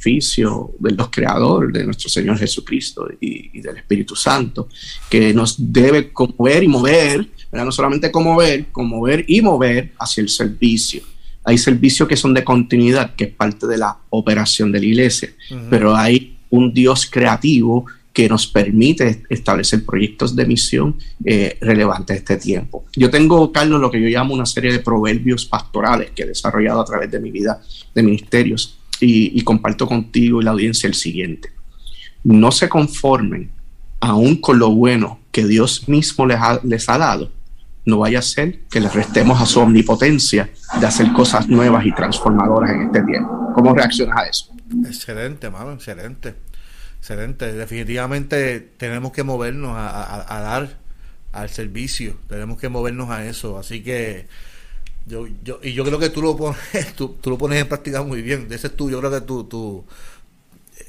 de 0.04 0.90
los 0.92 1.08
creadores, 1.10 1.72
de 1.72 1.84
nuestro 1.84 2.08
Señor 2.08 2.38
Jesucristo 2.38 3.08
y, 3.20 3.60
del 3.60 3.78
Espíritu 3.78 4.14
Santo, 4.14 4.68
que 5.08 5.32
nos 5.32 5.56
debe 5.58 6.12
conmover 6.12 6.62
y 6.62 6.68
mover, 6.68 7.28
no 7.52 7.72
solamente 7.72 8.10
conmover, 8.10 8.66
conmover 8.70 9.24
y 9.26 9.40
mover 9.40 9.92
hacia 9.98 10.20
el 10.22 10.28
servicio. 10.28 11.02
Hay 11.44 11.58
servicios 11.58 12.08
que 12.08 12.16
son 12.16 12.34
de 12.34 12.44
continuidad, 12.44 13.14
que 13.14 13.24
es 13.24 13.30
parte 13.30 13.66
de 13.66 13.78
la 13.78 13.96
operación 14.10 14.72
de 14.72 14.80
la 14.80 14.86
iglesia, 14.86 15.30
pero 15.70 15.94
hay 15.96 16.38
un 16.50 16.72
Dios 16.72 17.06
creativo 17.10 17.86
que 18.12 18.28
nos 18.28 18.46
permite 18.46 19.24
establecer 19.28 19.84
proyectos 19.84 20.36
de 20.36 20.46
misión 20.46 20.96
eh, 21.24 21.58
relevantes 21.60 22.14
a 22.14 22.18
este 22.18 22.36
tiempo. 22.36 22.84
Yo 22.94 23.10
tengo, 23.10 23.50
Carlos, 23.50 23.80
lo 23.80 23.90
que 23.90 24.00
yo 24.00 24.08
llamo 24.08 24.34
una 24.34 24.46
serie 24.46 24.72
de 24.72 24.78
proverbios 24.78 25.44
pastorales 25.46 26.12
que 26.14 26.22
he 26.22 26.26
desarrollado 26.26 26.80
a 26.80 26.84
través 26.84 27.10
de 27.10 27.18
mi 27.18 27.32
vida 27.32 27.60
de 27.92 28.02
ministerios 28.04 28.78
y, 29.00 29.40
comparto 29.42 29.86
contigo 29.86 30.40
y 30.40 30.44
la 30.44 30.52
audiencia 30.52 30.86
el 30.86 30.94
siguiente. 30.94 31.50
No 32.22 32.50
se 32.50 32.68
conformen 32.68 33.50
aún 34.00 34.36
con 34.36 34.58
lo 34.58 34.70
bueno 34.70 35.20
que 35.30 35.46
Dios 35.46 35.88
mismo 35.88 36.26
les 36.26 36.38
ha, 36.38 36.60
les 36.62 36.88
ha 36.88 36.98
dado. 36.98 37.30
No 37.84 37.98
vaya 37.98 38.20
a 38.20 38.22
ser 38.22 38.60
que 38.70 38.80
les 38.80 38.94
restemos 38.94 39.40
a 39.40 39.46
su 39.46 39.60
omnipotencia 39.60 40.50
de 40.80 40.86
hacer 40.86 41.12
cosas 41.12 41.48
nuevas 41.48 41.84
y 41.84 41.92
transformadoras 41.92 42.70
en 42.70 42.82
este 42.82 43.02
tiempo. 43.02 43.52
¿Cómo 43.54 43.74
reaccionas 43.74 44.16
a 44.16 44.26
eso? 44.26 44.52
Excelente, 44.86 45.50
mano, 45.50 45.72
excelente. 45.72 46.34
Excelente. 46.98 47.52
Definitivamente 47.52 48.60
tenemos 48.78 49.12
que 49.12 49.22
movernos 49.22 49.76
a, 49.76 50.34
a 50.34 50.40
dar 50.40 50.78
al 51.32 51.50
servicio. 51.50 52.16
Tenemos 52.28 52.58
que 52.58 52.70
movernos 52.70 53.10
a 53.10 53.26
eso. 53.26 53.58
Así 53.58 53.82
que 53.82 54.26
yo, 55.06 55.26
yo, 55.42 55.60
y 55.62 55.72
yo 55.72 55.84
creo 55.84 55.98
que 55.98 56.10
tú 56.10 56.22
lo 56.22 56.36
pones, 56.36 56.58
tú, 56.96 57.16
lo 57.24 57.38
pones 57.38 57.60
en 57.60 57.68
práctica 57.68 58.02
muy 58.02 58.22
bien. 58.22 58.46
Ese 58.50 58.68
es 58.68 58.76
tu, 58.76 58.90
yo 58.90 58.98
creo 59.00 59.10
que 59.10 59.20
tu, 59.20 59.44
tu 59.44 59.84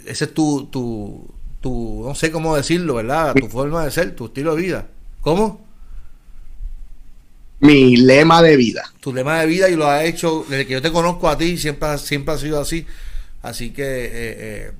ese 0.05 0.25
es 0.25 0.33
tu, 0.33 0.67
tu, 0.67 1.27
tu, 1.61 2.03
no 2.05 2.15
sé 2.15 2.31
cómo 2.31 2.55
decirlo, 2.55 2.95
¿verdad? 2.95 3.33
Tu 3.33 3.47
forma 3.47 3.83
de 3.85 3.91
ser, 3.91 4.15
tu 4.15 4.25
estilo 4.25 4.55
de 4.55 4.61
vida. 4.61 4.87
¿Cómo? 5.21 5.65
Mi 7.59 7.97
lema 7.97 8.41
de 8.41 8.55
vida. 8.57 8.83
Tu 8.99 9.13
lema 9.13 9.39
de 9.39 9.47
vida 9.47 9.69
y 9.69 9.75
lo 9.75 9.87
has 9.89 10.03
hecho 10.03 10.45
desde 10.47 10.65
que 10.67 10.73
yo 10.73 10.81
te 10.81 10.91
conozco 10.91 11.29
a 11.29 11.37
ti, 11.37 11.57
siempre, 11.57 11.97
siempre 11.97 12.35
ha 12.35 12.37
sido 12.37 12.59
así. 12.59 12.85
Así 13.41 13.71
que 13.71 13.83
eh, 13.83 14.09
eh, 14.13 14.71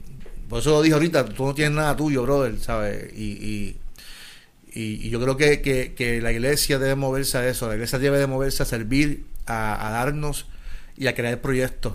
por 0.50 0.60
eso 0.60 0.72
lo 0.72 0.82
dije 0.82 0.94
ahorita, 0.94 1.26
tú 1.26 1.46
no 1.46 1.54
tienes 1.54 1.76
nada 1.76 1.96
tuyo, 1.96 2.24
brother, 2.24 2.60
¿sabes? 2.60 3.12
Y, 3.16 3.24
y, 3.24 3.78
y, 4.76 5.10
yo 5.10 5.22
creo 5.22 5.38
que, 5.38 5.62
que, 5.96 6.22
la 6.22 6.32
iglesia 6.32 6.78
debe 6.78 6.96
moverse 6.96 7.38
a 7.38 7.48
eso, 7.48 7.68
la 7.68 7.76
iglesia 7.76 7.98
debe 7.98 8.20
de 8.20 8.28
moverse 8.28 8.62
a 8.62 8.66
servir, 8.66 9.26
a, 9.48 9.90
darnos 9.92 10.48
y 10.98 11.08
a 11.08 11.16
crear 11.16 11.40
proyectos. 11.40 11.94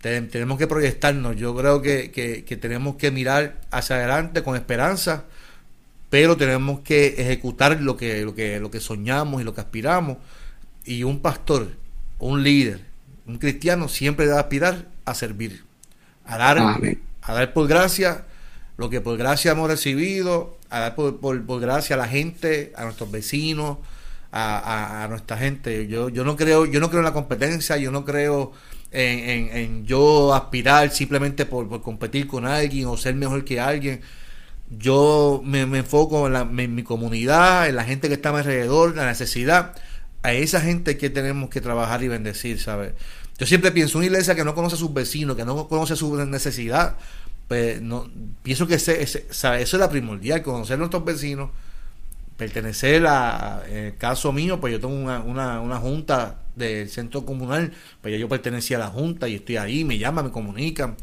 tenemos 0.00 0.58
que 0.58 0.66
proyectarnos, 0.66 1.36
yo 1.36 1.56
creo 1.56 1.80
que, 1.80 2.10
que 2.12 2.56
tenemos 2.56 2.96
que 2.96 3.10
mirar 3.10 3.60
hacia 3.70 3.96
adelante 3.96 4.42
con 4.42 4.54
esperanza, 4.54 5.24
pero 6.10 6.36
tenemos 6.36 6.80
que 6.80 7.06
ejecutar 7.18 7.80
lo 7.80 7.96
que, 7.96 8.22
lo 8.22 8.34
que, 8.34 8.60
lo 8.60 8.70
que 8.70 8.80
soñamos 8.80 9.40
y 9.40 9.44
lo 9.44 9.54
que 9.54 9.60
aspiramos. 9.60 10.18
Y 10.84 11.04
un 11.04 11.20
pastor, 11.20 11.68
un 12.18 12.42
líder, 12.42 12.84
un 13.26 13.38
cristiano 13.38 13.88
siempre 13.88 14.26
debe 14.26 14.38
aspirar 14.38 14.86
a 15.04 15.14
servir, 15.14 15.64
a 16.24 16.38
dar, 16.38 16.58
a 16.58 17.34
dar 17.34 17.52
por 17.52 17.68
gracia 17.68 18.24
lo 18.78 18.88
que 18.90 19.00
por 19.00 19.18
gracia 19.18 19.52
hemos 19.52 19.68
recibido, 19.68 20.57
a 20.70 20.80
dar 20.80 20.94
por, 20.94 21.18
por, 21.20 21.60
gracia 21.60 21.96
a 21.96 21.98
la 21.98 22.08
gente, 22.08 22.72
a 22.76 22.84
nuestros 22.84 23.10
vecinos, 23.10 23.78
a, 24.32 25.06
nuestra 25.08 25.36
gente. 25.36 25.86
Yo, 25.86 26.08
yo 26.08 26.24
no 26.24 26.36
creo, 26.36 26.66
yo 26.66 26.80
no 26.80 26.88
creo 26.88 27.00
en 27.00 27.06
la 27.06 27.12
competencia, 27.12 27.76
yo 27.76 27.90
no 27.90 28.04
creo 28.04 28.52
en, 28.90 29.56
en, 29.56 29.86
yo 29.86 30.34
aspirar 30.34 30.90
simplemente 30.90 31.46
por, 31.46 31.68
por, 31.68 31.82
competir 31.82 32.26
con 32.26 32.46
alguien 32.46 32.86
o 32.86 32.96
ser 32.96 33.14
mejor 33.14 33.44
que 33.44 33.60
alguien. 33.60 34.00
Yo 34.70 35.40
me, 35.44 35.62
enfoco 35.62 36.26
en, 36.26 36.60
en, 36.60 36.74
mi 36.74 36.82
comunidad, 36.82 37.68
en 37.68 37.76
la 37.76 37.84
gente 37.84 38.08
que 38.08 38.14
está 38.14 38.30
a 38.30 38.32
mi 38.32 38.38
alrededor, 38.38 38.94
la 38.96 39.06
necesidad. 39.06 39.74
A 40.22 40.32
esa 40.32 40.60
gente 40.60 40.98
que 40.98 41.10
tenemos 41.10 41.48
que 41.48 41.60
trabajar 41.60 42.02
y 42.02 42.08
bendecir, 42.08 42.60
¿sabes? 42.60 42.92
Yo 43.38 43.46
siempre 43.46 43.70
pienso, 43.70 43.98
una 43.98 44.08
iglesia 44.08 44.34
que 44.34 44.44
no 44.44 44.54
conoce 44.54 44.74
a 44.74 44.78
sus 44.78 44.92
vecinos, 44.92 45.36
que 45.36 45.44
no 45.44 45.68
conoce 45.68 45.94
su 45.94 46.16
necesidad, 46.26 46.96
pues 47.48 47.80
no, 47.80 48.08
pienso 48.42 48.66
que 48.66 48.74
ese, 48.74 49.02
eso 49.02 49.18
es 49.32 49.72
la 49.72 49.88
primordial, 49.88 50.42
conocer 50.42 50.74
a 50.74 50.78
nuestros 50.78 51.04
vecinos, 51.04 51.50
pertenecer 52.36 53.06
a, 53.06 53.62
en 53.66 53.76
el 53.86 53.96
caso 53.96 54.32
mío, 54.32 54.60
pues 54.60 54.72
yo 54.74 54.80
tengo 54.80 54.94
una, 54.94 55.20
una, 55.20 55.60
una 55.60 55.78
junta 55.78 56.42
del 56.54 56.88
centro 56.90 57.24
comunal, 57.24 57.72
pues 58.02 58.18
yo 58.20 58.28
pertenecía 58.28 58.76
a 58.76 58.80
la 58.80 58.88
junta 58.88 59.28
y 59.28 59.36
estoy 59.36 59.56
ahí, 59.56 59.84
me 59.84 59.98
llaman, 59.98 60.26
me 60.26 60.30
comunican. 60.30 60.96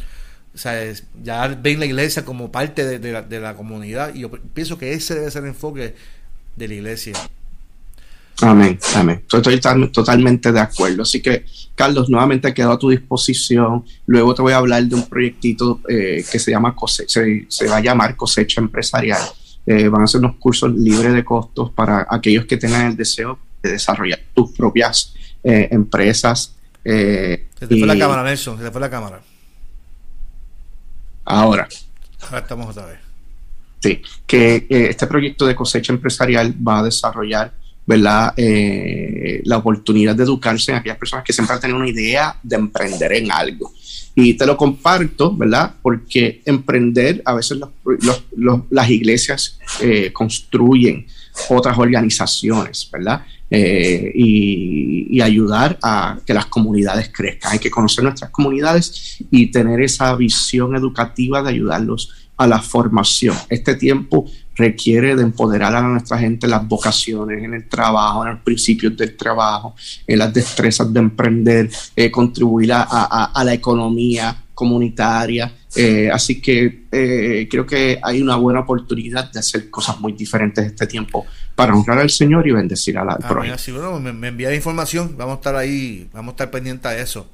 O 0.54 0.58
sea, 0.58 0.93
ya 1.22 1.48
ven 1.48 1.80
la 1.80 1.86
iglesia 1.86 2.24
como 2.24 2.52
parte 2.52 2.86
de, 2.86 3.12
la, 3.12 3.22
de 3.24 3.39
la 3.41 3.56
comunidad 3.56 4.16
y 4.16 4.22
yo 4.22 4.32
pienso 4.32 4.78
que 4.78 4.93
ese 4.93 5.16
debe 5.16 5.32
ser 5.32 5.43
el 5.43 5.50
enfoque 5.50 5.96
de 6.56 6.68
la 6.68 6.74
iglesia. 6.74 7.14
Amén, 8.42 8.78
amén. 8.96 9.24
Estoy 9.32 9.60
totalmente 9.92 10.52
de 10.52 10.60
acuerdo. 10.60 11.04
Así 11.04 11.22
que, 11.22 11.46
Carlos, 11.74 12.10
nuevamente 12.10 12.54
quedo 12.54 12.72
a 12.72 12.80
tu 12.80 12.90
disposición. 12.90 13.86
Luego 14.06 14.36
te 14.36 14.42
voy 14.42 14.54
a 14.54 14.58
hablar 14.58 14.84
de 14.84 14.96
un 14.96 15.08
proyectito 15.08 15.80
eh, 15.88 16.24
que 16.30 16.40
se 16.40 16.52
llama 16.52 16.76
cosecha, 16.76 17.22
se, 17.48 17.68
va 17.68 17.78
a 17.78 17.82
llamar 17.82 18.16
cosecha 18.18 18.60
empresarial. 18.60 19.22
Eh, 19.66 19.88
van 19.88 20.04
a 20.04 20.08
ser 20.08 20.20
unos 20.20 20.36
cursos 20.36 20.72
libres 20.74 21.14
de 21.14 21.24
costos 21.24 21.72
para 21.72 22.06
aquellos 22.10 22.46
que 22.46 22.58
tengan 22.58 22.88
el 22.88 22.98
deseo 22.98 23.40
de 23.64 23.72
desarrollar 23.72 24.20
tus 24.34 24.52
propias 24.52 25.14
eh, 25.44 25.70
empresas. 25.72 26.56
se 26.84 27.48
te 27.58 27.68
fue 27.68 27.88
la 27.88 27.98
cámara, 27.98 28.24
Nelson, 28.24 28.58
se 28.58 28.66
te 28.66 28.72
fue 28.72 28.82
la 28.82 28.90
cámara. 28.90 29.22
Ahora. 31.24 31.68
Ahora 32.22 32.40
estamos 32.40 32.70
otra 32.70 32.86
vez. 32.86 33.00
Sí, 33.82 34.02
que 34.28 34.68
este 34.70 35.08
proyecto 35.08 35.46
de 35.46 35.56
cosecha 35.56 35.94
empresarial 35.94 36.54
va 36.68 36.80
a 36.80 36.84
desarrollar 36.84 37.54
¿verdad? 37.86 38.34
Eh, 38.36 39.42
la 39.46 39.58
oportunidad 39.58 40.16
de 40.16 40.24
educarse 40.24 40.72
en 40.72 40.78
aquellas 40.78 40.98
personas 40.98 41.24
que 41.24 41.34
siempre 41.34 41.56
han 41.56 41.62
tenido 41.62 41.80
una 41.80 41.90
idea 41.90 42.36
de 42.42 42.56
emprender 42.56 43.14
en 43.14 43.32
algo. 43.32 43.72
Y 44.16 44.34
te 44.36 44.46
lo 44.46 44.56
comparto, 44.56 45.36
¿verdad? 45.36 45.76
Porque 45.82 46.42
emprender, 46.46 47.22
a 47.26 47.34
veces 47.34 47.60
las 48.70 48.90
iglesias 48.90 49.60
eh, 49.82 50.12
construyen 50.14 51.06
otras 51.50 51.78
organizaciones, 51.78 52.90
¿verdad? 52.92 53.26
Eh, 53.50 54.12
y, 54.16 55.08
y, 55.18 55.22
ayudar 55.22 55.78
a 55.84 56.18
que 56.26 56.34
las 56.34 56.48
comunidades 56.48 57.12
crezcan. 57.14 57.52
Hay 57.52 57.60
que 57.60 57.70
conocer 57.70 58.04
nuestras 58.04 58.32
comunidades 58.32 59.18
y 59.30 59.48
tener 59.52 59.82
esa 59.82 60.16
visión 60.16 60.76
educativa 60.76 61.44
de 61.44 61.50
ayudarlos 61.50 62.24
a 62.38 62.48
la 62.48 62.62
formación. 62.62 63.36
Este 63.50 63.76
tiempo 63.76 64.26
requiere 64.56 65.16
de 65.16 65.24
empoderar 65.24 65.76
a 65.76 65.82
nuestra 65.82 66.18
gente 66.18 66.48
en 66.48 66.52
las 66.52 66.68
vocaciones, 66.68 67.44
en 67.44 67.54
el 67.54 67.68
trabajo, 67.68 68.26
en 68.26 68.32
los 68.34 68.40
principios 68.40 68.96
del 68.96 69.16
trabajo, 69.16 69.76
en 70.08 70.20
las 70.20 70.34
destrezas 70.34 70.92
de 70.92 71.00
emprender, 71.00 71.70
eh, 71.96 72.10
contribuir 72.10 72.72
a, 72.74 73.44
la 73.44 73.54
economía 73.54 74.44
comunitaria. 74.54 75.54
Eh, 75.76 76.10
así 76.12 76.40
que 76.40 76.86
eh, 76.90 77.48
creo 77.52 77.66
que 77.66 78.00
hay 78.02 78.22
una 78.22 78.38
buena 78.38 78.62
oportunidad 78.62 79.30
de 79.30 79.40
hacer 79.40 79.70
cosas 79.70 80.00
muy 80.00 80.14
diferentes 80.14 80.66
este 80.66 80.88
tiempo 80.88 81.26
para 81.54 81.76
honrar 81.76 82.00
al 82.00 82.10
Señor 82.10 82.48
y 82.48 82.52
bendecir 82.52 82.98
a 82.98 83.04
la 83.04 83.20
ah, 83.22 84.00
me, 84.00 84.28
envía 84.30 84.56
información, 84.56 85.16
vamos 85.18 85.34
a 85.34 85.36
estar 85.36 85.56
ahí, 85.58 86.10
vamos 86.14 86.32
a 86.32 86.34
estar 86.34 86.52
pendientes 86.52 86.86
a 86.86 86.98
eso. 86.98 87.30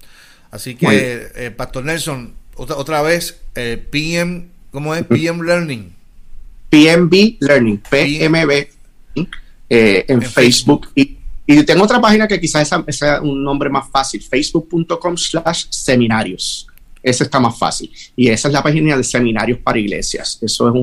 Así 0.50 0.76
que, 0.76 1.54
Pastor 1.56 1.86
Nelson, 1.86 2.34
otra, 2.56 2.76
otra 2.76 3.02
vez, 3.04 3.40
PM, 3.54 4.51
¿cómo 4.72 4.96
es? 4.96 5.06
PM 5.06 5.44
Learning. 5.44 5.94
PMB 6.72 7.36
Learning, 7.42 7.78
PMB, 7.78 8.52
eh, 9.70 10.06
en, 10.08 10.22
Facebook. 10.22 10.88
Y, 10.96 11.18
tengo 11.66 11.84
otra 11.84 12.00
página 12.00 12.28
que 12.28 12.40
quizás 12.40 12.72
sea, 12.90 13.22
un 13.22 13.44
nombre 13.44 13.70
más 13.70 13.90
fácil, 13.92 14.22
facebook.com 14.22 15.18
slash 15.18 15.66
seminarios. 15.70 16.66
Esa 17.04 17.26
está 17.26 17.42
más 17.42 17.58
fácil. 17.58 17.92
Y 18.16 18.30
esa 18.30 18.48
es 18.48 18.54
la 18.54 18.64
página 18.64 18.96
de 18.96 19.04
seminarios 19.04 19.60
para 19.60 19.80
iglesias. 19.80 20.40
Eso 20.42 20.70
es 20.70 20.74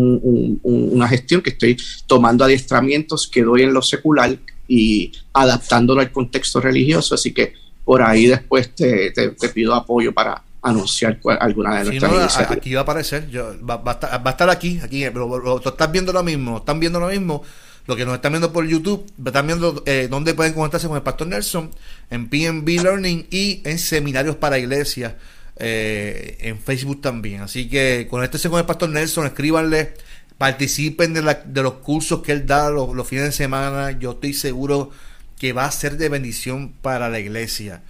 una 0.62 1.09
gestión 1.09 1.41
que 1.41 1.51
estoy 1.51 1.76
tomando 2.07 2.45
adiestramientos 2.45 3.26
que 3.28 3.43
doy 3.43 3.62
en 3.62 3.72
lo 3.72 3.80
secular 3.80 4.36
y 4.66 5.11
adaptándolo 5.32 6.03
al 6.03 6.12
contexto 6.12 6.61
religioso. 6.61 7.14
Así 7.14 7.32
que 7.32 7.55
por 7.82 8.03
ahí 8.03 8.26
después 8.26 8.74
te 8.74 9.22
pido 9.55 9.74
apoyo 9.74 10.12
para, 10.12 10.43
anunciar 10.62 11.18
alguna 11.40 11.82
de 11.82 11.98
nuestras 12.00 12.50
Aquí 12.50 12.74
va 12.74 12.80
a 12.80 12.82
aparecer, 12.82 13.28
yo, 13.30 13.54
va, 13.64 13.82
a 13.84 14.30
estar, 14.30 14.50
aquí, 14.50 14.80
aquí, 14.82 15.04
pero 15.04 15.38
lo, 15.38 15.59
estás 15.59 15.92
viendo 15.92 16.12
lo 16.12 16.22
mismo, 16.22 16.59
están 16.59 16.80
viendo 16.80 17.00
lo 17.00 17.09
mismo. 17.09 17.42
Lo 17.86 17.96
que 17.96 18.04
nos 18.04 18.16
están 18.16 18.32
viendo 18.32 18.52
por 18.52 18.66
YouTube, 18.66 19.11
están 19.24 19.46
viendo 19.46 19.82
eh, 19.86 20.09
dónde 20.11 20.34
pueden 20.34 20.52
conectarse 20.52 20.88
con 20.88 20.96
el 20.98 21.02
Pastor 21.02 21.26
Nelson, 21.28 21.70
en 22.11 22.28
PNB 22.28 22.82
Learning 22.82 23.26
y 23.30 23.62
en 23.64 23.78
seminarios 23.78 24.36
para 24.36 24.59
iglesias, 24.59 25.14
eh, 25.56 26.36
en 26.40 26.59
Facebook 26.59 27.00
también. 27.00 27.40
Así 27.40 27.66
que 27.66 28.06
conéctense 28.11 28.50
con 28.50 28.59
el 28.59 28.66
Pastor 28.66 28.90
Nelson, 28.90 29.24
escríbanle, 29.24 29.94
participen 30.36 31.14
de, 31.14 31.38
de 31.46 31.62
los 31.62 31.74
cursos 31.74 32.20
que 32.22 32.32
él 32.32 32.46
da 32.46 32.68
los, 32.68 32.94
los 32.94 33.09
fines 33.09 33.24
de 33.24 33.32
semana. 33.32 33.92
Yo 33.92 34.11
estoy 34.12 34.34
seguro 34.34 34.90
que 35.38 35.54
va 35.54 35.64
a 35.64 35.70
ser 35.70 35.96
de 35.96 36.11
bendición 36.11 36.74
para 36.82 37.09
la 37.09 37.20
iglesia. 37.20 37.82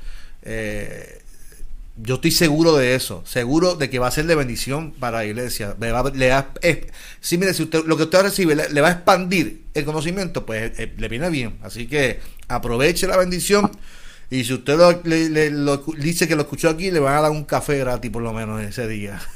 Eh, 0.43 1.23
yo 2.01 2.17
estoy 2.17 2.31
seguro 2.31 2.77
de 2.77 2.95
eso, 2.95 3.23
seguro 3.27 3.75
de 3.75 3.91
que 3.91 3.99
va 3.99 4.07
a 4.07 4.11
ser 4.11 4.27
de 4.27 4.35
bendición 4.35 4.93
para 4.93 5.19
la 5.19 5.25
iglesia. 5.25 5.77
Le 5.79 5.91
va, 5.91 6.53
si 7.21 7.39
mire, 7.39 7.55
si 7.55 7.65
usted, 7.65 7.85
lo 7.85 7.97
que 7.97 8.05
usted 8.05 8.23
recibe 8.23 8.55
le, 8.55 8.81
va 8.81 8.89
a 8.89 8.93
expandir 8.93 9.65
el 9.75 9.85
conocimiento, 9.85 10.47
pues 10.47 10.79
eh, 10.79 10.93
le 10.97 11.09
viene 11.09 11.29
bien. 11.31 11.59
Así 11.63 11.87
que 11.87 12.21
aproveche 12.47 13.07
la 13.07 13.17
bendición 13.17 13.71
y 14.31 14.45
si 14.45 14.55
usted 14.55 14.79
le, 15.05 15.51
dice 15.97 16.29
que 16.29 16.37
lo 16.37 16.43
escuchó 16.43 16.69
aquí, 16.69 16.91
le 16.91 17.01
van 17.01 17.17
a 17.17 17.23
dar 17.23 17.31
un 17.31 17.45
café 17.45 17.79
gratis 17.79 18.11
por 18.11 18.23
lo 18.23 18.33
menos 18.33 18.63
ese 18.63 18.87
día. 18.87 19.21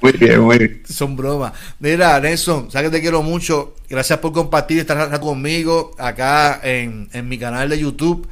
Muy 0.00 0.12
bien, 0.12 0.40
muy 0.40 0.58
bien. 0.58 0.82
Son 0.88 1.14
bromas. 1.14 1.52
Mira, 1.78 2.18
Nelson, 2.18 2.72
sabes 2.72 2.90
que 2.90 2.96
te 2.96 3.02
quiero 3.02 3.22
mucho. 3.22 3.76
Gracias 3.88 4.18
por 4.18 4.32
compartir, 4.32 4.80
estar 4.80 5.20
conmigo 5.20 5.94
acá 5.96 6.60
en, 6.64 7.08
en 7.12 7.28
mi 7.28 7.38
canal 7.38 7.68
de 7.68 7.78
YouTube. 7.78 8.26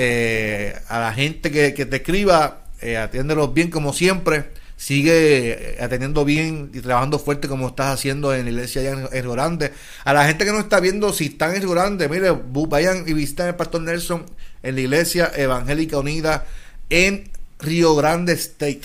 Eh, 0.00 0.76
a 0.86 1.00
la 1.00 1.12
gente 1.12 1.50
que, 1.50 1.72
te 1.72 1.96
escriba, 1.96 2.62
eh, 2.80 2.96
atiéndelos 2.96 3.52
bien 3.52 3.68
como 3.68 3.92
siempre. 3.92 4.52
Sigue 4.76 5.50
eh, 5.50 5.82
atendiendo 5.82 6.24
bien 6.24 6.70
y 6.72 6.78
trabajando 6.78 7.18
fuerte 7.18 7.48
como 7.48 7.66
estás 7.66 7.94
haciendo 7.94 8.32
en 8.32 8.44
la 8.44 8.50
iglesia 8.52 8.80
allá 8.80 9.08
en, 9.12 9.22
Río 9.24 9.32
Grande. 9.32 9.72
A 10.04 10.12
la 10.12 10.24
gente 10.24 10.44
que 10.44 10.52
no 10.52 10.60
está 10.60 10.78
viendo, 10.78 11.12
si 11.12 11.26
están 11.26 11.56
en 11.56 11.62
Río 11.62 11.72
Grande, 11.72 12.08
mire, 12.08 12.30
vayan 12.30 13.02
y 13.08 13.12
visiten 13.12 13.46
al 13.46 13.56
Pastor 13.56 13.82
Nelson 13.82 14.24
en 14.62 14.76
la 14.76 14.80
iglesia 14.80 15.32
evangélica 15.34 15.98
unida 15.98 16.46
en 16.90 17.28
Río 17.58 17.96
Grande 17.96 18.34
State. 18.34 18.82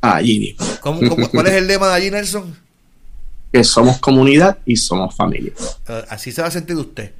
Allí. 0.00 0.56
cuál 0.80 1.46
es 1.48 1.54
el 1.54 1.66
lema 1.66 1.88
de 1.88 1.94
allí, 1.94 2.10
Nelson? 2.12 2.56
Que 3.52 3.64
somos 3.64 3.98
comunidad 3.98 4.58
y 4.64 4.76
somos 4.76 5.12
familia. 5.16 5.54
Así 6.08 6.30
se 6.30 6.40
va 6.40 6.46
a 6.46 6.52
sentir 6.52 6.76
usted, 6.76 7.10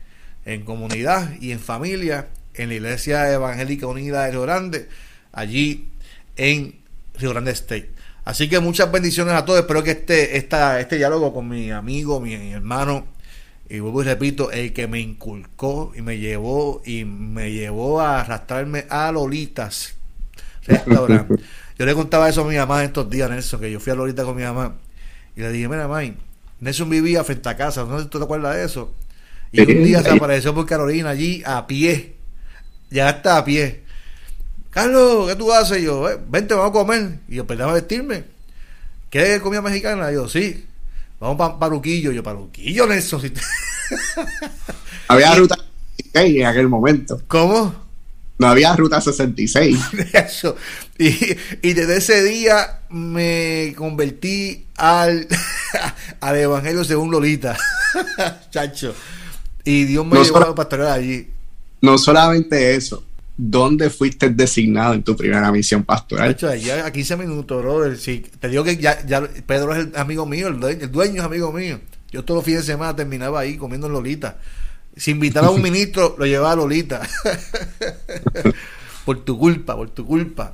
en 0.44 0.64
comunidad 0.64 1.28
y 1.40 1.50
en 1.50 1.58
familia 1.58 2.28
en 2.54 2.68
la 2.68 2.74
Iglesia 2.74 3.32
Evangélica 3.32 3.86
Unida 3.86 4.24
de 4.24 4.30
Río 4.32 4.42
Grande, 4.42 4.88
allí 5.32 5.88
en 6.36 6.74
Río 7.18 7.30
Grande 7.30 7.52
State. 7.52 7.90
Así 8.24 8.48
que 8.48 8.60
muchas 8.60 8.90
bendiciones 8.92 9.34
a 9.34 9.44
todos. 9.44 9.60
Espero 9.60 9.82
que 9.82 9.92
este, 9.92 10.36
esta, 10.36 10.80
este 10.80 10.96
diálogo 10.96 11.32
con 11.32 11.48
mi 11.48 11.70
amigo, 11.70 12.20
mi 12.20 12.34
hermano, 12.52 13.06
y 13.68 13.78
vuelvo 13.78 14.02
y 14.02 14.04
repito, 14.04 14.50
el 14.50 14.72
que 14.72 14.88
me 14.88 15.00
inculcó 15.00 15.92
y 15.96 16.02
me 16.02 16.18
llevó 16.18 16.82
y 16.84 17.04
me 17.04 17.52
llevó 17.52 18.00
a 18.00 18.20
arrastrarme 18.20 18.86
a 18.88 19.12
Lolitas 19.12 19.94
Restaurante. 20.66 21.36
Yo 21.78 21.86
le 21.86 21.94
contaba 21.94 22.28
eso 22.28 22.42
a 22.42 22.48
mi 22.48 22.56
mamá 22.56 22.84
estos 22.84 23.08
días, 23.08 23.30
Nelson, 23.30 23.58
que 23.58 23.70
yo 23.70 23.80
fui 23.80 23.90
a 23.90 23.94
Lolita 23.94 24.22
con 24.22 24.36
mi 24.36 24.42
mamá. 24.42 24.74
Y 25.34 25.40
le 25.40 25.50
dije, 25.50 25.66
mira, 25.66 25.88
May, 25.88 26.14
Nelson 26.58 26.90
vivía 26.90 27.24
frente 27.24 27.48
a 27.48 27.56
casa, 27.56 27.84
no 27.84 27.96
sé 27.96 28.04
si 28.04 28.10
tú 28.10 28.18
te 28.18 28.24
acuerdas 28.24 28.54
de 28.54 28.64
eso. 28.64 28.92
Y 29.50 29.62
un 29.62 29.84
día 29.84 30.02
se 30.02 30.10
apareció 30.10 30.54
por 30.54 30.66
Carolina 30.66 31.08
allí 31.08 31.42
a 31.46 31.66
pie. 31.66 32.16
Ya 32.90 33.10
está 33.10 33.38
a 33.38 33.44
pie. 33.44 33.82
Carlos, 34.70 35.28
¿qué 35.28 35.36
tú 35.36 35.52
haces? 35.52 35.78
Y 35.78 35.84
yo, 35.84 36.08
vente, 36.28 36.54
vamos 36.54 36.70
a 36.70 36.72
comer. 36.72 37.18
Y 37.28 37.36
yo, 37.36 37.46
perdón 37.46 37.70
a 37.70 37.74
vestirme. 37.74 38.24
¿Qué 39.10 39.40
comida 39.40 39.62
mexicana? 39.62 40.10
Y 40.10 40.14
yo, 40.14 40.28
sí. 40.28 40.66
Vamos 41.18 41.36
para 41.36 41.58
Paruquillo. 41.58 42.12
Yo, 42.12 42.22
Paruquillo, 42.22 42.86
Nelson. 42.86 43.20
Había 45.08 45.34
ruta 45.34 45.56
66 45.96 46.40
en 46.40 46.46
aquel 46.46 46.68
momento. 46.68 47.20
¿Cómo? 47.26 47.90
No 48.38 48.46
había 48.46 48.74
ruta 48.74 49.02
66. 49.02 49.78
Eso. 50.14 50.56
Y, 50.96 51.36
y 51.60 51.74
desde 51.74 51.98
ese 51.98 52.24
día 52.24 52.80
me 52.88 53.74
convertí 53.76 54.64
al, 54.76 55.28
al 56.20 56.36
Evangelio 56.36 56.82
según 56.84 57.10
Lolita. 57.10 57.54
Chacho. 58.50 58.94
Y 59.62 59.84
Dios 59.84 60.06
me 60.06 60.14
no 60.14 60.24
llevó 60.24 60.38
a 60.38 60.54
pastorear 60.54 60.92
allí. 60.92 61.28
No 61.82 61.96
solamente 61.98 62.74
eso, 62.74 63.04
¿dónde 63.36 63.88
fuiste 63.88 64.28
designado 64.28 64.94
en 64.94 65.02
tu 65.02 65.16
primera 65.16 65.50
misión 65.50 65.82
pastoral? 65.84 66.28
De 66.28 66.32
hecho, 66.32 66.54
ya 66.54 66.84
a 66.84 66.92
15 66.92 67.16
minutos, 67.16 67.62
brother. 67.62 67.98
Te 68.38 68.48
digo 68.48 68.64
que 68.64 68.76
ya, 68.76 69.04
ya 69.06 69.22
Pedro 69.46 69.74
es 69.74 69.86
el 69.86 69.96
amigo 69.96 70.26
mío, 70.26 70.48
el 70.48 70.60
dueño, 70.60 71.20
es 71.20 71.24
amigo 71.24 71.52
mío. 71.52 71.80
Yo 72.10 72.24
todos 72.24 72.38
los 72.38 72.44
fines 72.44 72.66
de 72.66 72.72
semana 72.72 72.94
terminaba 72.94 73.40
ahí 73.40 73.56
comiendo 73.56 73.86
en 73.86 73.94
Lolita. 73.94 74.38
Si 74.96 75.12
invitaba 75.12 75.46
a 75.46 75.50
un 75.50 75.62
ministro, 75.62 76.16
lo 76.18 76.26
llevaba 76.26 76.52
a 76.52 76.56
Lolita. 76.56 77.00
por 79.04 79.24
tu 79.24 79.38
culpa, 79.38 79.74
por 79.74 79.90
tu 79.90 80.04
culpa. 80.04 80.52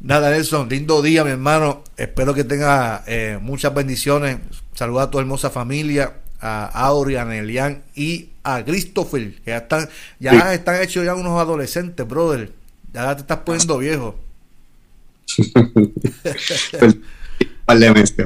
Nada, 0.00 0.30
Nelson, 0.30 0.68
lindo 0.68 1.02
día, 1.02 1.24
mi 1.24 1.32
hermano. 1.32 1.82
Espero 1.96 2.32
que 2.32 2.44
tenga 2.44 3.04
eh, 3.06 3.38
muchas 3.42 3.74
bendiciones. 3.74 4.38
Saluda 4.72 5.04
a 5.04 5.10
tu 5.10 5.18
hermosa 5.18 5.50
familia 5.50 6.14
a 6.40 6.66
Auri, 6.66 7.16
a 7.16 7.24
Nelian 7.24 7.82
y 7.94 8.30
a 8.42 8.64
Christopher, 8.64 9.34
que 9.44 9.50
ya 9.50 9.58
están, 9.58 9.88
ya 10.18 10.54
están 10.54 10.82
hechos 10.82 11.04
ya 11.04 11.14
unos 11.14 11.40
adolescentes, 11.40 12.06
brother. 12.06 12.52
Ya 12.92 13.14
te 13.14 13.22
estás 13.22 13.38
poniendo 13.38 13.78
viejo. 13.78 14.18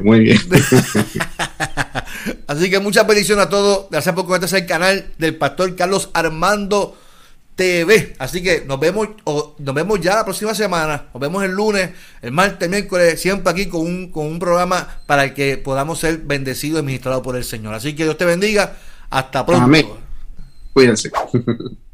Muy 0.03 0.21
bien. 0.21 0.39
Así 2.47 2.71
que 2.71 2.79
muchas 2.79 3.07
bendiciones 3.07 3.47
a 3.47 3.49
todos. 3.49 3.87
Gracias 3.91 4.15
por 4.15 4.27
conectarse 4.27 4.57
al 4.57 4.67
canal 4.67 5.07
del 5.19 5.37
pastor 5.37 5.75
Carlos 5.75 6.11
Armando 6.13 6.97
TV. 7.55 8.14
Así 8.18 8.42
que 8.42 8.64
nos 8.66 8.80
vemos, 8.80 9.09
nos 9.59 9.74
vemos 9.74 10.00
ya 10.00 10.16
la 10.16 10.24
próxima 10.24 10.55
semana. 10.55 11.07
Nos 11.12 11.20
vemos 11.20 11.44
el 11.44 11.53
lunes, 11.53 11.90
el 12.22 12.32
martes, 12.32 12.68
miércoles, 12.68 13.20
siempre 13.20 13.50
aquí 13.50 13.66
con 13.66 13.82
un, 13.82 14.11
con 14.11 14.26
un 14.26 14.38
programa 14.38 15.00
para 15.07 15.24
el 15.24 15.34
que 15.34 15.59
podamos 15.59 15.98
ser 16.00 16.18
bendecidos 16.18 16.82
y 16.82 16.86
ministrados 16.86 17.22
por 17.22 17.36
el 17.36 17.44
Señor. 17.44 17.74
Así 17.74 17.94
que 17.94 18.05
Dios 18.05 18.16
te 18.16 18.24
bendiga. 18.24 18.76
Hasta 19.11 19.44
pronto. 19.44 19.64
Amén. 19.64 19.86
Cuídense. 20.72 21.11